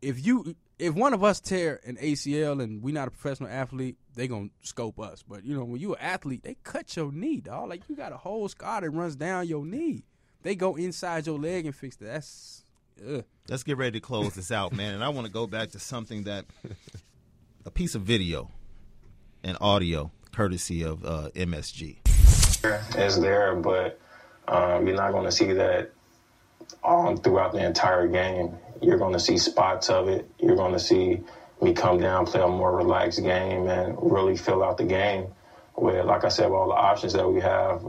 if 0.00 0.24
you 0.24 0.56
if 0.78 0.94
one 0.94 1.12
of 1.12 1.22
us 1.22 1.40
tear 1.40 1.80
an 1.84 1.96
ACL 1.96 2.62
and 2.62 2.82
we 2.82 2.90
not 2.90 3.06
a 3.06 3.10
professional 3.10 3.50
athlete, 3.50 3.96
they 4.14 4.26
gonna 4.26 4.48
scope 4.62 4.98
us. 4.98 5.22
But 5.22 5.44
you 5.44 5.54
know, 5.54 5.64
when 5.64 5.80
you 5.80 5.94
an 5.94 6.00
athlete, 6.00 6.42
they 6.42 6.56
cut 6.64 6.96
your 6.96 7.12
knee, 7.12 7.40
dog. 7.40 7.68
Like 7.68 7.82
you 7.88 7.96
got 7.96 8.12
a 8.12 8.16
whole 8.16 8.48
scar 8.48 8.80
that 8.80 8.90
runs 8.90 9.14
down 9.14 9.46
your 9.46 9.64
knee. 9.64 10.04
They 10.42 10.54
go 10.54 10.76
inside 10.76 11.26
your 11.26 11.38
leg 11.38 11.66
and 11.66 11.74
fix 11.74 11.96
that. 11.96 12.06
That's 12.06 12.64
ugh. 13.06 13.24
Let's 13.48 13.62
get 13.62 13.76
ready 13.76 14.00
to 14.00 14.00
close 14.00 14.34
this 14.34 14.50
out, 14.50 14.72
man. 14.72 14.94
And 14.94 15.04
I 15.04 15.10
want 15.10 15.26
to 15.26 15.32
go 15.32 15.46
back 15.46 15.70
to 15.72 15.78
something 15.78 16.24
that 16.24 16.46
a 17.66 17.70
piece 17.70 17.94
of 17.94 18.02
video 18.02 18.50
and 19.42 19.58
audio, 19.60 20.10
courtesy 20.32 20.82
of 20.82 21.04
uh, 21.04 21.28
MSG. 21.34 21.98
is 22.96 23.20
there, 23.20 23.54
but 23.54 24.00
um, 24.48 24.86
you're 24.86 24.96
not 24.96 25.12
going 25.12 25.24
to 25.26 25.32
see 25.32 25.52
that 25.52 25.92
all 26.84 27.16
throughout 27.16 27.52
the 27.52 27.64
entire 27.64 28.06
game. 28.06 28.56
You're 28.82 28.98
going 28.98 29.14
to 29.14 29.20
see 29.20 29.38
spots 29.38 29.88
of 29.88 30.08
it. 30.08 30.30
You're 30.38 30.56
going 30.56 30.72
to 30.72 30.78
see 30.78 31.20
me 31.62 31.72
come 31.72 31.98
down, 31.98 32.26
play 32.26 32.42
a 32.42 32.48
more 32.48 32.76
relaxed 32.76 33.22
game, 33.22 33.66
and 33.68 33.96
really 34.00 34.36
fill 34.36 34.62
out 34.62 34.76
the 34.76 34.84
game 34.84 35.28
with, 35.76 36.04
like 36.04 36.24
I 36.24 36.28
said, 36.28 36.46
with 36.46 36.54
all 36.54 36.68
the 36.68 36.74
options 36.74 37.14
that 37.14 37.28
we 37.28 37.40
have. 37.40 37.82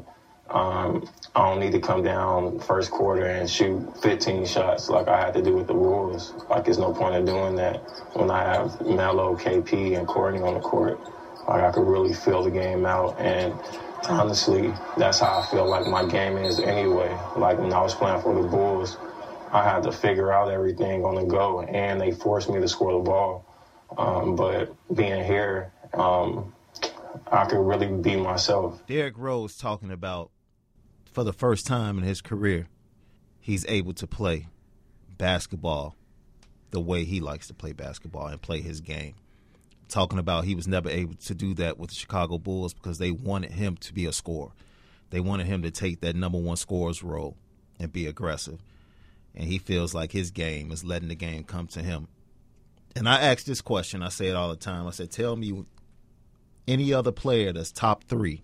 Um, 0.49 1.09
I 1.35 1.49
don't 1.49 1.59
need 1.59 1.71
to 1.73 1.79
come 1.79 2.03
down 2.03 2.59
first 2.59 2.91
quarter 2.91 3.25
and 3.25 3.49
shoot 3.49 4.01
15 4.01 4.45
shots 4.45 4.89
like 4.89 5.07
I 5.07 5.19
had 5.19 5.33
to 5.33 5.41
do 5.41 5.55
with 5.55 5.67
the 5.67 5.73
Wolves. 5.73 6.33
Like, 6.49 6.65
there's 6.65 6.77
no 6.77 6.93
point 6.93 7.15
in 7.15 7.25
doing 7.25 7.55
that 7.55 7.77
when 8.13 8.29
I 8.29 8.43
have 8.43 8.79
Melo, 8.81 9.35
KP, 9.35 9.97
and 9.97 10.07
Courtney 10.07 10.41
on 10.41 10.53
the 10.53 10.59
court. 10.59 10.99
Like, 11.47 11.61
I 11.63 11.71
could 11.71 11.87
really 11.87 12.13
fill 12.13 12.43
the 12.43 12.51
game 12.51 12.85
out. 12.85 13.19
And 13.19 13.53
honestly, 14.03 14.73
that's 14.97 15.19
how 15.19 15.39
I 15.39 15.45
feel 15.45 15.67
like 15.67 15.87
my 15.87 16.05
game 16.05 16.37
is 16.37 16.59
anyway. 16.59 17.17
Like, 17.35 17.57
when 17.59 17.73
I 17.73 17.81
was 17.81 17.95
playing 17.95 18.21
for 18.21 18.33
the 18.33 18.47
Bulls, 18.47 18.97
I 19.51 19.63
had 19.63 19.83
to 19.83 19.91
figure 19.91 20.31
out 20.31 20.51
everything 20.51 21.05
on 21.05 21.15
the 21.15 21.23
go, 21.23 21.61
and 21.61 21.99
they 21.99 22.11
forced 22.11 22.49
me 22.49 22.59
to 22.59 22.67
score 22.67 22.93
the 22.93 22.99
ball. 22.99 23.45
Um, 23.97 24.35
but 24.35 24.75
being 24.93 25.23
here, 25.23 25.71
um, 25.93 26.53
I 27.31 27.45
could 27.45 27.65
really 27.65 27.87
be 27.87 28.15
myself. 28.15 28.85
Derrick 28.87 29.17
Rose 29.17 29.57
talking 29.57 29.91
about 29.91 30.31
for 31.11 31.23
the 31.23 31.33
first 31.33 31.65
time 31.65 31.97
in 31.97 32.03
his 32.03 32.21
career, 32.21 32.67
he's 33.39 33.65
able 33.67 33.93
to 33.93 34.07
play 34.07 34.47
basketball 35.17 35.95
the 36.71 36.81
way 36.81 37.05
he 37.05 37.21
likes 37.21 37.47
to 37.47 37.53
play 37.53 37.71
basketball 37.71 38.27
and 38.27 38.41
play 38.41 38.59
his 38.59 38.81
game. 38.81 39.15
Talking 39.87 40.19
about 40.19 40.45
he 40.45 40.55
was 40.55 40.67
never 40.67 40.89
able 40.89 41.13
to 41.15 41.35
do 41.35 41.53
that 41.55 41.77
with 41.77 41.91
the 41.91 41.95
Chicago 41.95 42.37
Bulls 42.37 42.73
because 42.73 42.97
they 42.97 43.11
wanted 43.11 43.51
him 43.51 43.77
to 43.77 43.93
be 43.93 44.05
a 44.05 44.11
scorer. 44.13 44.51
They 45.11 45.19
wanted 45.19 45.45
him 45.47 45.61
to 45.61 45.71
take 45.71 46.01
that 46.01 46.15
number 46.15 46.39
one 46.39 46.57
scorer's 46.57 47.03
role 47.03 47.37
and 47.79 47.93
be 47.93 48.07
aggressive. 48.07 48.59
And 49.35 49.45
he 49.45 49.59
feels 49.59 49.93
like 49.93 50.11
his 50.11 50.31
game 50.31 50.71
is 50.71 50.83
letting 50.83 51.09
the 51.09 51.15
game 51.15 51.43
come 51.43 51.67
to 51.67 51.83
him. 51.83 52.07
And 52.95 53.07
I 53.07 53.21
ask 53.21 53.45
this 53.45 53.61
question, 53.61 54.01
I 54.01 54.09
say 54.09 54.27
it 54.27 54.35
all 54.35 54.49
the 54.49 54.55
time. 54.55 54.87
I 54.87 54.91
said, 54.91 55.11
Tell 55.11 55.35
me 55.35 55.65
any 56.67 56.93
other 56.93 57.11
player 57.11 57.53
that's 57.53 57.71
top 57.71 58.05
three 58.05 58.43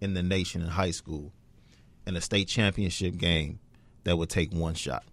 in 0.00 0.14
the 0.14 0.22
nation 0.22 0.60
in 0.60 0.68
high 0.68 0.90
school 0.90 1.32
in 2.06 2.16
a 2.16 2.20
state 2.20 2.48
championship 2.48 3.16
game 3.16 3.60
that 4.04 4.16
would 4.18 4.28
take 4.28 4.52
one 4.52 4.74
shot. 4.74 5.04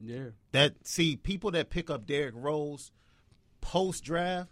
yeah. 0.00 0.28
That 0.52 0.86
see 0.86 1.16
people 1.16 1.50
that 1.50 1.70
pick 1.70 1.90
up 1.90 2.06
Derrick 2.06 2.34
Rose 2.36 2.92
post 3.60 4.04
draft, 4.04 4.50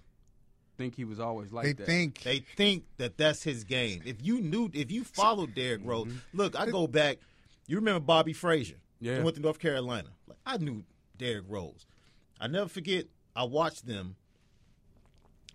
Think 0.77 0.95
he 0.95 1.05
was 1.05 1.19
always 1.19 1.53
like 1.53 1.65
they 1.65 1.73
that. 1.73 1.87
think 1.87 2.23
they 2.23 2.41
think 2.57 2.85
that 2.99 3.17
that's 3.17 3.43
his 3.43 3.65
game. 3.65 4.03
If 4.05 4.17
you 4.21 4.41
knew, 4.41 4.71
if 4.75 4.93
you 4.93 5.05
followed 5.05 5.55
Derrick 5.55 5.81
Rose, 5.85 6.09
mm-hmm. 6.09 6.19
look, 6.35 6.59
I 6.59 6.67
go 6.67 6.87
back. 6.87 7.19
You 7.67 7.77
remember 7.77 8.01
Bobby 8.01 8.33
Frazier? 8.35 8.77
Yeah. 9.01 9.23
went 9.23 9.37
to 9.37 9.43
North 9.43 9.59
Carolina. 9.59 10.09
Like, 10.27 10.39
I 10.45 10.59
knew 10.59 10.85
Derrick 11.17 11.45
Rose. 11.49 11.87
I 12.41 12.47
never 12.47 12.69
forget. 12.69 13.07
I 13.35 13.45
watched 13.45 13.87
them. 13.87 14.17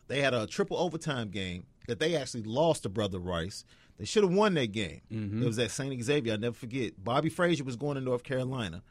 They 0.08 0.22
had 0.22 0.34
a 0.34 0.48
triple 0.48 0.78
overtime 0.78 1.30
game 1.30 1.66
that 1.88 2.00
they 2.00 2.16
actually 2.16 2.44
lost 2.44 2.84
to 2.84 2.90
Brother 2.90 3.20
Rice. 3.20 3.64
They 3.98 4.06
should 4.06 4.24
have 4.24 4.34
won 4.34 4.56
that 4.56 4.72
game. 4.72 5.02
Mm-hmm. 5.12 5.44
It 5.44 5.46
was 5.46 5.60
at 5.60 5.72
St. 5.72 6.04
Xavier. 6.04 6.34
I 6.34 6.38
never 6.38 6.56
forget. 6.56 7.04
Bobby 7.04 7.30
Frazier 7.30 7.64
was 7.64 7.76
going 7.76 7.96
to 7.96 8.02
North 8.02 8.24
Carolina. 8.24 8.82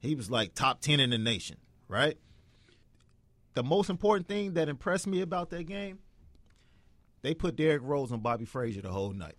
He 0.00 0.14
was 0.14 0.30
like 0.30 0.54
top 0.54 0.80
ten 0.80 1.00
in 1.00 1.10
the 1.10 1.18
nation, 1.18 1.56
right? 1.88 2.18
The 3.54 3.62
most 3.62 3.90
important 3.90 4.28
thing 4.28 4.54
that 4.54 4.68
impressed 4.68 5.06
me 5.06 5.20
about 5.20 5.50
that 5.50 5.64
game, 5.64 5.98
they 7.22 7.34
put 7.34 7.56
Derrick 7.56 7.82
Rose 7.82 8.12
on 8.12 8.20
Bobby 8.20 8.44
Frazier 8.44 8.82
the 8.82 8.90
whole 8.90 9.12
night. 9.12 9.36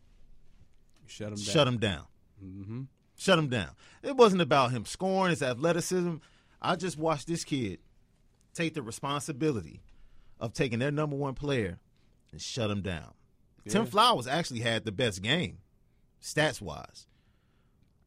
Shut 1.08 1.30
him 1.30 1.36
down. 1.36 1.46
Shut 1.46 1.68
him 1.68 1.78
down. 1.78 2.04
Mm-hmm. 2.44 2.82
Shut 3.18 3.40
him 3.40 3.50
down. 3.50 3.70
It 4.04 4.16
wasn't 4.16 4.42
about 4.42 4.72
him 4.72 4.86
scoring, 4.86 5.32
his 5.32 5.44
athleticism. 5.44 6.16
I 6.62 6.76
just 6.76 6.98
watched 6.98 7.28
this 7.28 7.44
kid 7.44 7.80
take 8.54 8.74
the 8.74 8.82
responsibility 8.82 9.82
of 10.40 10.54
taking 10.54 10.80
their 10.80 10.92
number 10.92 11.16
one 11.16 11.34
player 11.34 11.80
and 12.32 12.42
shut 12.42 12.72
him 12.72 12.82
down. 12.82 13.14
Tim 13.68 13.86
Flowers 13.86 14.28
actually 14.28 14.62
had 14.62 14.86
the 14.86 14.92
best 14.92 15.22
game, 15.22 15.60
stats 16.22 16.62
wise. 16.62 17.06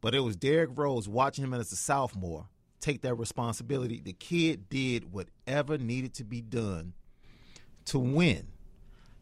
But 0.01 0.14
it 0.14 0.21
was 0.21 0.37
Derrick 0.37 0.71
Rose 0.75 1.09
watching 1.09 1.45
him 1.45 1.55
as 1.55 1.73
a 1.73 1.77
sophomore 1.77 2.49
take 2.85 3.03
that 3.03 3.14
responsibility. 3.14 4.01
The 4.05 4.12
kid 4.12 4.68
did 4.68 5.12
whatever 5.12 5.79
needed 5.79 6.14
to 6.14 6.25
be 6.25 6.40
done 6.40 6.92
to 7.87 7.99
win. 7.99 8.49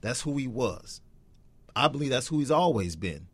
That's 0.00 0.22
who 0.22 0.36
he 0.36 0.48
was. 0.48 1.00
I 1.74 1.88
believe 1.88 2.10
that's 2.10 2.28
who 2.28 2.40
he's 2.40 2.50
always 2.50 2.96
been. 2.96 3.28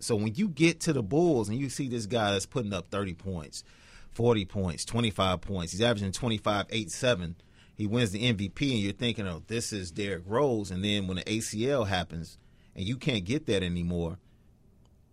So 0.00 0.14
when 0.14 0.34
you 0.34 0.48
get 0.48 0.80
to 0.80 0.92
the 0.92 1.02
Bulls 1.02 1.48
and 1.48 1.58
you 1.58 1.70
see 1.70 1.88
this 1.88 2.06
guy 2.06 2.32
that's 2.32 2.46
putting 2.46 2.72
up 2.72 2.90
30 2.90 3.14
points, 3.14 3.64
40 4.12 4.44
points, 4.44 4.84
25 4.84 5.40
points, 5.40 5.72
he's 5.72 5.82
averaging 5.82 6.12
25, 6.12 6.66
8, 6.70 6.90
7. 6.90 7.36
He 7.74 7.86
wins 7.86 8.10
the 8.10 8.32
MVP, 8.32 8.70
and 8.72 8.80
you're 8.80 8.92
thinking, 8.92 9.26
oh, 9.26 9.42
this 9.46 9.72
is 9.72 9.90
Derrick 9.90 10.24
Rose. 10.26 10.70
And 10.70 10.84
then 10.84 11.06
when 11.06 11.16
the 11.16 11.24
ACL 11.24 11.86
happens 11.86 12.38
and 12.76 12.84
you 12.84 12.96
can't 12.96 13.24
get 13.24 13.46
that 13.46 13.62
anymore, 13.62 14.18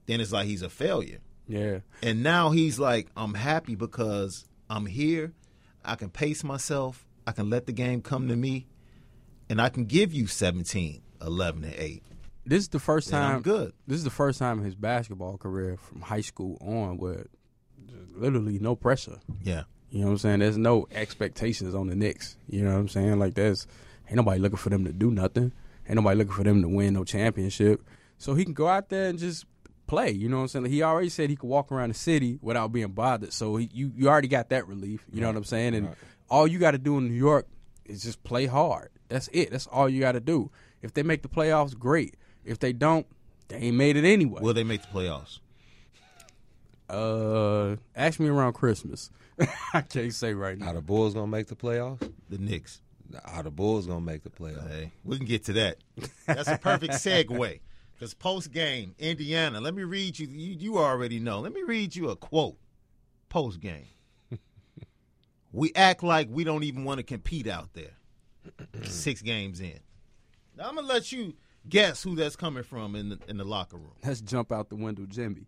then 0.07 0.19
it's 0.19 0.31
like 0.31 0.45
he's 0.45 0.61
a 0.61 0.69
failure. 0.69 1.19
Yeah. 1.47 1.79
And 2.01 2.23
now 2.23 2.51
he's 2.51 2.79
like, 2.79 3.07
I'm 3.15 3.33
happy 3.33 3.75
because 3.75 4.45
I'm 4.69 4.85
here. 4.85 5.33
I 5.83 5.95
can 5.95 6.09
pace 6.09 6.43
myself. 6.43 7.05
I 7.27 7.31
can 7.31 7.49
let 7.49 7.65
the 7.65 7.71
game 7.71 8.01
come 8.01 8.27
to 8.27 8.35
me. 8.35 8.67
And 9.49 9.61
I 9.61 9.69
can 9.69 9.85
give 9.85 10.13
you 10.13 10.27
17, 10.27 11.01
11, 11.21 11.63
and 11.63 11.73
8. 11.75 12.03
This 12.47 12.63
is 12.63 12.69
the 12.69 12.79
first 12.79 13.09
time. 13.09 13.41
good. 13.41 13.73
This 13.87 13.97
is 13.97 14.03
the 14.03 14.09
first 14.09 14.39
time 14.39 14.59
in 14.59 14.65
his 14.65 14.75
basketball 14.75 15.37
career 15.37 15.77
from 15.77 16.01
high 16.01 16.21
school 16.21 16.57
on 16.61 16.97
where 16.97 17.25
literally 18.15 18.59
no 18.59 18.75
pressure. 18.75 19.19
Yeah. 19.43 19.63
You 19.89 20.01
know 20.01 20.07
what 20.07 20.11
I'm 20.11 20.17
saying? 20.19 20.39
There's 20.39 20.57
no 20.57 20.87
expectations 20.91 21.73
on 21.73 21.87
the 21.87 21.95
Knicks. 21.95 22.37
You 22.47 22.63
know 22.63 22.73
what 22.73 22.79
I'm 22.79 22.87
saying? 22.89 23.17
Like 23.17 23.33
there's 23.33 23.65
ain't 24.07 24.17
nobody 24.17 24.39
looking 24.39 24.57
for 24.57 24.69
them 24.69 24.85
to 24.85 24.93
do 24.93 25.09
nothing. 25.11 25.53
Ain't 25.87 25.95
nobody 25.95 26.17
looking 26.17 26.33
for 26.33 26.43
them 26.43 26.61
to 26.61 26.67
win 26.67 26.93
no 26.93 27.03
championship. 27.03 27.81
So 28.17 28.33
he 28.35 28.43
can 28.43 28.53
go 28.53 28.67
out 28.67 28.89
there 28.89 29.09
and 29.09 29.17
just 29.17 29.45
play. 29.87 30.11
You 30.11 30.29
know 30.29 30.37
what 30.37 30.41
I'm 30.43 30.47
saying? 30.49 30.65
He 30.65 30.83
already 30.83 31.09
said 31.09 31.29
he 31.29 31.35
could 31.35 31.47
walk 31.47 31.71
around 31.71 31.89
the 31.89 31.95
city 31.95 32.39
without 32.41 32.71
being 32.71 32.89
bothered. 32.91 33.33
So 33.33 33.55
he, 33.57 33.69
you 33.73 33.91
you 33.95 34.07
already 34.09 34.27
got 34.27 34.49
that 34.49 34.67
relief. 34.67 35.03
You 35.11 35.21
know 35.21 35.27
what 35.27 35.35
I'm 35.37 35.43
saying? 35.43 35.75
And 35.75 35.95
all 36.29 36.47
you 36.47 36.59
got 36.59 36.71
to 36.71 36.77
do 36.77 36.97
in 36.97 37.07
New 37.07 37.13
York 37.13 37.47
is 37.85 38.03
just 38.03 38.23
play 38.23 38.45
hard. 38.45 38.89
That's 39.09 39.29
it. 39.31 39.51
That's 39.51 39.67
all 39.67 39.87
you 39.87 39.99
got 40.01 40.13
to 40.13 40.19
do. 40.19 40.49
If 40.81 40.93
they 40.93 41.03
make 41.03 41.21
the 41.21 41.29
playoffs, 41.29 41.77
great. 41.77 42.15
If 42.43 42.59
they 42.59 42.73
don't, 42.73 43.05
they 43.47 43.57
ain't 43.57 43.77
made 43.77 43.95
it 43.97 44.05
anyway. 44.05 44.41
Will 44.41 44.53
they 44.53 44.63
make 44.63 44.81
the 44.81 44.87
playoffs? 44.87 45.39
uh, 46.89 47.75
ask 47.95 48.19
me 48.19 48.27
around 48.27 48.53
Christmas. 48.53 49.09
I 49.73 49.81
can't 49.81 50.13
say 50.13 50.33
right 50.33 50.57
now. 50.57 50.67
Are 50.67 50.73
the 50.75 50.81
Bulls 50.81 51.13
gonna 51.13 51.27
make 51.27 51.47
the 51.47 51.55
playoffs? 51.55 52.11
The 52.29 52.37
Knicks. 52.37 52.81
Are 53.25 53.43
the 53.43 53.51
Bulls 53.51 53.87
gonna 53.87 54.01
make 54.01 54.23
the 54.23 54.29
playoffs? 54.29 54.69
Hey, 54.69 54.91
we 55.03 55.17
can 55.17 55.25
get 55.25 55.45
to 55.45 55.53
that. 55.53 55.77
That's 56.25 56.49
a 56.49 56.57
perfect 56.57 56.93
segue. 56.95 57.59
Because 57.95 58.13
post 58.13 58.51
game, 58.51 58.93
Indiana. 58.99 59.61
Let 59.61 59.73
me 59.73 59.83
read 59.83 60.19
you, 60.19 60.27
you. 60.27 60.55
You 60.57 60.77
already 60.77 61.19
know. 61.19 61.39
Let 61.39 61.53
me 61.53 61.63
read 61.63 61.95
you 61.95 62.09
a 62.09 62.15
quote. 62.15 62.57
Post 63.29 63.61
game. 63.61 63.87
we 65.51 65.71
act 65.75 66.03
like 66.03 66.27
we 66.29 66.43
don't 66.43 66.63
even 66.63 66.83
want 66.83 66.99
to 66.99 67.03
compete 67.03 67.47
out 67.47 67.73
there. 67.73 67.93
Six 68.83 69.21
games 69.21 69.59
in. 69.59 69.79
Now 70.57 70.69
I'm 70.69 70.75
gonna 70.75 70.87
let 70.87 71.11
you 71.11 71.33
guess 71.67 72.03
who 72.03 72.15
that's 72.15 72.35
coming 72.35 72.63
from 72.63 72.95
in 72.95 73.09
the 73.09 73.19
in 73.27 73.37
the 73.37 73.43
locker 73.43 73.77
room. 73.77 73.95
Let's 74.05 74.21
jump 74.21 74.51
out 74.51 74.69
the 74.69 74.75
window, 74.75 75.05
Jimmy. 75.05 75.47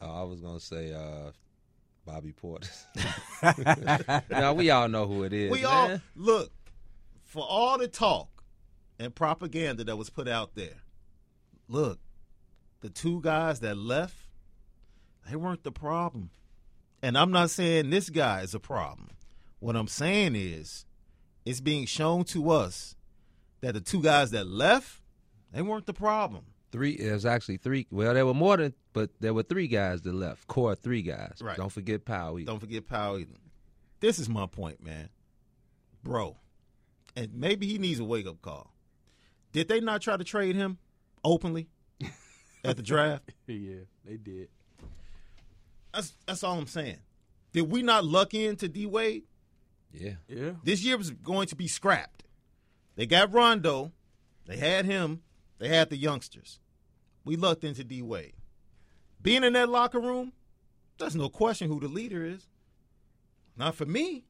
Oh, 0.00 0.20
I 0.20 0.22
was 0.22 0.40
gonna 0.40 0.60
say 0.60 0.92
uh, 0.92 1.32
Bobby 2.06 2.32
Portis. 2.32 2.84
now 4.30 4.52
we 4.52 4.70
all 4.70 4.88
know 4.88 5.06
who 5.06 5.24
it 5.24 5.32
is. 5.32 5.50
we 5.50 5.62
man. 5.62 5.70
all 5.70 6.00
look 6.14 6.52
for 7.24 7.44
all 7.44 7.78
the 7.78 7.88
talk 7.88 8.28
and 8.98 9.14
propaganda 9.14 9.84
that 9.84 9.96
was 9.96 10.10
put 10.10 10.28
out 10.28 10.54
there. 10.54 10.82
Look, 11.68 11.98
the 12.80 12.90
two 12.90 13.20
guys 13.20 13.60
that 13.60 13.76
left, 13.76 14.16
they 15.28 15.36
weren't 15.36 15.64
the 15.64 15.72
problem. 15.72 16.30
And 17.02 17.16
I'm 17.18 17.30
not 17.30 17.50
saying 17.50 17.90
this 17.90 18.10
guy 18.10 18.40
is 18.40 18.54
a 18.54 18.60
problem. 18.60 19.10
What 19.60 19.76
I'm 19.76 19.88
saying 19.88 20.34
is, 20.36 20.84
it's 21.44 21.60
being 21.60 21.86
shown 21.86 22.24
to 22.24 22.50
us 22.50 22.96
that 23.60 23.74
the 23.74 23.80
two 23.80 24.02
guys 24.02 24.30
that 24.30 24.46
left, 24.46 25.00
they 25.52 25.62
weren't 25.62 25.86
the 25.86 25.94
problem. 25.94 26.44
three. 26.72 26.96
There's 26.96 27.24
actually 27.26 27.58
three. 27.58 27.86
Well, 27.90 28.14
there 28.14 28.26
were 28.26 28.34
more 28.34 28.56
than, 28.56 28.74
but 28.92 29.10
there 29.20 29.32
were 29.32 29.42
three 29.42 29.68
guys 29.68 30.02
that 30.02 30.14
left. 30.14 30.46
Core 30.46 30.74
three 30.74 31.02
guys. 31.02 31.38
Right. 31.40 31.56
Don't 31.56 31.70
forget 31.72 32.04
Powell. 32.04 32.38
either. 32.38 32.50
Don't 32.50 32.60
forget 32.60 32.86
Powell 32.86 33.18
either. 33.18 33.34
This 34.00 34.18
is 34.18 34.28
my 34.28 34.46
point, 34.46 34.82
man. 34.82 35.08
Bro, 36.02 36.36
and 37.16 37.32
maybe 37.34 37.66
he 37.66 37.78
needs 37.78 38.00
a 38.00 38.04
wake 38.04 38.26
up 38.26 38.42
call. 38.42 38.74
Did 39.52 39.68
they 39.68 39.80
not 39.80 40.02
try 40.02 40.16
to 40.16 40.24
trade 40.24 40.56
him 40.56 40.78
openly 41.24 41.68
at 42.64 42.76
the 42.76 42.82
draft? 42.82 43.32
yeah, 43.46 43.80
they 44.04 44.16
did. 44.16 44.48
That's 45.92 46.14
that's 46.26 46.42
all 46.44 46.58
I'm 46.58 46.66
saying. 46.66 46.98
Did 47.52 47.70
we 47.70 47.82
not 47.82 48.04
luck 48.04 48.34
into 48.34 48.68
D 48.68 48.86
Wade? 48.86 49.24
Yeah. 49.92 50.14
Yeah. 50.28 50.52
This 50.64 50.82
year 50.82 50.98
was 50.98 51.10
going 51.10 51.46
to 51.48 51.56
be 51.56 51.68
scrapped. 51.68 52.24
They 52.96 53.06
got 53.06 53.32
Rondo, 53.32 53.92
they 54.46 54.56
had 54.56 54.84
him, 54.84 55.22
they 55.58 55.68
had 55.68 55.90
the 55.90 55.96
youngsters. 55.96 56.58
We 57.24 57.36
lucked 57.36 57.64
into 57.64 57.84
D 57.84 58.02
Wade. 58.02 58.34
Being 59.22 59.44
in 59.44 59.54
that 59.54 59.68
locker 59.68 60.00
room, 60.00 60.32
there's 60.98 61.16
no 61.16 61.28
question 61.28 61.68
who 61.68 61.80
the 61.80 61.88
leader 61.88 62.24
is. 62.24 62.46
Not 63.56 63.74
for 63.74 63.86
me. 63.86 64.26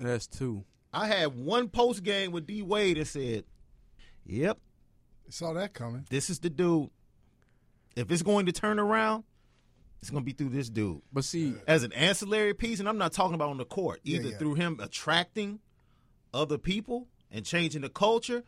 That's 0.00 0.26
two. 0.26 0.64
I 0.92 1.06
had 1.06 1.36
one 1.36 1.68
post 1.68 2.02
game 2.02 2.32
with 2.32 2.46
D 2.46 2.62
Wade 2.62 2.96
that 2.96 3.06
said, 3.06 3.44
"Yep, 4.24 4.58
Saw 5.28 5.52
that 5.54 5.74
coming. 5.74 6.06
this 6.10 6.30
is 6.30 6.38
the 6.40 6.50
dude. 6.50 6.90
If 7.96 8.10
it's 8.10 8.22
going 8.22 8.46
to 8.46 8.52
turn 8.52 8.78
around, 8.78 9.24
it's 10.00 10.10
going 10.10 10.22
to 10.22 10.26
be 10.26 10.32
through 10.32 10.50
this 10.50 10.68
dude." 10.68 11.00
But 11.12 11.24
see, 11.24 11.54
As 11.66 11.82
an 11.82 11.92
ancillary 11.92 12.54
piece, 12.54 12.80
and 12.80 12.88
I'm 12.88 12.98
not 12.98 13.12
talking 13.12 13.34
about 13.34 13.50
on 13.50 13.56
the 13.58 13.64
court, 13.64 14.00
Yeah, 14.02 14.18
either 14.18 14.28
yeah. 14.30 14.38
through 14.38 14.54
him 14.54 14.78
attracting 14.80 15.60
other 16.32 16.58
people 16.58 17.08
and 17.30 17.44
changing 17.44 17.82
the 17.82 17.88
culture. 17.88 18.42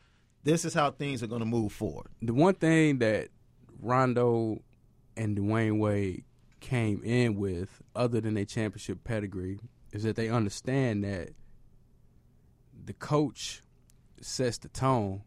This 0.45 0.64
is 0.64 0.74
how 0.74 0.91
things 0.93 1.22
are 1.22 1.27
going 1.27 1.41
to 1.41 1.47
move 1.47 1.72
forward. 1.72 2.07
the 2.22 2.33
one 2.35 2.55
thing 2.55 2.99
that 2.99 3.29
Rondo 3.81 4.62
and 5.16 5.37
Dwyane 5.37 5.79
Wade 5.81 6.24
came 6.61 7.03
in 7.05 7.37
with, 7.37 7.83
other 7.95 8.20
than 8.20 8.35
their 8.35 8.45
championship 8.45 9.03
pedigree, 9.05 9.59
is 9.93 10.03
that 10.05 10.14
they 10.16 10.29
understand 10.29 11.03
that 11.05 11.31
the 12.85 12.93
coach 12.93 13.62
sets 14.20 14.59
the 14.59 14.68
tone 14.68 15.22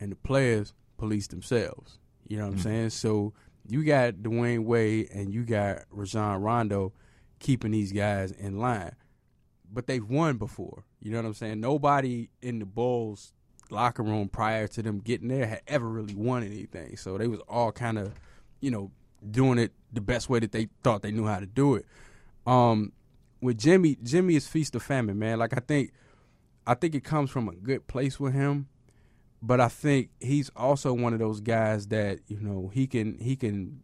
and 0.00 0.12
the 0.12 0.16
players 0.16 0.74
police 0.96 1.26
themselves. 1.26 1.98
You 2.26 2.38
know 2.38 2.46
what 2.46 2.54
I'm 2.54 2.58
saying? 2.60 2.90
So 2.90 3.32
you 3.66 3.84
got 3.84 4.14
Dwyane 4.14 4.64
Wade 4.64 5.10
and 5.12 5.32
you 5.32 5.44
got 5.44 5.82
Rajon 5.90 6.40
Rondo 6.42 6.92
keeping 7.38 7.72
these 7.72 7.92
guys 7.92 8.30
in 8.32 8.58
line. 8.58 8.94
But 9.72 9.86
they've 9.86 10.04
won 10.04 10.36
before. 10.36 10.84
You 11.00 11.10
know 11.10 11.18
what 11.18 11.26
I'm 11.26 11.34
saying? 11.34 11.60
Nobody 11.60 12.30
in 12.40 12.58
the 12.58 12.66
Bulls 12.66 13.32
locker 13.70 14.02
room 14.02 14.28
prior 14.28 14.68
to 14.68 14.82
them 14.82 15.00
getting 15.00 15.28
there 15.28 15.46
had 15.46 15.62
ever 15.66 15.88
really 15.88 16.14
won 16.14 16.42
anything. 16.44 16.96
So 16.96 17.18
they 17.18 17.26
was 17.26 17.40
all 17.48 17.72
kind 17.72 17.98
of, 17.98 18.12
you 18.60 18.70
know, 18.70 18.90
doing 19.30 19.58
it 19.58 19.72
the 19.92 20.00
best 20.00 20.28
way 20.28 20.38
that 20.40 20.52
they 20.52 20.68
thought 20.82 21.02
they 21.02 21.10
knew 21.10 21.26
how 21.26 21.40
to 21.40 21.46
do 21.46 21.74
it. 21.74 21.86
Um, 22.46 22.92
with 23.40 23.58
Jimmy, 23.58 23.96
Jimmy 24.02 24.36
is 24.36 24.46
feast 24.46 24.76
or 24.76 24.80
famine, 24.80 25.18
man. 25.18 25.38
Like 25.38 25.56
I 25.56 25.60
think, 25.60 25.92
I 26.66 26.74
think 26.74 26.94
it 26.94 27.04
comes 27.04 27.30
from 27.30 27.48
a 27.48 27.54
good 27.54 27.86
place 27.86 28.18
with 28.18 28.32
him, 28.32 28.68
but 29.46 29.60
I 29.60 29.68
think 29.68 30.08
he's 30.20 30.50
also 30.56 30.94
one 30.94 31.12
of 31.12 31.18
those 31.18 31.40
guys 31.40 31.88
that 31.88 32.20
you 32.28 32.40
know 32.40 32.70
he 32.72 32.86
can 32.86 33.18
he 33.18 33.36
can 33.36 33.82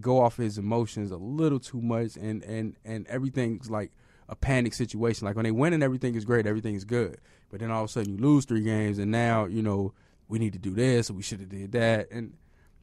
go 0.00 0.20
off 0.22 0.38
his 0.38 0.56
emotions 0.56 1.10
a 1.10 1.18
little 1.18 1.60
too 1.60 1.82
much, 1.82 2.16
and 2.16 2.42
and 2.44 2.76
and 2.82 3.06
everything's 3.06 3.70
like 3.70 3.92
a 4.30 4.34
panic 4.34 4.72
situation. 4.72 5.26
Like 5.26 5.36
when 5.36 5.44
they 5.44 5.50
win 5.50 5.74
and 5.74 5.82
everything 5.82 6.14
is 6.14 6.24
great, 6.24 6.46
everything 6.46 6.74
is 6.74 6.86
good, 6.86 7.18
but 7.50 7.60
then 7.60 7.70
all 7.70 7.84
of 7.84 7.90
a 7.90 7.92
sudden 7.92 8.16
you 8.16 8.18
lose 8.24 8.46
three 8.46 8.62
games, 8.62 8.98
and 8.98 9.10
now 9.10 9.44
you 9.44 9.62
know 9.62 9.92
we 10.28 10.38
need 10.38 10.54
to 10.54 10.58
do 10.58 10.70
this, 10.70 11.10
or 11.10 11.12
we 11.12 11.22
should 11.22 11.40
have 11.40 11.50
did 11.50 11.72
that, 11.72 12.10
and 12.10 12.32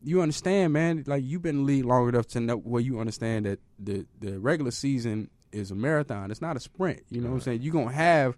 you 0.04 0.22
understand, 0.22 0.74
man. 0.74 1.04
Like 1.08 1.24
you've 1.24 1.42
been 1.42 1.56
in 1.56 1.66
the 1.66 1.68
league 1.68 1.86
long 1.86 2.08
enough 2.08 2.28
to 2.28 2.40
know 2.40 2.58
where 2.58 2.82
you 2.82 3.00
understand 3.00 3.48
that 3.48 3.60
the 3.80 4.06
the 4.20 4.40
regular 4.40 4.70
season 4.72 5.32
is 5.52 5.72
a 5.72 5.76
marathon. 5.76 6.30
It's 6.30 6.44
not 6.44 6.58
a 6.58 6.60
sprint. 6.60 7.02
You 7.10 7.22
know 7.22 7.30
what 7.30 7.36
I'm 7.38 7.42
saying? 7.42 7.62
You're 7.64 7.74
gonna 7.74 7.92
have 7.92 8.38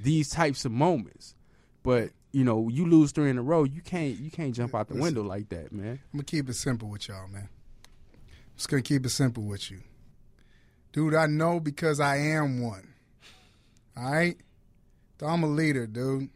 these 0.00 0.30
types 0.30 0.64
of 0.64 0.70
moments, 0.70 1.34
but 1.82 2.10
you 2.32 2.44
know 2.44 2.68
you 2.68 2.86
lose 2.86 3.12
three 3.12 3.30
in 3.30 3.38
a 3.38 3.42
row. 3.42 3.64
You 3.64 3.80
can't 3.82 4.18
you 4.18 4.30
can't 4.30 4.54
jump 4.54 4.74
out 4.74 4.88
the 4.88 4.94
Listen. 4.94 5.02
window 5.04 5.22
like 5.22 5.48
that, 5.50 5.72
man. 5.72 6.00
I'm 6.12 6.18
gonna 6.18 6.24
keep 6.24 6.48
it 6.48 6.54
simple 6.54 6.88
with 6.88 7.08
y'all, 7.08 7.28
man. 7.28 7.48
Just 8.56 8.68
gonna 8.68 8.82
keep 8.82 9.04
it 9.06 9.10
simple 9.10 9.44
with 9.44 9.70
you, 9.70 9.80
dude. 10.92 11.14
I 11.14 11.26
know 11.26 11.60
because 11.60 12.00
I 12.00 12.16
am 12.16 12.62
one. 12.62 12.88
All 13.96 14.10
right, 14.12 14.36
I'm 15.20 15.42
a 15.42 15.46
leader, 15.46 15.86
dude. 15.86 16.30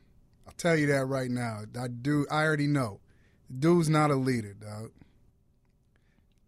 I'll 0.46 0.52
tell 0.56 0.76
you 0.76 0.86
that 0.88 1.06
right 1.06 1.30
now. 1.30 1.62
I 1.78 1.88
do. 1.88 2.26
I 2.30 2.44
already 2.44 2.66
know. 2.66 3.00
Dude's 3.58 3.88
not 3.88 4.10
a 4.10 4.16
leader, 4.16 4.54
dog. 4.54 4.90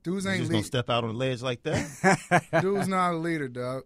Dude's 0.02 0.24
You 0.24 0.30
ain't 0.30 0.40
just 0.40 0.50
gonna 0.50 0.58
lead. 0.58 0.66
step 0.66 0.90
out 0.90 1.04
on 1.04 1.10
the 1.10 1.16
ledge 1.16 1.42
like 1.42 1.62
that? 1.62 2.44
Dude's 2.62 2.88
not 2.88 3.12
a 3.14 3.16
leader, 3.16 3.48
dog. 3.48 3.84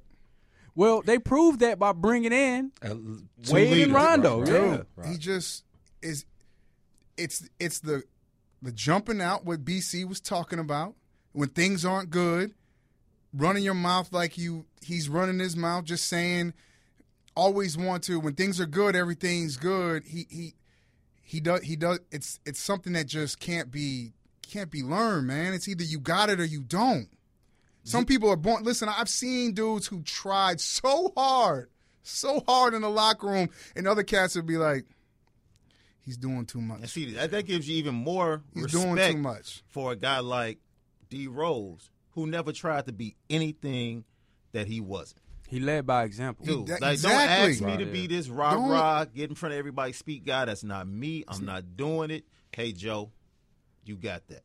Well, 0.75 1.03
they 1.03 1.19
proved 1.19 1.61
that 1.61 1.79
by 1.79 1.93
bringing 1.93 2.33
in 2.33 2.73
Uh, 2.83 2.89
Two 2.89 3.27
Wade 3.53 3.83
and 3.85 3.93
Rondo. 3.95 4.41
right, 4.41 4.49
yeah. 4.51 4.83
Right. 4.97 5.09
he 5.09 5.19
just 5.19 5.65
is. 6.03 6.25
It's 7.17 7.49
it's 7.61 7.81
the 7.81 8.03
the 8.63 8.73
jumping 8.73 9.21
out 9.21 9.45
what 9.45 9.65
BC 9.65 10.07
was 10.09 10.21
talking 10.21 10.59
about 10.59 10.95
when 11.33 11.51
things 11.51 11.85
aren't 11.85 12.11
good, 12.11 12.55
running 13.35 13.63
your 13.65 13.75
mouth 13.75 14.13
like 14.13 14.39
you 14.39 14.65
he's 14.81 15.09
running 15.09 15.39
his 15.39 15.57
mouth, 15.57 15.85
just 15.85 16.07
saying. 16.07 16.55
Always 17.35 17.79
want 17.79 18.03
to 18.05 18.21
when 18.21 18.35
things 18.35 18.61
are 18.61 18.67
good, 18.67 18.95
everything's 18.95 19.57
good. 19.57 20.05
He 20.05 20.27
he 20.31 20.55
he 21.23 21.41
does 21.41 21.63
he 21.63 21.77
does. 21.77 22.01
It's 22.11 22.39
it's 22.45 22.61
something 22.61 22.93
that 22.93 23.07
just 23.07 23.41
can't 23.41 23.71
be 23.71 24.13
can't 24.47 24.71
be 24.71 24.83
learned, 24.83 25.27
man. 25.29 25.55
It's 25.55 25.67
either 25.67 25.83
you 25.83 25.99
got 25.99 26.29
it 26.29 26.41
or 26.41 26.45
you 26.45 26.61
don't. 26.61 27.09
Some 27.85 28.05
people 28.07 28.31
are 28.31 28.37
born. 28.37 28.63
Listen, 28.63 28.89
I've 28.89 29.09
seen 29.09 29.55
dudes 29.55 29.87
who 29.87 30.03
tried 30.03 30.61
so 30.61 31.13
hard, 31.17 31.69
so 32.03 32.43
hard 32.47 32.75
in 32.75 32.83
the 32.83 32.89
locker 32.91 33.27
room, 33.27 33.49
and 33.75 33.89
other 33.89 34.05
cats 34.05 34.37
would 34.37 34.47
be 34.47 34.57
like, 34.57 34.85
"He's 36.01 36.17
doing 36.17 36.47
too 36.47 36.59
and 36.59 36.69
much. 36.69 36.89
see, 36.91 37.13
that, 37.15 37.31
that 37.33 37.47
gives 37.47 37.69
you 37.69 37.77
even 37.77 37.95
more 37.95 38.43
He's 38.55 38.65
respect 38.65 38.85
doing 38.97 39.13
too 39.13 39.19
much." 39.19 39.63
for 39.69 39.93
a 39.93 39.97
guy 39.97 40.21
like 40.21 40.59
D 41.11 41.27
Rose, 41.27 41.91
who 42.13 42.27
never 42.27 42.53
tried 42.53 42.87
to 42.87 42.93
be 42.93 43.17
anything 43.29 44.05
that 44.53 44.67
he 44.69 44.81
wasn't. 44.81 45.21
He 45.49 45.61
led 45.61 45.87
by 45.87 46.05
example. 46.05 46.47
Dude, 46.47 46.67
that- 46.69 46.81
like, 46.81 46.93
exactly. 46.95 47.19
don't 47.19 47.51
ask 47.51 47.79
me 47.81 47.85
to 47.85 47.91
be 47.91 48.07
this 48.07 48.29
rah 48.29 48.53
Don't- 48.55 48.71
rah, 48.71 49.05
get 49.05 49.29
in 49.29 49.35
front 49.37 49.53
of 49.55 49.59
everybody, 49.59 49.93
speak 49.93 50.25
guy. 50.25 50.45
That's 50.47 50.65
not 50.65 50.87
me. 50.89 51.25
I'm 51.29 51.45
not 51.45 51.77
doing 51.77 52.11
it. 52.11 52.25
Hey, 52.53 52.73
Joe, 52.73 53.11
you 53.85 53.97
got 53.97 54.27
that. 54.29 54.45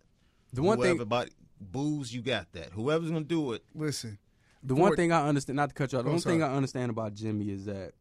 The 0.53 0.63
one 0.63 0.79
thing, 0.81 0.97
Whoever 0.97 1.29
boos, 1.59 2.13
you 2.13 2.21
got 2.21 2.51
that. 2.53 2.71
Whoever's 2.73 3.09
gonna 3.11 3.23
do 3.25 3.53
it, 3.53 3.63
Listen, 3.75 4.17
the 4.63 4.75
one 4.75 4.95
thing 4.95 5.11
I 5.11 5.27
understand, 5.27 5.57
not 5.57 5.69
to 5.69 5.75
cut 5.75 5.91
you 5.91 5.99
off, 5.99 6.05
the 6.05 6.09
Oh, 6.09 6.13
one 6.13 6.21
thing 6.21 6.39
sorry. 6.39 6.51
I 6.51 6.55
understand 6.55 6.89
about 6.89 7.13
Jimmy 7.13 7.49
is 7.49 7.65
that, 7.65 7.93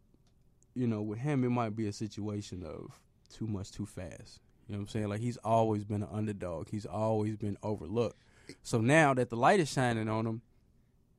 you 0.74 0.86
know, 0.86 1.02
with 1.02 1.18
him, 1.18 1.44
it 1.44 1.50
might 1.50 1.74
be 1.76 1.86
a 1.86 1.92
situation 1.92 2.62
of 2.64 2.98
too 3.32 3.46
much 3.46 3.70
too 3.70 3.86
fast. 3.86 4.40
You 4.68 4.74
know 4.74 4.78
what 4.78 4.82
I'm 4.82 4.88
saying? 4.88 5.08
Like 5.08 5.20
he's 5.20 5.36
always 5.38 5.84
been 5.84 6.02
an 6.02 6.08
underdog. 6.10 6.68
He's 6.70 6.86
always 6.86 7.36
been 7.36 7.56
overlooked. 7.62 8.16
So 8.62 8.80
now 8.80 9.14
that 9.14 9.30
the 9.30 9.36
light 9.36 9.60
is 9.60 9.70
shining 9.72 10.08
on 10.08 10.26
him, 10.26 10.42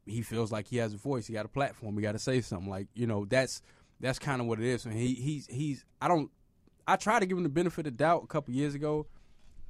he 0.06 0.22
feels 0.22 0.52
like 0.52 0.68
he 0.68 0.78
has 0.78 0.94
a 0.94 0.98
voice. 0.98 1.28
He 1.28 1.34
got 1.34 1.46
a 1.46 1.50
platform. 1.50 1.96
He 1.96 2.02
got 2.02 2.14
to 2.14 2.20
say 2.20 2.42
something. 2.42 2.70
Like 2.70 2.88
you 2.94 3.08
know, 3.08 3.26
that's 3.26 3.62
that's 4.00 4.20
kind 4.20 4.42
of 4.42 4.48
what 4.48 4.60
it 4.60 4.66
is. 4.66 4.86
And 4.86 4.94
he 4.94 5.14
he's 5.14 5.48
he's. 5.48 5.86
I 6.02 6.08
don't. 6.08 6.30
I 6.88 6.96
tried 6.96 7.20
to 7.20 7.26
give 7.26 7.38
him 7.38 7.44
the 7.44 7.50
benefit 7.50 7.88
of 7.88 7.98
doubt 7.98 8.24
a 8.24 8.28
couple 8.28 8.54
years 8.54 8.74
ago. 8.76 9.08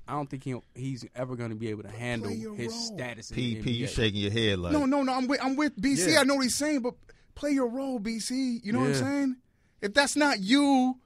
I 0.08 0.14
don't 0.14 0.30
think 0.30 0.44
he 0.44 0.56
he's 0.76 1.06
ever 1.16 1.36
going 1.36 1.50
to 1.50 1.56
be 1.56 1.70
able 1.70 1.84
to 1.84 1.90
handle 1.90 2.30
his 2.30 2.46
role. 2.46 2.70
status. 2.70 3.32
in 3.32 3.38
PP, 3.38 3.66
you 3.76 3.88
NBA. 3.88 3.90
shaking 3.90 4.22
your 4.22 4.32
head 4.32 4.60
like 4.60 4.74
no, 4.74 4.86
no, 4.86 5.04
no. 5.04 5.14
I'm 5.14 5.28
with 5.28 5.44
I'm 5.44 5.56
with 5.56 5.80
BC. 5.80 6.14
Yeah. 6.14 6.22
I 6.22 6.24
know 6.24 6.36
what 6.36 6.44
he's 6.44 6.56
saying, 6.56 6.82
but 6.82 6.94
play 7.36 7.52
your 7.52 7.68
role, 7.68 8.00
BC. 8.00 8.64
You 8.64 8.74
know 8.74 8.80
what 8.80 8.90
I'm 8.90 8.96
saying? 8.96 9.36
If 9.82 9.94
that's 9.94 10.16
not 10.16 10.40
you, 10.40 10.98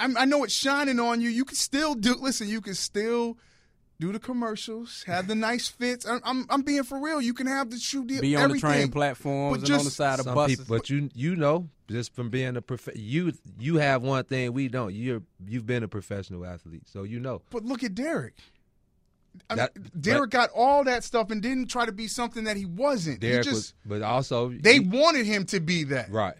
I'm, 0.00 0.16
I 0.16 0.24
know 0.24 0.44
it's 0.44 0.54
shining 0.54 0.98
on 0.98 1.20
you. 1.20 1.28
You 1.28 1.44
can 1.44 1.56
still 1.56 1.94
do. 1.94 2.14
Listen, 2.14 2.48
you 2.48 2.60
can 2.60 2.74
still 2.74 3.36
do 4.00 4.12
the 4.12 4.18
commercials, 4.18 5.04
have 5.06 5.28
the 5.28 5.34
nice 5.36 5.68
fits. 5.68 6.04
I'm 6.06 6.20
I'm, 6.24 6.46
I'm 6.50 6.62
being 6.62 6.82
for 6.82 6.98
real. 6.98 7.20
You 7.20 7.34
can 7.34 7.46
have 7.46 7.70
the 7.70 7.78
shoe 7.78 8.04
deal. 8.04 8.20
be 8.20 8.34
on 8.34 8.42
everything. 8.44 8.68
the 8.70 8.76
train 8.76 8.90
platforms 8.90 9.60
But 9.60 9.68
and 9.70 9.78
on 9.78 9.84
the 9.84 9.90
side 9.90 10.18
of 10.20 10.26
buses. 10.26 10.58
people, 10.58 10.76
but 10.78 10.90
you 10.90 11.10
you 11.14 11.36
know 11.36 11.68
just 11.88 12.14
from 12.14 12.30
being 12.30 12.56
a 12.56 12.62
prof- 12.62 12.88
you 12.96 13.32
you 13.58 13.76
have 13.76 14.02
one 14.02 14.24
thing 14.24 14.52
we 14.52 14.68
don't. 14.68 14.94
You're 14.94 15.22
you've 15.46 15.66
been 15.66 15.82
a 15.82 15.88
professional 15.88 16.44
athlete, 16.46 16.88
so 16.88 17.02
you 17.04 17.20
know. 17.20 17.42
But 17.50 17.64
look 17.64 17.84
at 17.84 17.94
Derrick. 17.94 18.34
I 19.48 19.54
That- 19.54 19.76
mean, 19.76 19.90
Derrick 20.00 20.30
got 20.30 20.50
all 20.50 20.82
that 20.84 21.04
stuff 21.04 21.30
and 21.30 21.40
didn't 21.40 21.66
try 21.68 21.86
to 21.86 21.92
be 21.92 22.08
something 22.08 22.44
that 22.44 22.56
he 22.56 22.64
wasn't. 22.64 23.20
Derrick 23.20 23.44
he 23.44 23.50
was, 23.50 23.58
just 23.60 23.74
but 23.86 24.02
also 24.02 24.48
they 24.50 24.74
he- 24.74 24.80
wanted 24.80 25.26
him 25.26 25.44
to 25.46 25.60
be 25.60 25.84
that. 25.84 26.10
right, 26.10 26.34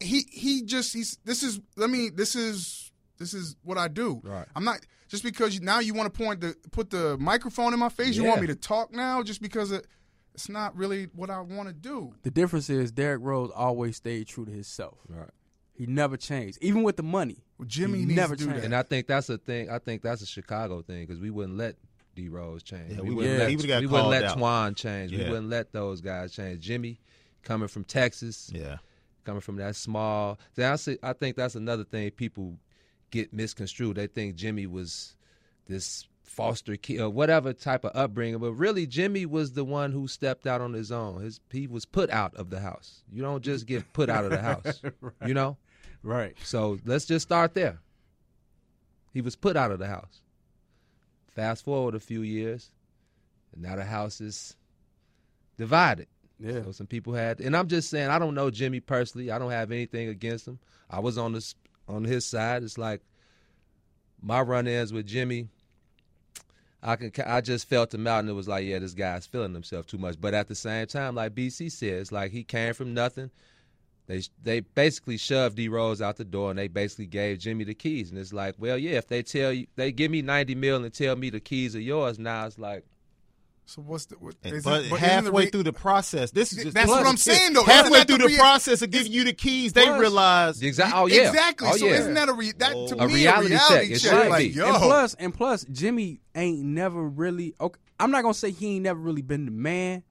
he 0.00 0.24
he 0.30 0.62
just 0.62 0.94
he's 0.94 1.18
this 1.24 1.42
is 1.42 1.60
let 1.76 1.90
me 1.90 2.08
this 2.08 2.34
is 2.36 2.92
this 3.18 3.34
is 3.34 3.56
what 3.62 3.76
I 3.76 3.88
do. 3.88 4.20
Right. 4.24 4.46
I'm 4.56 4.64
not 4.64 4.80
just 5.10 5.22
because 5.22 5.54
you, 5.54 5.60
now 5.60 5.80
you 5.80 5.92
want 5.92 6.12
to 6.12 6.18
point 6.18 6.40
the 6.40 6.54
put 6.70 6.88
the 6.88 7.18
microphone 7.18 7.74
in 7.74 7.78
my 7.78 7.90
face. 7.90 8.16
You 8.16 8.24
want 8.24 8.40
me 8.40 8.46
to 8.46 8.54
talk 8.54 8.92
now 8.94 9.22
just 9.22 9.42
because 9.42 9.70
it, 9.72 9.86
it's 10.34 10.48
not 10.48 10.74
really 10.74 11.08
what 11.14 11.28
I 11.28 11.40
want 11.40 11.68
to 11.68 11.74
do. 11.74 12.14
the 12.22 12.30
difference 12.30 12.70
is 12.70 12.90
Derrick 12.92 13.20
Rose 13.22 13.50
always 13.54 13.96
stayed 13.96 14.26
true 14.28 14.46
to 14.46 14.50
himself. 14.52 14.96
right. 15.08 15.28
He 15.74 15.86
never 15.86 16.16
changed, 16.18 16.58
even 16.60 16.82
with 16.82 16.96
the 16.98 17.02
money. 17.02 17.38
Well, 17.58 17.66
Jimmy 17.66 18.00
He 18.00 18.04
needs 18.04 18.16
never 18.16 18.36
to 18.36 18.38
do 18.38 18.44
changed. 18.50 18.60
that. 18.60 18.64
And 18.66 18.76
I 18.76 18.82
think 18.82 19.06
that's 19.06 19.28
a 19.30 19.38
thing. 19.38 19.70
I 19.70 19.78
think 19.78 20.02
that's 20.02 20.20
a 20.22 20.26
Chicago 20.26 20.82
thing 20.82 21.06
because 21.06 21.18
we 21.20 21.30
wouldn't 21.30 21.56
let 21.56 21.76
D 22.14 22.28
Rose 22.28 22.62
change. 22.62 22.92
Yeah, 22.92 23.00
we 23.00 23.08
we 23.10 23.14
wouldn't 23.14 23.16
wouldn't- 23.16 23.38
let 23.38 23.48
he 23.50 23.80
we 23.80 23.86
wouldn't 23.86 24.08
let 24.10 24.24
out. 24.24 24.36
Twan 24.38 24.76
change. 24.76 25.10
We 25.12 25.24
wouldn't 25.24 25.48
let 25.48 25.72
those 25.72 26.00
guys 26.02 26.32
change. 26.32 26.60
Jimmy 26.60 27.00
coming 27.42 27.68
from 27.68 27.84
Texas, 27.84 28.50
yeah. 28.54 28.76
coming 29.24 29.40
from 29.40 29.56
that 29.56 29.74
small. 29.74 30.38
See, 30.54 30.62
I, 30.64 30.76
see, 30.76 30.98
I 31.02 31.14
think 31.14 31.36
that's 31.36 31.54
another 31.54 31.84
thing 31.84 32.10
people 32.10 32.58
get 33.10 33.32
misconstrued. 33.32 33.96
They 33.96 34.06
think 34.06 34.36
Jimmy 34.36 34.66
was 34.66 35.16
this 35.66 36.06
foster 36.22 36.76
kid 36.76 37.00
or 37.00 37.06
uh, 37.06 37.08
whatever 37.08 37.52
type 37.52 37.84
of 37.84 37.90
upbringing, 37.94 38.38
but 38.38 38.52
really 38.52 38.86
Jimmy 38.86 39.26
was 39.26 39.52
the 39.52 39.64
one 39.64 39.92
who 39.92 40.06
stepped 40.06 40.46
out 40.46 40.60
on 40.60 40.72
his 40.72 40.92
own. 40.92 41.22
His 41.22 41.40
he 41.50 41.66
was 41.66 41.84
put 41.84 42.08
out 42.10 42.34
of 42.36 42.50
the 42.50 42.60
house. 42.60 43.02
You 43.12 43.22
don't 43.22 43.42
just 43.42 43.66
get 43.66 43.92
put 43.92 44.08
out 44.08 44.24
of 44.24 44.30
the 44.30 44.40
house. 44.40 44.82
You 45.26 45.34
know. 45.34 45.58
Right. 46.02 46.34
So 46.44 46.78
let's 46.86 47.04
just 47.04 47.26
start 47.26 47.52
there. 47.52 47.78
He 49.12 49.20
was 49.20 49.36
put 49.36 49.56
out 49.56 49.70
of 49.70 49.78
the 49.78 49.86
house. 49.86 50.22
Fast 51.34 51.64
forward 51.64 51.94
a 51.94 52.00
few 52.00 52.22
years, 52.22 52.70
and 53.52 53.62
now 53.62 53.76
the 53.76 53.84
house 53.84 54.20
is 54.20 54.56
divided. 55.58 56.06
Yeah. 56.38 56.62
So 56.64 56.72
some 56.72 56.86
people 56.86 57.12
had, 57.12 57.40
and 57.40 57.56
I'm 57.56 57.68
just 57.68 57.90
saying, 57.90 58.08
I 58.08 58.18
don't 58.18 58.34
know 58.34 58.50
Jimmy 58.50 58.80
personally. 58.80 59.30
I 59.30 59.38
don't 59.38 59.50
have 59.50 59.70
anything 59.70 60.08
against 60.08 60.48
him. 60.48 60.58
I 60.88 61.00
was 61.00 61.18
on 61.18 61.32
this 61.32 61.54
on 61.90 62.04
his 62.04 62.24
side. 62.24 62.62
It's 62.62 62.78
like 62.78 63.02
my 64.22 64.40
run-ins 64.40 64.92
with 64.92 65.06
Jimmy. 65.06 65.48
I 66.82 66.96
can, 66.96 67.12
I 67.26 67.42
just 67.42 67.68
felt 67.68 67.92
him 67.92 68.06
out, 68.06 68.20
and 68.20 68.30
it 68.30 68.34
was 68.34 68.48
like, 68.48 68.64
yeah, 68.64 68.78
this 68.78 68.94
guy's 68.94 69.26
feeling 69.26 69.52
himself 69.52 69.86
too 69.86 69.98
much. 69.98 70.18
But 70.18 70.32
at 70.32 70.48
the 70.48 70.54
same 70.54 70.86
time, 70.86 71.14
like 71.14 71.34
BC 71.34 71.70
says, 71.70 72.10
like 72.10 72.32
he 72.32 72.42
came 72.42 72.72
from 72.72 72.94
nothing. 72.94 73.30
They 74.06 74.22
they 74.42 74.60
basically 74.60 75.18
shoved 75.18 75.56
D 75.56 75.68
Rose 75.68 76.00
out 76.00 76.16
the 76.16 76.24
door, 76.24 76.50
and 76.50 76.58
they 76.58 76.68
basically 76.68 77.06
gave 77.06 77.38
Jimmy 77.38 77.64
the 77.64 77.74
keys. 77.74 78.10
And 78.10 78.18
it's 78.18 78.32
like, 78.32 78.54
well, 78.58 78.78
yeah, 78.78 78.92
if 78.92 79.08
they 79.08 79.22
tell 79.22 79.52
you, 79.52 79.66
they 79.76 79.92
give 79.92 80.10
me 80.10 80.22
ninety 80.22 80.54
mil 80.54 80.82
and 80.82 80.92
tell 80.92 81.16
me 81.16 81.28
the 81.28 81.38
keys 81.38 81.76
are 81.76 81.80
yours. 81.80 82.18
Now 82.18 82.46
it's 82.46 82.58
like, 82.58 82.84
So 83.70 83.82
what's 83.82 84.06
the? 84.06 84.16
What, 84.16 84.34
And- 84.42 84.56
is 84.56 84.64
but 84.64 84.80
it- 84.80 84.86
isn't 84.86 84.94
the 84.94 84.98
halfway 84.98 85.44
re- 85.44 85.50
through 85.50 85.62
the 85.62 85.72
process, 85.72 86.32
this 86.32 86.52
is 86.52 86.64
just 86.64 86.74
That's 86.74 86.88
what 86.88 87.06
I'm 87.06 87.16
saying, 87.16 87.52
though. 87.52 87.62
Halfway 87.62 88.02
through 88.02 88.18
the 88.18 88.24
the, 88.24 88.28
rea- 88.30 88.36
process 88.36 88.82
of 88.82 88.90
giving 88.90 89.12
you 89.12 89.22
the 89.22 89.32
keys, 89.32 89.74
they 89.74 89.84
Plus- 89.84 90.00
realize 90.00 90.60
exactly. 90.60 91.00
Oh 91.00 91.06
yeah, 91.06 91.28
exactly. 91.28 91.68
Oh, 91.70 91.76
so 91.76 91.86
isn't 91.86 92.14
that 92.14 92.28
a 92.28 92.32
re- 92.32 92.50
that 92.58 92.72
to 92.72 92.96
A 93.00 93.06
me 93.06 93.14
reality 93.14 93.54
a 93.54 93.58
check. 93.58 93.68
reality 93.70 93.92
It 93.94 93.98
check? 94.00 94.10
should 94.22 94.28
Like 94.28 94.54
yo, 94.56 94.66
And 94.66 94.76
plus, 94.76 95.14
and 95.14 95.32
plus, 95.32 95.64
Jimmy 95.70 96.20
ain't 96.34 96.64
never 96.64 97.00
really. 97.00 97.54
Okay, 97.60 97.78
I'm 98.00 98.10
not 98.10 98.22
gonna 98.22 98.34
say 98.34 98.50
he 98.50 98.74
ain't 98.74 98.82
never 98.82 98.98
really 98.98 99.22
been 99.22 99.44
the 99.44 99.52
man, 99.52 100.02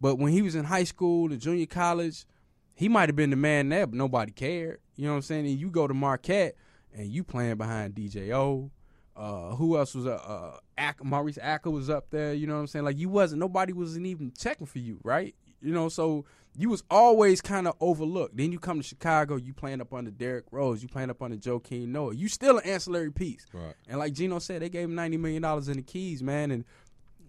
but 0.00 0.16
when 0.16 0.32
he 0.32 0.42
was 0.42 0.56
in 0.56 0.64
high 0.64 0.82
school 0.84 1.30
and 1.30 1.40
junior 1.40 1.66
college, 1.66 2.26
he 2.74 2.88
might 2.88 3.08
have 3.08 3.14
been 3.14 3.30
the 3.30 3.36
man 3.36 3.68
there, 3.68 3.86
but 3.86 3.94
nobody 3.96 4.32
cared. 4.32 4.80
You 4.96 5.04
know 5.04 5.10
what 5.12 5.16
I'm 5.18 5.22
saying? 5.22 5.46
And 5.46 5.56
you 5.56 5.70
go 5.70 5.86
to 5.86 5.94
Marquette 5.94 6.56
and 6.92 7.06
you 7.06 7.22
playing 7.22 7.58
behind 7.58 7.94
DJO. 7.94 8.70
Uh, 9.16 9.54
who 9.54 9.78
else 9.78 9.94
was 9.94 10.06
uh, 10.06 10.10
uh 10.14 10.56
Ack, 10.78 11.02
Maurice 11.04 11.38
Acker 11.40 11.70
was 11.70 11.88
up 11.90 12.10
there. 12.10 12.34
You 12.34 12.46
know 12.46 12.54
what 12.54 12.60
I'm 12.60 12.66
saying? 12.66 12.84
Like 12.84 12.98
you 12.98 13.08
wasn't. 13.08 13.40
Nobody 13.40 13.72
wasn't 13.72 14.06
even 14.06 14.32
checking 14.38 14.66
for 14.66 14.78
you, 14.78 14.98
right? 15.02 15.34
You 15.60 15.72
know, 15.72 15.88
so 15.88 16.24
you 16.56 16.68
was 16.68 16.84
always 16.90 17.40
kind 17.40 17.66
of 17.66 17.74
overlooked. 17.80 18.36
Then 18.36 18.52
you 18.52 18.58
come 18.58 18.78
to 18.78 18.82
Chicago, 18.86 19.36
you 19.36 19.52
playing 19.54 19.80
up 19.80 19.92
under 19.94 20.10
Derrick 20.10 20.44
Rose, 20.50 20.82
you 20.82 20.88
playing 20.88 21.10
up 21.10 21.22
under 21.22 21.36
Joakim 21.36 21.88
Noah. 21.88 22.14
You 22.14 22.28
still 22.28 22.58
an 22.58 22.64
ancillary 22.64 23.10
piece. 23.10 23.46
Right. 23.52 23.74
And 23.88 23.98
like 23.98 24.12
Gino 24.12 24.38
said, 24.38 24.62
they 24.62 24.68
gave 24.68 24.84
him 24.84 24.94
ninety 24.94 25.16
million 25.16 25.42
dollars 25.42 25.68
in 25.68 25.76
the 25.76 25.82
keys, 25.82 26.22
man. 26.22 26.50
And 26.50 26.64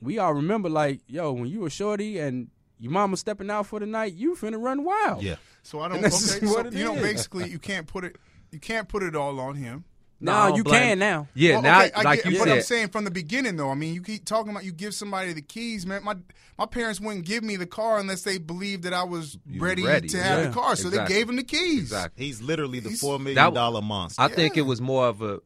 we 0.02 0.20
all 0.20 0.34
remember, 0.34 0.70
like, 0.70 1.02
yo, 1.08 1.32
when 1.32 1.48
you 1.48 1.62
were 1.62 1.70
shorty 1.70 2.20
and 2.20 2.50
your 2.78 2.92
mama 2.92 3.16
stepping 3.18 3.50
out 3.50 3.66
for 3.68 3.80
the 3.80 3.86
night, 3.86 4.14
you 4.14 4.36
finna 4.36 4.62
run 4.62 4.84
wild. 4.84 5.24
yeah. 5.24 5.36
So 5.64 5.80
I 5.80 5.88
don't. 5.88 5.98
And 5.98 6.06
Okay, 6.08 6.10
this 6.16 6.42
is 6.44 6.52
so 6.52 6.60
it 6.60 6.74
you 6.74 6.84
know, 6.86 6.96
is. 6.96 7.02
basically, 7.02 7.50
you 7.50 7.58
can't 7.58 7.88
put 7.88 8.04
it. 8.04 8.18
You 8.52 8.60
can't 8.60 8.88
put 8.88 9.02
it 9.02 9.16
all 9.16 9.40
on 9.40 9.56
him. 9.56 9.86
No, 10.26 10.34
I 10.34 10.56
you 10.56 10.64
blame- 10.64 10.82
can 10.82 11.00
now. 11.00 11.28
Yeah, 11.34 11.54
Well, 11.54 11.62
now 11.64 11.82
okay, 11.82 11.92
I 11.96 12.02
like 12.04 12.24
get, 12.24 12.32
you 12.34 12.40
but 12.40 12.48
said, 12.48 12.56
I'm 12.58 12.62
saying 12.64 12.88
from 12.90 13.04
the 13.06 13.12
beginning, 13.12 13.56
though. 13.58 13.70
I 13.70 13.76
mean, 13.76 13.94
you 13.94 14.02
keep 14.02 14.26
talking 14.26 14.52
about 14.52 14.64
you 14.66 14.72
give 14.72 14.94
somebody 14.94 15.34
the 15.34 15.42
keys, 15.42 15.86
man. 15.86 16.04
My 16.04 16.16
my 16.58 16.66
parents 16.66 17.00
wouldn't 17.02 17.26
give 17.26 17.44
me 17.44 17.56
the 17.58 17.66
car 17.66 18.00
unless 18.00 18.22
they 18.24 18.38
believed 18.38 18.84
that 18.84 18.94
I 18.94 19.04
was 19.04 19.38
ready, 19.58 19.84
ready, 19.84 20.08
to 20.10 20.22
have 20.24 20.40
yeah. 20.40 20.48
the 20.48 20.54
car. 20.54 20.76
So 20.76 20.88
Exactly. 20.88 21.14
they 21.14 21.20
gave 21.20 21.30
him 21.30 21.36
the 21.36 21.44
keys. 21.44 21.82
exactly. 21.84 22.26
He's 22.26 22.42
literally 22.42 22.80
the 22.80 22.90
He's- 22.90 23.02
four 23.02 23.20
million 23.20 23.36
That- 23.36 23.54
dollar 23.54 23.82
monster. 23.82 24.22
I 24.22 24.28
think 24.30 24.56
it 24.58 24.62
was 24.64 24.80
more 24.82 25.08
of 25.08 25.22
a 25.22 25.40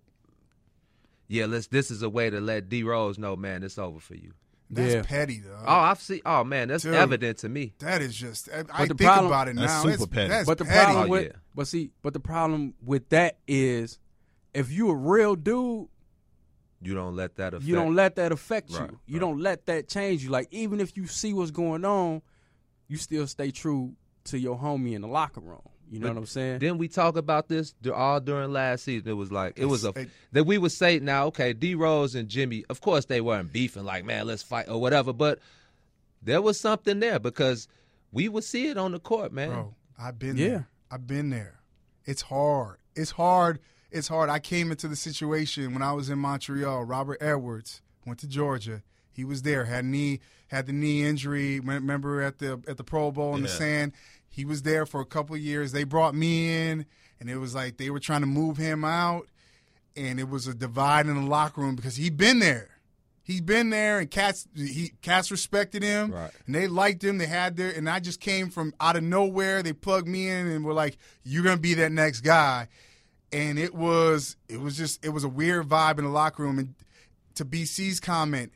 yeah. 1.27 1.45
Let's. 1.45 1.67
This 1.67 1.91
is 1.91 2.01
a 2.01 2.09
way 2.09 2.29
to 2.29 2.39
let 2.41 2.69
D 2.69 2.83
Rose 2.83 3.17
know, 3.17 3.35
man, 3.35 3.63
it's 3.63 3.77
over 3.77 3.99
for 3.99 4.15
you. 4.15 4.33
That's 4.71 4.93
Yeah. 4.93 5.01
petty, 5.01 5.39
though. 5.39 5.63
Oh, 5.65 5.73
I've 5.73 5.99
seen. 5.99 6.21
Oh 6.25 6.43
man, 6.43 6.67
that's 6.67 6.83
Dude. 6.83 6.93
evident 6.93 7.39
to 7.39 7.49
me. 7.49 7.73
That 7.79 8.01
is 8.03 8.15
just. 8.15 8.49
I, 8.53 8.59
I 8.71 8.83
the 8.83 8.89
think 8.89 9.01
problem- 9.01 9.25
about 9.27 9.47
it 9.47 9.55
now. 9.55 9.61
That's 9.61 9.81
super 9.81 9.93
it's, 9.95 10.05
petty. 10.05 10.29
That's 10.29 10.45
But 10.45 10.59
the 10.59 10.65
petty. 10.65 10.83
problem 10.85 11.05
Oh, 11.05 11.09
with 11.09 11.25
yeah. 11.25 11.31
but 11.55 11.67
see, 11.67 11.89
but 12.03 12.13
the 12.13 12.19
problem 12.19 12.75
with 12.85 13.09
that 13.09 13.37
is 13.47 13.97
if 14.53 14.71
you 14.71 14.89
a 14.89 14.95
real 14.95 15.35
dude, 15.35 15.87
You 16.81 16.93
don't 16.93 17.15
let 17.15 17.35
that 17.35 17.53
affect. 17.53 17.63
you 17.67 17.69
You 17.69 17.75
don't 17.75 17.95
let 17.95 18.15
that 18.15 18.31
affect 18.31 18.69
you. 18.71 18.77
Right, 18.79 18.89
you 19.05 19.13
right. 19.15 19.19
don't 19.19 19.39
let 19.39 19.65
that 19.67 19.87
change 19.87 20.23
you. 20.23 20.29
Like 20.29 20.47
even 20.51 20.79
if 20.79 20.95
you 20.97 21.07
see 21.07 21.33
what's 21.33 21.51
going 21.51 21.85
on, 21.85 22.21
you 22.87 22.97
still 22.97 23.27
stay 23.27 23.51
true 23.51 23.93
to 24.25 24.39
your 24.39 24.57
homie 24.57 24.93
in 24.93 25.01
the 25.01 25.07
locker 25.07 25.41
room. 25.41 25.61
You 25.91 25.99
know 25.99 26.07
But 26.07 26.13
what 26.15 26.19
I'm 26.19 26.25
saying? 26.27 26.59
Didn't 26.59 26.77
we 26.77 26.87
talk 26.87 27.17
about 27.17 27.47
this 27.47 27.73
all 27.93 28.19
during 28.19 28.53
last 28.53 28.83
season? 28.83 29.09
It 29.09 29.13
was 29.13 29.31
like 29.31 29.57
it 29.57 29.65
was 29.65 29.83
a 29.85 29.93
that 30.33 30.43
we 30.45 30.57
would 30.59 30.71
say 30.71 30.99
now, 30.99 31.25
okay, 31.27 31.51
D 31.53 31.73
Rose 31.73 32.13
and 32.13 32.29
Jimmy. 32.29 32.63
Of 32.69 32.79
course, 32.81 33.05
they 33.05 33.21
weren't 33.21 33.51
beefing 33.51 33.85
like, 33.85 34.05
man, 34.05 34.27
let's 34.27 34.43
fight 34.43 34.69
or 34.69 34.79
whatever. 34.79 35.13
But 35.13 35.39
there 36.21 36.41
was 36.43 36.59
something 36.59 36.99
there 36.99 37.17
because 37.19 37.67
we 38.11 38.29
would 38.29 38.43
see 38.43 38.67
it 38.67 38.77
on 38.77 38.91
the 38.91 38.99
court, 38.99 39.31
man. 39.33 39.49
Bro, 39.49 39.75
I've 39.99 40.19
been 40.19 40.37
Yeah. 40.37 40.47
there. 40.47 40.67
I've 40.91 41.07
been 41.07 41.29
there. 41.31 41.59
It's 42.05 42.21
hard. 42.21 42.77
It's 42.95 43.11
hard. 43.11 43.59
It's 43.91 44.07
hard. 44.07 44.29
I 44.29 44.39
came 44.39 44.71
into 44.71 44.87
the 44.87 44.95
situation 44.95 45.73
when 45.73 45.81
I 45.81 45.93
was 45.93 46.09
in 46.09 46.19
Montreal. 46.19 46.83
Robert 46.83 47.17
Edwards 47.21 47.81
went 48.05 48.19
to 48.19 48.27
Georgia. 48.27 48.83
He 49.11 49.23
was 49.23 49.41
there. 49.41 49.65
Had 49.65 49.85
knee 49.85 50.19
had 50.47 50.65
the 50.67 50.73
knee 50.73 51.03
injury. 51.03 51.59
Remember 51.59 52.21
at 52.21 52.37
the 52.39 52.61
at 52.67 52.77
the 52.77 52.83
Pro 52.83 53.11
Bowl 53.11 53.35
in 53.35 53.41
the 53.43 53.47
sand. 53.49 53.93
He 54.29 54.45
was 54.45 54.61
there 54.61 54.85
for 54.85 55.01
a 55.01 55.05
couple 55.05 55.35
of 55.35 55.41
years. 55.41 55.71
They 55.71 55.83
brought 55.83 56.13
me 56.15 56.67
in, 56.69 56.85
and 57.19 57.29
it 57.29 57.37
was 57.37 57.55
like 57.55 57.77
they 57.77 57.89
were 57.89 57.99
trying 57.99 58.21
to 58.21 58.27
move 58.27 58.57
him 58.57 58.83
out, 58.85 59.27
and 59.95 60.19
it 60.19 60.29
was 60.29 60.45
a 60.47 60.53
divide 60.53 61.07
in 61.07 61.15
the 61.15 61.27
locker 61.29 61.61
room 61.61 61.75
because 61.75 61.95
he'd 61.97 62.15
been 62.17 62.39
there. 62.39 62.69
He'd 63.23 63.45
been 63.45 63.69
there, 63.71 63.99
and 63.99 64.09
cats 64.09 64.47
he 64.55 64.93
cats 65.01 65.29
respected 65.31 65.83
him, 65.83 66.11
Right. 66.11 66.31
and 66.45 66.55
they 66.55 66.67
liked 66.67 67.03
him. 67.03 67.17
They 67.17 67.25
had 67.27 67.57
their, 67.57 67.71
and 67.71 67.89
I 67.89 67.99
just 67.99 68.19
came 68.19 68.49
from 68.49 68.73
out 68.79 68.95
of 68.95 69.03
nowhere. 69.03 69.61
They 69.61 69.73
plugged 69.73 70.07
me 70.07 70.29
in 70.29 70.47
and 70.47 70.63
were 70.63 70.73
like, 70.73 70.97
"You're 71.23 71.43
gonna 71.43 71.57
be 71.57 71.73
that 71.75 71.91
next 71.91 72.21
guy," 72.21 72.67
and 73.31 73.59
it 73.59 73.73
was 73.73 74.35
it 74.47 74.59
was 74.59 74.75
just 74.77 75.03
it 75.05 75.09
was 75.09 75.23
a 75.23 75.29
weird 75.29 75.67
vibe 75.67 75.97
in 75.99 76.05
the 76.05 76.09
locker 76.11 76.43
room. 76.43 76.59
And 76.59 76.75
to 77.35 77.45
BC's 77.45 77.99
comment, 77.99 78.51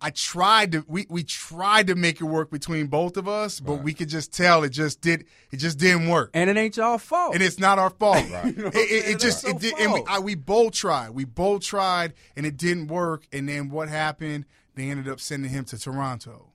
I 0.00 0.10
tried 0.10 0.72
to 0.72 0.84
we, 0.88 1.06
we 1.08 1.22
tried 1.22 1.86
to 1.86 1.94
make 1.94 2.20
it 2.20 2.24
work 2.24 2.50
between 2.50 2.88
both 2.88 3.16
of 3.16 3.28
us, 3.28 3.60
but 3.60 3.76
we 3.76 3.94
could 3.94 4.08
just 4.08 4.32
tell 4.32 4.64
it 4.64 4.70
just 4.70 5.00
did 5.00 5.26
it 5.52 5.58
just 5.58 5.78
didn't 5.78 6.08
work. 6.08 6.30
And 6.34 6.50
it 6.50 6.56
ain't 6.56 6.76
y'all 6.76 6.98
fault. 6.98 7.34
And 7.34 7.42
it's 7.42 7.58
not 7.60 7.78
our 7.78 7.90
fault. 7.90 8.24
Right. 8.30 8.44
You 8.56 8.62
know 8.64 8.68
It, 8.68 8.76
it, 8.76 9.08
it 9.10 9.20
just 9.20 9.44
That's 9.44 9.54
it 9.56 9.60
did, 9.60 9.74
and 9.78 9.92
we. 9.92 10.02
I, 10.08 10.18
we 10.18 10.34
both 10.34 10.72
tried. 10.72 11.10
We 11.10 11.24
both 11.24 11.62
tried, 11.62 12.14
and 12.36 12.44
it 12.46 12.56
didn't 12.56 12.88
work. 12.88 13.26
And 13.32 13.48
then 13.48 13.70
what 13.70 13.88
happened? 13.88 14.46
They 14.74 14.90
ended 14.90 15.08
up 15.08 15.20
sending 15.20 15.50
him 15.50 15.64
to 15.66 15.78
Toronto. 15.78 16.48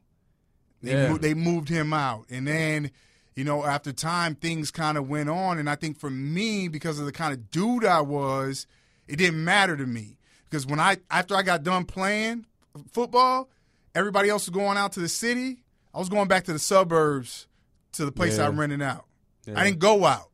They 0.82 0.92
Yeah. 0.92 1.10
mo- 1.12 1.18
they 1.18 1.34
moved 1.34 1.70
him 1.70 1.94
out, 1.94 2.26
and 2.30 2.46
then 2.48 2.92
you 3.38 3.44
know 3.44 3.64
after 3.64 3.94
time 3.94 4.34
things 4.34 4.72
kind 4.72 4.98
of 4.98 5.08
went 5.08 5.30
on. 5.30 5.60
And 5.60 5.70
I 5.70 5.76
think 5.76 6.00
for 6.00 6.10
me, 6.10 6.68
because 6.68 7.00
of 7.00 7.06
the 7.06 7.12
kind 7.12 7.32
of 7.34 7.52
dude 7.52 7.86
I 7.86 8.02
was, 8.02 8.66
it 9.08 9.18
didn't 9.18 9.44
matter 9.44 9.78
to 9.78 9.86
me 9.86 10.18
because 10.50 10.66
when 10.66 10.80
I 10.80 10.98
after 11.12 11.36
I 11.36 11.44
got 11.44 11.64
done 11.64 11.86
playing 11.86 12.48
football, 12.92 13.48
everybody 13.94 14.30
else 14.30 14.48
was 14.48 14.56
going 14.56 14.76
out 14.78 14.92
to 14.94 15.00
the 15.00 15.08
city. 15.08 15.64
I 15.94 16.00
was 16.00 16.10
going 16.10 16.28
back 16.28 16.46
to 16.46 16.54
the 16.54 16.60
suburbs 16.60 17.48
to 17.94 18.06
the 18.06 18.12
place 18.12 18.40
Yeah. 18.40 18.46
I 18.46 18.50
rented 18.50 18.82
out. 18.82 19.06
Yeah. 19.46 19.60
I 19.60 19.64
didn't 19.64 19.80
go 19.80 20.04
out. 20.06 20.32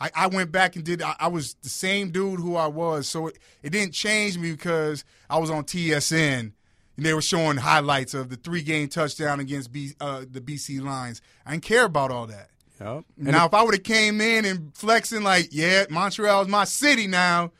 I, 0.00 0.10
I 0.14 0.26
went 0.28 0.52
back 0.52 0.76
and 0.76 0.84
did. 0.84 1.02
I, 1.02 1.16
I 1.18 1.28
was 1.28 1.54
the 1.62 1.68
same 1.70 2.10
dude 2.10 2.40
who 2.40 2.56
I 2.56 2.68
was, 2.68 3.08
so 3.08 3.28
it, 3.28 3.38
it 3.62 3.70
didn't 3.70 3.94
change 3.94 4.38
me 4.38 4.52
because 4.52 5.02
I 5.28 5.38
was 5.38 5.50
on 5.50 5.64
TSN 5.64 6.52
and 6.98 7.06
they 7.06 7.14
were 7.14 7.22
showing 7.22 7.56
highlights 7.56 8.12
of 8.12 8.28
the 8.28 8.34
three 8.34 8.60
game 8.60 8.88
touchdown 8.88 9.38
against 9.38 9.70
B, 9.70 9.92
uh, 10.00 10.24
the 10.28 10.40
BC 10.40 10.82
Lions. 10.82 11.22
I 11.46 11.52
didn't 11.52 11.62
care 11.62 11.84
about 11.84 12.10
all 12.10 12.26
that. 12.26 12.50
Yup. 12.80 13.04
And 13.16 13.28
now, 13.28 13.46
if 13.46 13.54
I 13.54 13.62
would 13.62 13.74
have 13.74 13.84
came 13.84 14.20
in 14.20 14.44
and 14.44 14.76
flexing 14.76 15.22
like, 15.22 15.48
yeah, 15.52 15.84
Montreal 15.90 16.42
is 16.42 16.48
my 16.48 16.64
city 16.64 17.06
now, 17.06 17.52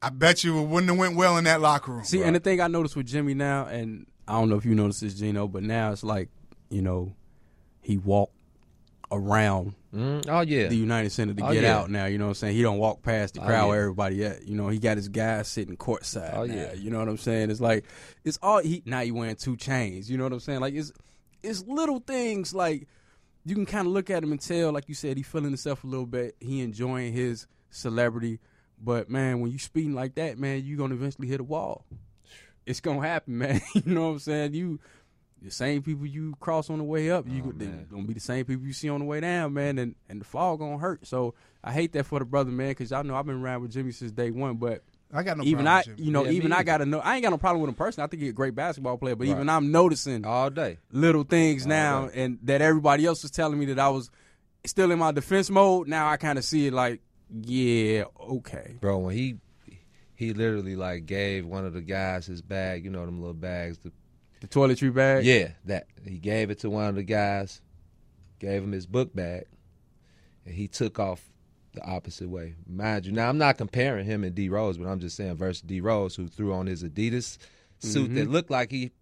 I 0.00 0.08
bet 0.08 0.44
you 0.44 0.60
it 0.60 0.64
wouldn't 0.64 0.88
have 0.88 0.98
went 0.98 1.14
well 1.14 1.36
in 1.36 1.44
that 1.44 1.60
locker 1.60 1.92
room. 1.92 2.04
See, 2.04 2.22
and 2.22 2.34
the 2.34 2.40
thing 2.40 2.62
I 2.62 2.68
noticed 2.68 2.96
with 2.96 3.06
Jimmy 3.06 3.34
now, 3.34 3.66
and 3.66 4.06
I 4.26 4.32
don't 4.32 4.48
know 4.48 4.56
if 4.56 4.64
you 4.64 4.74
noticed 4.74 5.02
this, 5.02 5.12
Gino, 5.12 5.46
but 5.46 5.62
now 5.62 5.92
it's 5.92 6.02
like, 6.02 6.30
you 6.70 6.80
know, 6.80 7.14
he 7.82 7.98
walked 7.98 8.34
around 9.12 9.74
Mm, 9.94 10.26
oh 10.28 10.40
yeah. 10.40 10.66
the 10.68 10.76
United 10.76 11.10
Center 11.10 11.34
to 11.34 11.44
Oh, 11.46 11.52
get 11.52 11.62
yeah. 11.62 11.78
out 11.78 11.90
now. 11.90 12.06
You 12.06 12.18
know 12.18 12.24
what 12.24 12.30
I'm 12.30 12.34
saying? 12.34 12.56
He 12.56 12.62
don't 12.62 12.78
walk 12.78 13.02
past 13.02 13.34
the 13.34 13.42
Oh, 13.42 13.46
crowd 13.46 13.62
yeah. 13.64 13.68
where 13.68 13.80
everybody 13.82 14.24
at. 14.24 14.46
You 14.46 14.56
know, 14.56 14.68
he 14.68 14.78
got 14.78 14.96
his 14.96 15.08
guys 15.08 15.46
sitting 15.48 15.76
courtside. 15.76 16.34
Oh, 16.34 16.44
now, 16.46 16.54
yeah. 16.54 16.72
You 16.74 16.90
know 16.90 16.98
what 16.98 17.08
I'm 17.08 17.16
saying? 17.16 17.50
It's 17.50 17.60
like 17.60 17.84
it's 18.24 18.38
all 18.42 18.58
he 18.60 18.82
now 18.84 19.00
he 19.02 19.12
wearing 19.12 19.36
two 19.36 19.56
chains. 19.56 20.10
You 20.10 20.18
know 20.18 20.24
what 20.24 20.32
I'm 20.32 20.40
saying? 20.40 20.60
Like 20.60 20.74
it's 20.74 20.92
it's 21.42 21.62
little 21.66 22.00
things 22.00 22.52
like 22.54 22.88
you 23.44 23.54
can 23.54 23.66
kind 23.66 23.86
of 23.86 23.92
look 23.92 24.08
at 24.10 24.24
him 24.24 24.32
and 24.32 24.40
tell, 24.40 24.72
like 24.72 24.88
you 24.88 24.94
said, 24.94 25.16
he 25.16 25.22
feeling 25.22 25.50
himself 25.50 25.84
a 25.84 25.86
little 25.86 26.06
bit. 26.06 26.34
He 26.40 26.60
enjoying 26.62 27.12
his 27.12 27.46
celebrity. 27.70 28.40
But 28.82 29.08
man, 29.10 29.40
when 29.40 29.50
you 29.52 29.58
speeding 29.58 29.94
like 29.94 30.14
that, 30.16 30.38
man, 30.38 30.64
you 30.64 30.76
gonna 30.76 30.94
eventually 30.94 31.28
hit 31.28 31.40
a 31.40 31.44
wall. 31.44 31.84
It's 32.66 32.80
gonna 32.80 33.06
happen, 33.06 33.38
man. 33.38 33.60
you 33.74 33.82
know 33.94 34.06
what 34.08 34.12
I'm 34.14 34.18
saying? 34.18 34.54
You 34.54 34.80
the 35.44 35.50
same 35.50 35.82
people 35.82 36.06
you 36.06 36.34
cross 36.40 36.70
on 36.70 36.78
the 36.78 36.84
way 36.84 37.10
up, 37.10 37.26
you 37.28 37.42
Oh, 37.46 37.52
gonna 37.90 38.02
be 38.06 38.14
the 38.14 38.20
same 38.20 38.44
people 38.44 38.66
you 38.66 38.72
see 38.72 38.88
on 38.88 39.00
the 39.00 39.06
way 39.06 39.20
down, 39.20 39.52
man. 39.54 39.78
And 39.78 39.94
and 40.08 40.20
the 40.20 40.24
fall 40.24 40.56
gonna 40.56 40.78
hurt. 40.78 41.06
So 41.06 41.34
I 41.62 41.72
hate 41.72 41.92
that 41.92 42.04
for 42.06 42.18
the 42.18 42.24
brother, 42.24 42.50
man, 42.50 42.70
because 42.70 42.90
y'all 42.90 43.04
know 43.04 43.14
I've 43.14 43.26
been 43.26 43.40
around 43.42 43.62
with 43.62 43.72
Jimmy 43.72 43.92
since 43.92 44.10
day 44.12 44.30
one. 44.30 44.56
But 44.56 44.82
I 45.12 45.22
got 45.22 45.36
no 45.36 45.44
even 45.44 45.64
problem 45.66 45.68
I, 45.74 45.76
with 45.78 45.86
Jimmy. 45.86 46.02
you 46.02 46.12
know, 46.12 46.24
Yeah, 46.24 46.30
even 46.32 46.52
I 46.52 46.62
gotta 46.62 46.86
know. 46.86 46.98
I 47.00 47.14
ain't 47.14 47.22
got 47.22 47.30
no 47.30 47.38
problem 47.38 47.60
with 47.62 47.68
him 47.68 47.74
personally. 47.74 48.06
I 48.06 48.08
think 48.08 48.22
he's 48.22 48.30
a 48.30 48.34
great 48.34 48.54
basketball 48.54 48.96
player. 48.98 49.14
But 49.16 49.26
Right. 49.28 49.34
even 49.34 49.48
I'm 49.48 49.70
noticing 49.70 50.24
all 50.24 50.50
day. 50.50 50.78
little 50.90 51.24
things 51.24 51.66
now, 51.66 52.04
right. 52.04 52.14
and 52.14 52.38
that 52.42 52.60
everybody 52.62 53.04
else 53.06 53.22
was 53.22 53.30
telling 53.30 53.58
me 53.58 53.66
that 53.66 53.78
I 53.78 53.90
was 53.90 54.10
still 54.66 54.90
in 54.90 54.98
my 54.98 55.12
defense 55.12 55.50
mode. 55.50 55.88
Now 55.88 56.08
I 56.08 56.16
kind 56.16 56.38
of 56.38 56.44
see 56.44 56.66
it 56.66 56.72
like, 56.72 57.00
yeah, 57.30 58.04
okay, 58.20 58.76
bro. 58.80 58.98
When 58.98 59.14
he 59.14 59.36
he 60.16 60.32
literally 60.32 60.76
like 60.76 61.06
gave 61.06 61.44
one 61.46 61.64
of 61.66 61.72
the 61.74 61.80
guys 61.80 62.26
his 62.26 62.40
bag, 62.42 62.84
you 62.84 62.90
know 62.90 63.04
them 63.04 63.18
little 63.20 63.34
bags. 63.34 63.78
The, 63.78 63.92
the 64.48 64.60
toiletry 64.60 64.94
bag. 64.94 65.24
yeah, 65.24 65.50
that 65.64 65.86
he 66.04 66.18
gave 66.18 66.50
it 66.50 66.60
to 66.60 66.70
one 66.70 66.86
of 66.86 66.94
the 66.94 67.02
guys, 67.02 67.60
gave 68.38 68.62
him 68.62 68.72
his 68.72 68.86
book 68.86 69.14
bag, 69.14 69.46
and 70.44 70.54
he 70.54 70.68
took 70.68 70.98
off 70.98 71.22
the 71.72 71.84
opposite 71.84 72.28
way. 72.28 72.54
Mind 72.66 73.06
you, 73.06 73.12
now 73.12 73.28
I'm 73.28 73.38
not 73.38 73.58
comparing 73.58 74.06
him 74.06 74.24
and 74.24 74.34
D 74.34 74.48
Rose, 74.48 74.78
but 74.78 74.86
I'm 74.86 75.00
just 75.00 75.16
saying 75.16 75.36
versus 75.36 75.62
D 75.62 75.80
Rose, 75.80 76.14
who 76.14 76.28
threw 76.28 76.52
on 76.52 76.66
his 76.66 76.82
Adidas 76.82 77.38
suit 77.78 78.14
that 78.14 78.30
looked 78.30 78.50
like 78.50 78.70
he 78.70 78.92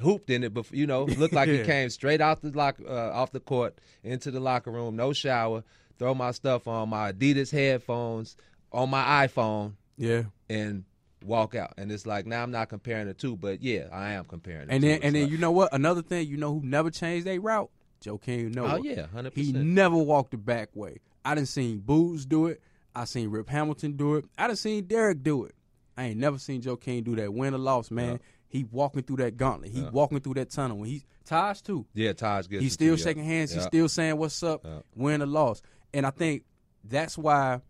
hooped 0.00 0.30
in 0.30 0.44
it, 0.44 0.52
but 0.52 0.70
you 0.72 0.86
know, 0.86 1.04
looked 1.04 1.34
like 1.34 1.48
he 1.48 1.62
came 1.64 1.88
straight 1.90 2.20
out 2.20 2.42
the 2.42 2.50
lock 2.50 2.76
uh, 2.86 3.10
off 3.12 3.32
the 3.32 3.40
court 3.40 3.78
into 4.02 4.30
the 4.30 4.40
locker 4.40 4.70
room, 4.70 4.96
no 4.96 5.12
shower, 5.12 5.64
throw 5.98 6.14
my 6.14 6.30
stuff 6.30 6.66
on 6.68 6.88
my 6.88 7.12
Adidas 7.12 7.50
headphones 7.50 8.36
on 8.72 8.90
my 8.90 9.26
iPhone 9.26 9.74
yeah. 9.96 10.24
and 10.48 10.84
walk 11.24 11.54
out. 11.54 11.74
And 11.78 11.90
it's 11.90 12.06
like 12.06 12.26
now 12.26 12.42
I'm 12.42 12.50
not 12.50 12.68
comparing 12.68 13.06
the 13.06 13.14
two, 13.14 13.36
but 13.36 13.62
yeah, 13.62 13.88
I 13.92 14.12
am 14.12 14.24
comparing. 14.24 14.68
The 14.68 14.74
And 14.74 14.82
two. 14.82 14.88
then 14.88 14.96
It's 14.96 15.04
and 15.06 15.14
then 15.16 15.28
you 15.28 15.38
know 15.38 15.50
what? 15.52 15.72
Another 15.72 16.02
thing, 16.02 16.28
you 16.28 16.36
know 16.36 16.52
who 16.54 16.66
never 16.66 16.90
changed 16.90 17.26
their 17.26 17.40
route? 17.40 17.70
Joakim 18.02 18.54
Noah. 18.54 18.74
oh 18.78 18.82
yeah, 18.82 19.06
hundred 19.06 19.34
percent. 19.34 19.56
He 19.56 19.62
never 19.62 19.96
walked 19.96 20.32
the 20.32 20.36
back 20.36 20.68
way. 20.74 20.98
I 21.24 21.34
didn't 21.34 21.48
seen 21.48 21.78
Boots 21.78 22.26
do 22.26 22.46
it. 22.48 22.60
I 22.94 23.06
seen 23.06 23.30
Rip 23.30 23.48
Hamilton 23.48 23.92
do 23.96 24.16
it. 24.16 24.26
I 24.38 24.46
done 24.46 24.56
seen 24.56 24.84
Derrick 24.86 25.22
do 25.22 25.44
it. 25.44 25.54
I 25.96 26.04
ain't 26.06 26.18
never 26.20 26.38
seen 26.38 26.60
Joe 26.60 26.76
King 26.76 27.02
do 27.02 27.16
that. 27.16 27.32
Win 27.32 27.54
or 27.54 27.58
loss, 27.58 27.90
man. 27.90 28.20
He 28.48 28.64
walking 28.64 29.02
through 29.02 29.16
that 29.16 29.36
gauntlet. 29.36 29.70
He 29.72 29.80
walking 29.82 30.20
through 30.20 30.34
that 30.34 30.50
tunnel. 30.50 30.76
When 30.78 30.88
he 30.90 31.02
Taj 31.24 31.60
too. 31.62 31.86
Yeah, 31.94 32.12
Taj 32.12 32.46
gets. 32.46 32.62
He's 32.62 32.72
still 32.74 32.96
shaking 32.96 33.24
hands. 33.24 33.52
He's 33.52 33.64
still 33.64 33.88
saying 33.88 34.16
what's 34.18 34.42
up, 34.42 34.60
Yeah. 34.64 34.80
win 34.94 35.22
or 35.22 35.26
loss. 35.26 35.62
And 35.94 36.04
I 36.06 36.10
think 36.10 36.44
that's 36.84 37.16
why 37.16 37.62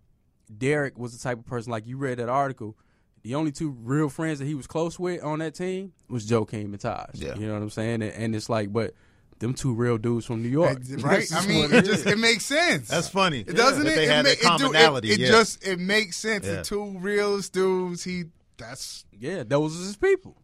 Derrick 0.58 0.98
was 0.98 1.16
the 1.16 1.22
type 1.22 1.38
of 1.38 1.46
person 1.46 1.70
like 1.70 1.86
you 1.86 1.96
read 1.96 2.18
that 2.18 2.28
article. 2.28 2.76
The 3.24 3.34
only 3.34 3.50
two 3.52 3.70
real 3.70 4.08
friends 4.08 4.38
that 4.38 4.44
he 4.44 4.54
was 4.54 4.66
close 4.66 4.98
with 4.98 5.22
on 5.24 5.40
that 5.40 5.54
team 5.54 5.92
was 6.08 6.26
Joakim 6.30 6.66
and 6.66 6.80
Taj. 6.80 7.14
Yeah. 7.14 7.34
You 7.36 7.46
know 7.48 7.54
what 7.54 7.62
I'm 7.62 7.70
saying? 7.70 8.02
And, 8.02 8.12
and 8.12 8.36
it's 8.36 8.48
like, 8.48 8.72
but 8.72 8.94
them 9.40 9.52
two 9.54 9.74
real 9.74 9.98
dudes 9.98 10.24
from 10.26 10.42
New 10.42 10.48
York, 10.50 10.78
right? 11.00 11.26
I 11.34 11.46
mean, 11.46 11.62
what 11.62 11.72
it 11.72 11.84
just 11.86 12.06
it 12.06 12.18
makes 12.18 12.44
sense. 12.46 12.86
That's 12.88 13.08
funny. 13.08 13.40
It 13.40 13.56
doesn't 13.56 13.84
That 13.84 13.92
it? 13.92 13.96
They 13.96 14.04
it 14.04 14.08
had 14.10 14.24
ma- 14.24 14.28
that 14.28 14.32
it 14.38 14.40
do- 14.40 14.46
it- 14.46 14.58
commonality. 14.58 15.10
It, 15.12 15.18
yeah. 15.20 15.26
just 15.28 15.66
it 15.66 15.80
makes 15.80 16.16
sense. 16.16 16.46
Yeah. 16.46 16.56
The 16.56 16.62
two 16.64 16.98
realest 16.98 17.52
dudes. 17.52 18.04
He 18.04 18.24
that's 18.58 19.04
Yeah, 19.18 19.42
those 19.42 19.72
was 19.76 19.86
his 19.86 19.96
people. 19.96 20.36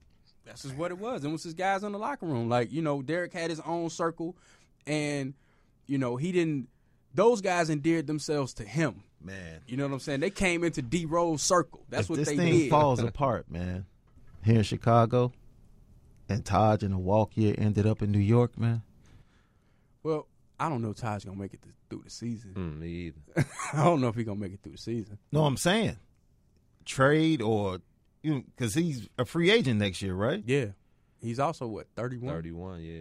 That's 0.47 0.62
just 0.62 0.74
what 0.74 0.91
it 0.91 0.99
was. 0.99 1.22
It 1.24 1.28
was 1.31 1.45
his 1.45 1.55
guys 1.55 1.85
in 1.85 1.93
the 1.93 1.99
locker 1.99 2.26
room. 2.26 2.49
Like, 2.49 2.72
you 2.72 2.83
know, 2.83 3.03
Derrick 3.03 3.33
had 3.33 3.51
his 3.51 3.61
own 3.61 3.89
circle 3.91 4.37
and, 4.87 5.35
you 5.87 5.99
know, 5.99 6.16
he 6.16 6.33
didn't 6.33 6.68
those 7.14 7.41
guys 7.41 7.70
endeared 7.70 8.07
themselves 8.07 8.55
to 8.55 8.64
him. 8.64 9.03
Man. 9.23 9.61
You 9.66 9.77
know 9.77 9.87
what 9.87 9.93
I'm 9.95 10.01
saying? 10.01 10.21
They 10.21 10.31
came 10.31 10.64
into 10.64 10.83
D 10.83 11.05
Rose 11.07 11.43
circle. 11.43 11.85
That's 11.89 12.05
if 12.05 12.11
what 12.11 12.18
this 12.21 12.29
they 12.29 12.37
thing 12.37 12.53
did. 12.53 12.71
falls 12.71 13.01
apart, 13.01 13.51
man, 13.51 13.87
here 14.45 14.57
in 14.59 14.62
Chicago, 14.62 15.33
and 16.29 16.45
Taj 16.45 16.83
and 16.83 16.93
the 16.95 16.99
walk 16.99 17.37
year 17.37 17.55
ended 17.59 17.87
up 17.87 18.03
in 18.03 18.11
New 18.12 18.18
York, 18.18 18.59
man. 18.59 18.83
Well, 20.03 20.27
I 20.59 20.68
don't 20.68 20.83
know 20.83 20.91
if 20.91 20.97
Taj 20.97 21.25
gonna 21.25 21.37
make 21.39 21.55
it 21.55 21.62
th- 21.62 21.75
through 21.89 22.03
the 22.05 22.11
season. 22.11 22.55
Mm, 22.55 22.79
me 22.81 22.89
either. 22.89 23.47
I 23.73 23.85
don't 23.85 24.01
know 24.01 24.09
if 24.09 24.14
he 24.14 24.25
gonna 24.25 24.41
make 24.41 24.53
it 24.53 24.61
through 24.62 24.73
the 24.73 24.79
season. 24.79 25.18
No, 25.33 25.45
I'm 25.45 25.57
saying 25.57 25.97
trade 26.85 27.41
or 27.43 27.81
you 28.23 28.35
know, 28.35 28.43
because 28.57 28.75
he's 28.75 29.09
a 29.18 29.25
free 29.25 29.51
agent 29.51 29.79
next 29.81 30.03
year, 30.03 30.14
right? 30.14 30.43
Yeah. 30.47 30.66
He's 31.23 31.39
also 31.39 31.66
what, 31.66 31.87
31? 31.97 32.35
Thirty-one. 32.35 32.81
Yeah. 32.83 33.01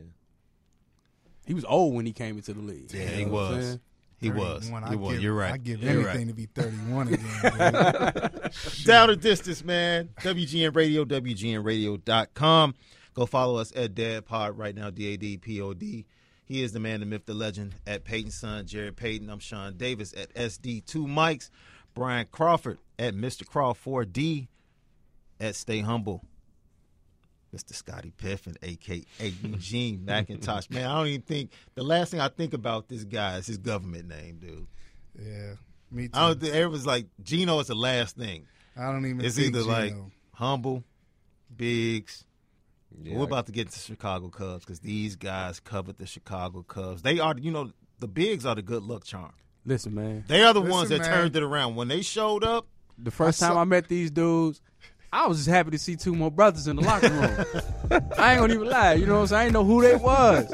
He 1.45 1.53
was 1.53 1.65
old 1.65 1.95
when 1.95 2.05
he 2.05 2.11
came 2.11 2.35
into 2.37 2.53
the 2.53 2.61
league. 2.61 2.91
Yeah, 2.93 3.01
You 3.03 3.07
he 3.15 3.25
know 3.25 3.31
what 3.31 3.43
I'm 3.51 3.57
was. 3.57 3.79
Saying? 4.21 4.33
He 4.33 4.39
was. 4.39 4.63
31. 4.63 4.83
He 4.83 4.89
I 4.89 4.95
was. 4.95 5.13
give, 5.13 5.23
You're 5.23 5.33
right. 5.33 5.53
I 5.53 5.57
give 5.57 5.81
You're 5.81 6.09
anything 6.09 6.27
right. 6.27 6.27
to 6.27 6.33
be 6.33 6.45
31 6.47 7.07
again. 7.07 7.21
Down 8.85 9.07
the 9.09 9.15
distance, 9.15 9.63
man. 9.63 10.09
WGN 10.21 10.75
Radio, 10.75 11.05
WGNRadio.com. 11.05 12.75
Go 13.13 13.25
follow 13.25 13.57
us 13.57 13.73
at 13.75 13.95
Dad 13.95 14.25
Pod 14.25 14.57
right 14.57 14.75
now, 14.75 14.89
D 14.89 15.13
A 15.13 15.17
D 15.17 15.37
P 15.37 15.61
O 15.61 15.73
D. 15.73 16.05
He 16.45 16.63
is 16.63 16.71
the 16.71 16.79
man, 16.79 16.99
the 17.01 17.05
myth, 17.05 17.25
the 17.25 17.33
legend 17.33 17.75
at 17.85 18.03
Peyton's 18.05 18.35
son, 18.35 18.65
Jarret 18.65 18.95
Payton. 18.95 19.29
I'm 19.29 19.39
Shaun 19.39 19.77
Davis 19.77 20.13
at 20.17 20.33
SD2 20.33 21.05
Mics. 21.05 21.49
Bryan 21.93 22.27
Crawford 22.31 22.79
at 22.97 23.13
Mr. 23.13 23.45
Crawford 23.45 24.13
D 24.13 24.47
at 25.39 25.55
Stay 25.55 25.79
Humble. 25.81 26.23
Mr. 27.55 27.73
Scottie 27.73 28.13
Pippen, 28.17 28.55
aka 28.61 29.03
Eugene 29.43 29.99
McIntosh. 30.05 30.69
Man, 30.69 30.85
I 30.85 30.95
don't 30.97 31.07
even 31.07 31.21
think 31.21 31.51
the 31.75 31.83
last 31.83 32.11
thing 32.11 32.19
I 32.19 32.27
think 32.29 32.53
about 32.53 32.87
this 32.87 33.03
guy 33.03 33.37
is 33.37 33.47
his 33.47 33.57
government 33.57 34.07
name, 34.07 34.37
dude. 34.37 34.67
yeah, 35.19 35.53
me 35.91 36.07
too. 36.07 36.11
I 36.13 36.27
don't 36.27 36.39
think 36.41 36.53
everyone's 36.53 36.85
like 36.85 37.07
Gino 37.23 37.59
is 37.59 37.67
the 37.67 37.75
last 37.75 38.15
thing. 38.15 38.45
I 38.77 38.91
don't 38.91 39.05
even. 39.05 39.17
Think 39.17 39.27
it's 39.27 39.35
think 39.35 39.55
either 39.55 39.63
like 39.65 39.93
humble, 40.33 40.83
Biggs. 41.55 42.25
Yeah, 43.01 43.17
We're 43.17 43.25
about 43.25 43.45
to 43.47 43.51
get 43.51 43.69
to 43.69 43.79
Chicago 43.79 44.29
Cubs 44.29 44.65
because 44.65 44.79
these 44.79 45.15
guys 45.15 45.59
covered 45.59 45.97
the 45.97 46.05
Chicago 46.07 46.63
Cubs. 46.63 47.01
They 47.03 47.19
are, 47.19 47.35
you 47.39 47.51
know, 47.51 47.71
the 47.99 48.07
Bigs 48.07 48.45
are 48.45 48.55
the 48.55 48.61
good 48.63 48.81
luck 48.83 49.03
charm. 49.03 49.33
Listen, 49.65 49.93
man. 49.93 50.23
They 50.27 50.41
are 50.43 50.53
the 50.53 50.59
Listen, 50.59 50.71
ones 50.73 50.89
that 50.89 51.01
man. 51.01 51.09
turned 51.11 51.35
it 51.35 51.43
around 51.43 51.75
when 51.75 51.87
they 51.87 52.01
showed 52.01 52.43
up. 52.43 52.65
The 52.97 53.11
first 53.11 53.41
I 53.43 53.47
time 53.47 53.55
saw- 53.55 53.61
I 53.61 53.63
met 53.65 53.87
these 53.87 54.09
dudes, 54.09 54.61
I 55.11 55.25
was 55.25 55.37
just 55.37 55.49
happy 55.49 55.71
to 55.71 55.79
see 55.79 55.95
two 55.95 56.13
more 56.13 56.29
brothers 56.29 56.67
in 56.67 56.75
the 56.75 56.83
locker 56.83 57.09
room. 57.09 58.03
I 58.19 58.33
ain't 58.33 58.41
gonna 58.41 58.53
even 58.53 58.69
lie, 58.69 58.93
you 58.93 59.07
know 59.07 59.15
what 59.15 59.21
I'm 59.21 59.27
saying? 59.27 59.39
I 59.39 59.43
didn't 59.45 59.53
know 59.53 59.63
who 59.65 59.81
they 59.81 59.95
was. 59.95 60.53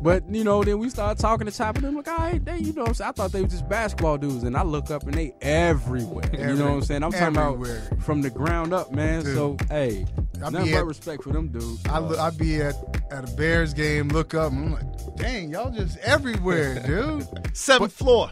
But, 0.00 0.22
you 0.32 0.44
know, 0.44 0.62
then 0.62 0.78
we 0.78 0.88
started 0.88 1.20
talking 1.20 1.46
to 1.48 1.52
Chopper 1.52 1.80
them 1.80 1.96
like, 1.96 2.06
all 2.06 2.16
right, 2.16 2.44
they, 2.44 2.58
you 2.58 2.72
know 2.74 2.82
what 2.82 2.88
I'm 2.90 2.94
saying? 2.94 3.08
I 3.08 3.12
thought 3.12 3.32
they 3.32 3.42
were 3.42 3.48
just 3.48 3.68
basketball 3.68 4.16
dudes. 4.16 4.44
And 4.44 4.56
I 4.56 4.62
look 4.62 4.92
up 4.92 5.02
and 5.02 5.14
they 5.14 5.34
everywhere. 5.42 6.30
you 6.32 6.54
know 6.54 6.66
what 6.66 6.72
I'm 6.74 6.82
saying? 6.82 7.02
I'm 7.02 7.10
talking 7.10 7.36
Everywhere. 7.36 7.82
about 7.90 8.02
from 8.04 8.22
the 8.22 8.30
ground 8.30 8.72
up, 8.72 8.92
man. 8.92 9.24
Dude. 9.24 9.34
So, 9.34 9.56
hey, 9.68 10.06
I 10.36 10.50
nothing 10.50 10.66
be 10.66 10.72
but 10.72 10.78
at- 10.78 10.86
respect 10.86 11.24
for 11.24 11.32
them 11.32 11.48
dudes. 11.48 11.84
I 11.86 11.98
look, 11.98 12.18
I 12.20 12.30
be 12.30 12.60
at 12.62 12.74
at 13.10 13.28
a 13.28 13.32
Bears 13.36 13.74
game, 13.74 14.08
look 14.08 14.34
up, 14.34 14.52
and 14.52 14.66
I'm 14.66 14.72
like, 14.74 15.16
dang, 15.16 15.50
y'all 15.50 15.70
just 15.72 15.96
everywhere, 15.98 16.78
dude. 16.86 17.26
Seventh 17.56 17.92
floor, 17.92 18.30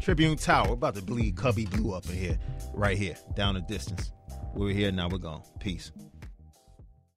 Tribune 0.00 0.36
Tower. 0.36 0.68
We're 0.68 0.74
about 0.74 0.96
to 0.96 1.02
bleed 1.02 1.36
Cubby 1.36 1.66
Blue 1.66 1.92
up 1.94 2.06
in 2.08 2.16
here, 2.16 2.38
right 2.74 2.98
here, 2.98 3.14
down 3.36 3.54
the 3.54 3.60
distance. 3.60 4.10
We're 4.54 4.74
here 4.74 4.92
now. 4.92 5.08
We're 5.08 5.18
gone. 5.18 5.42
Peace. 5.58 5.92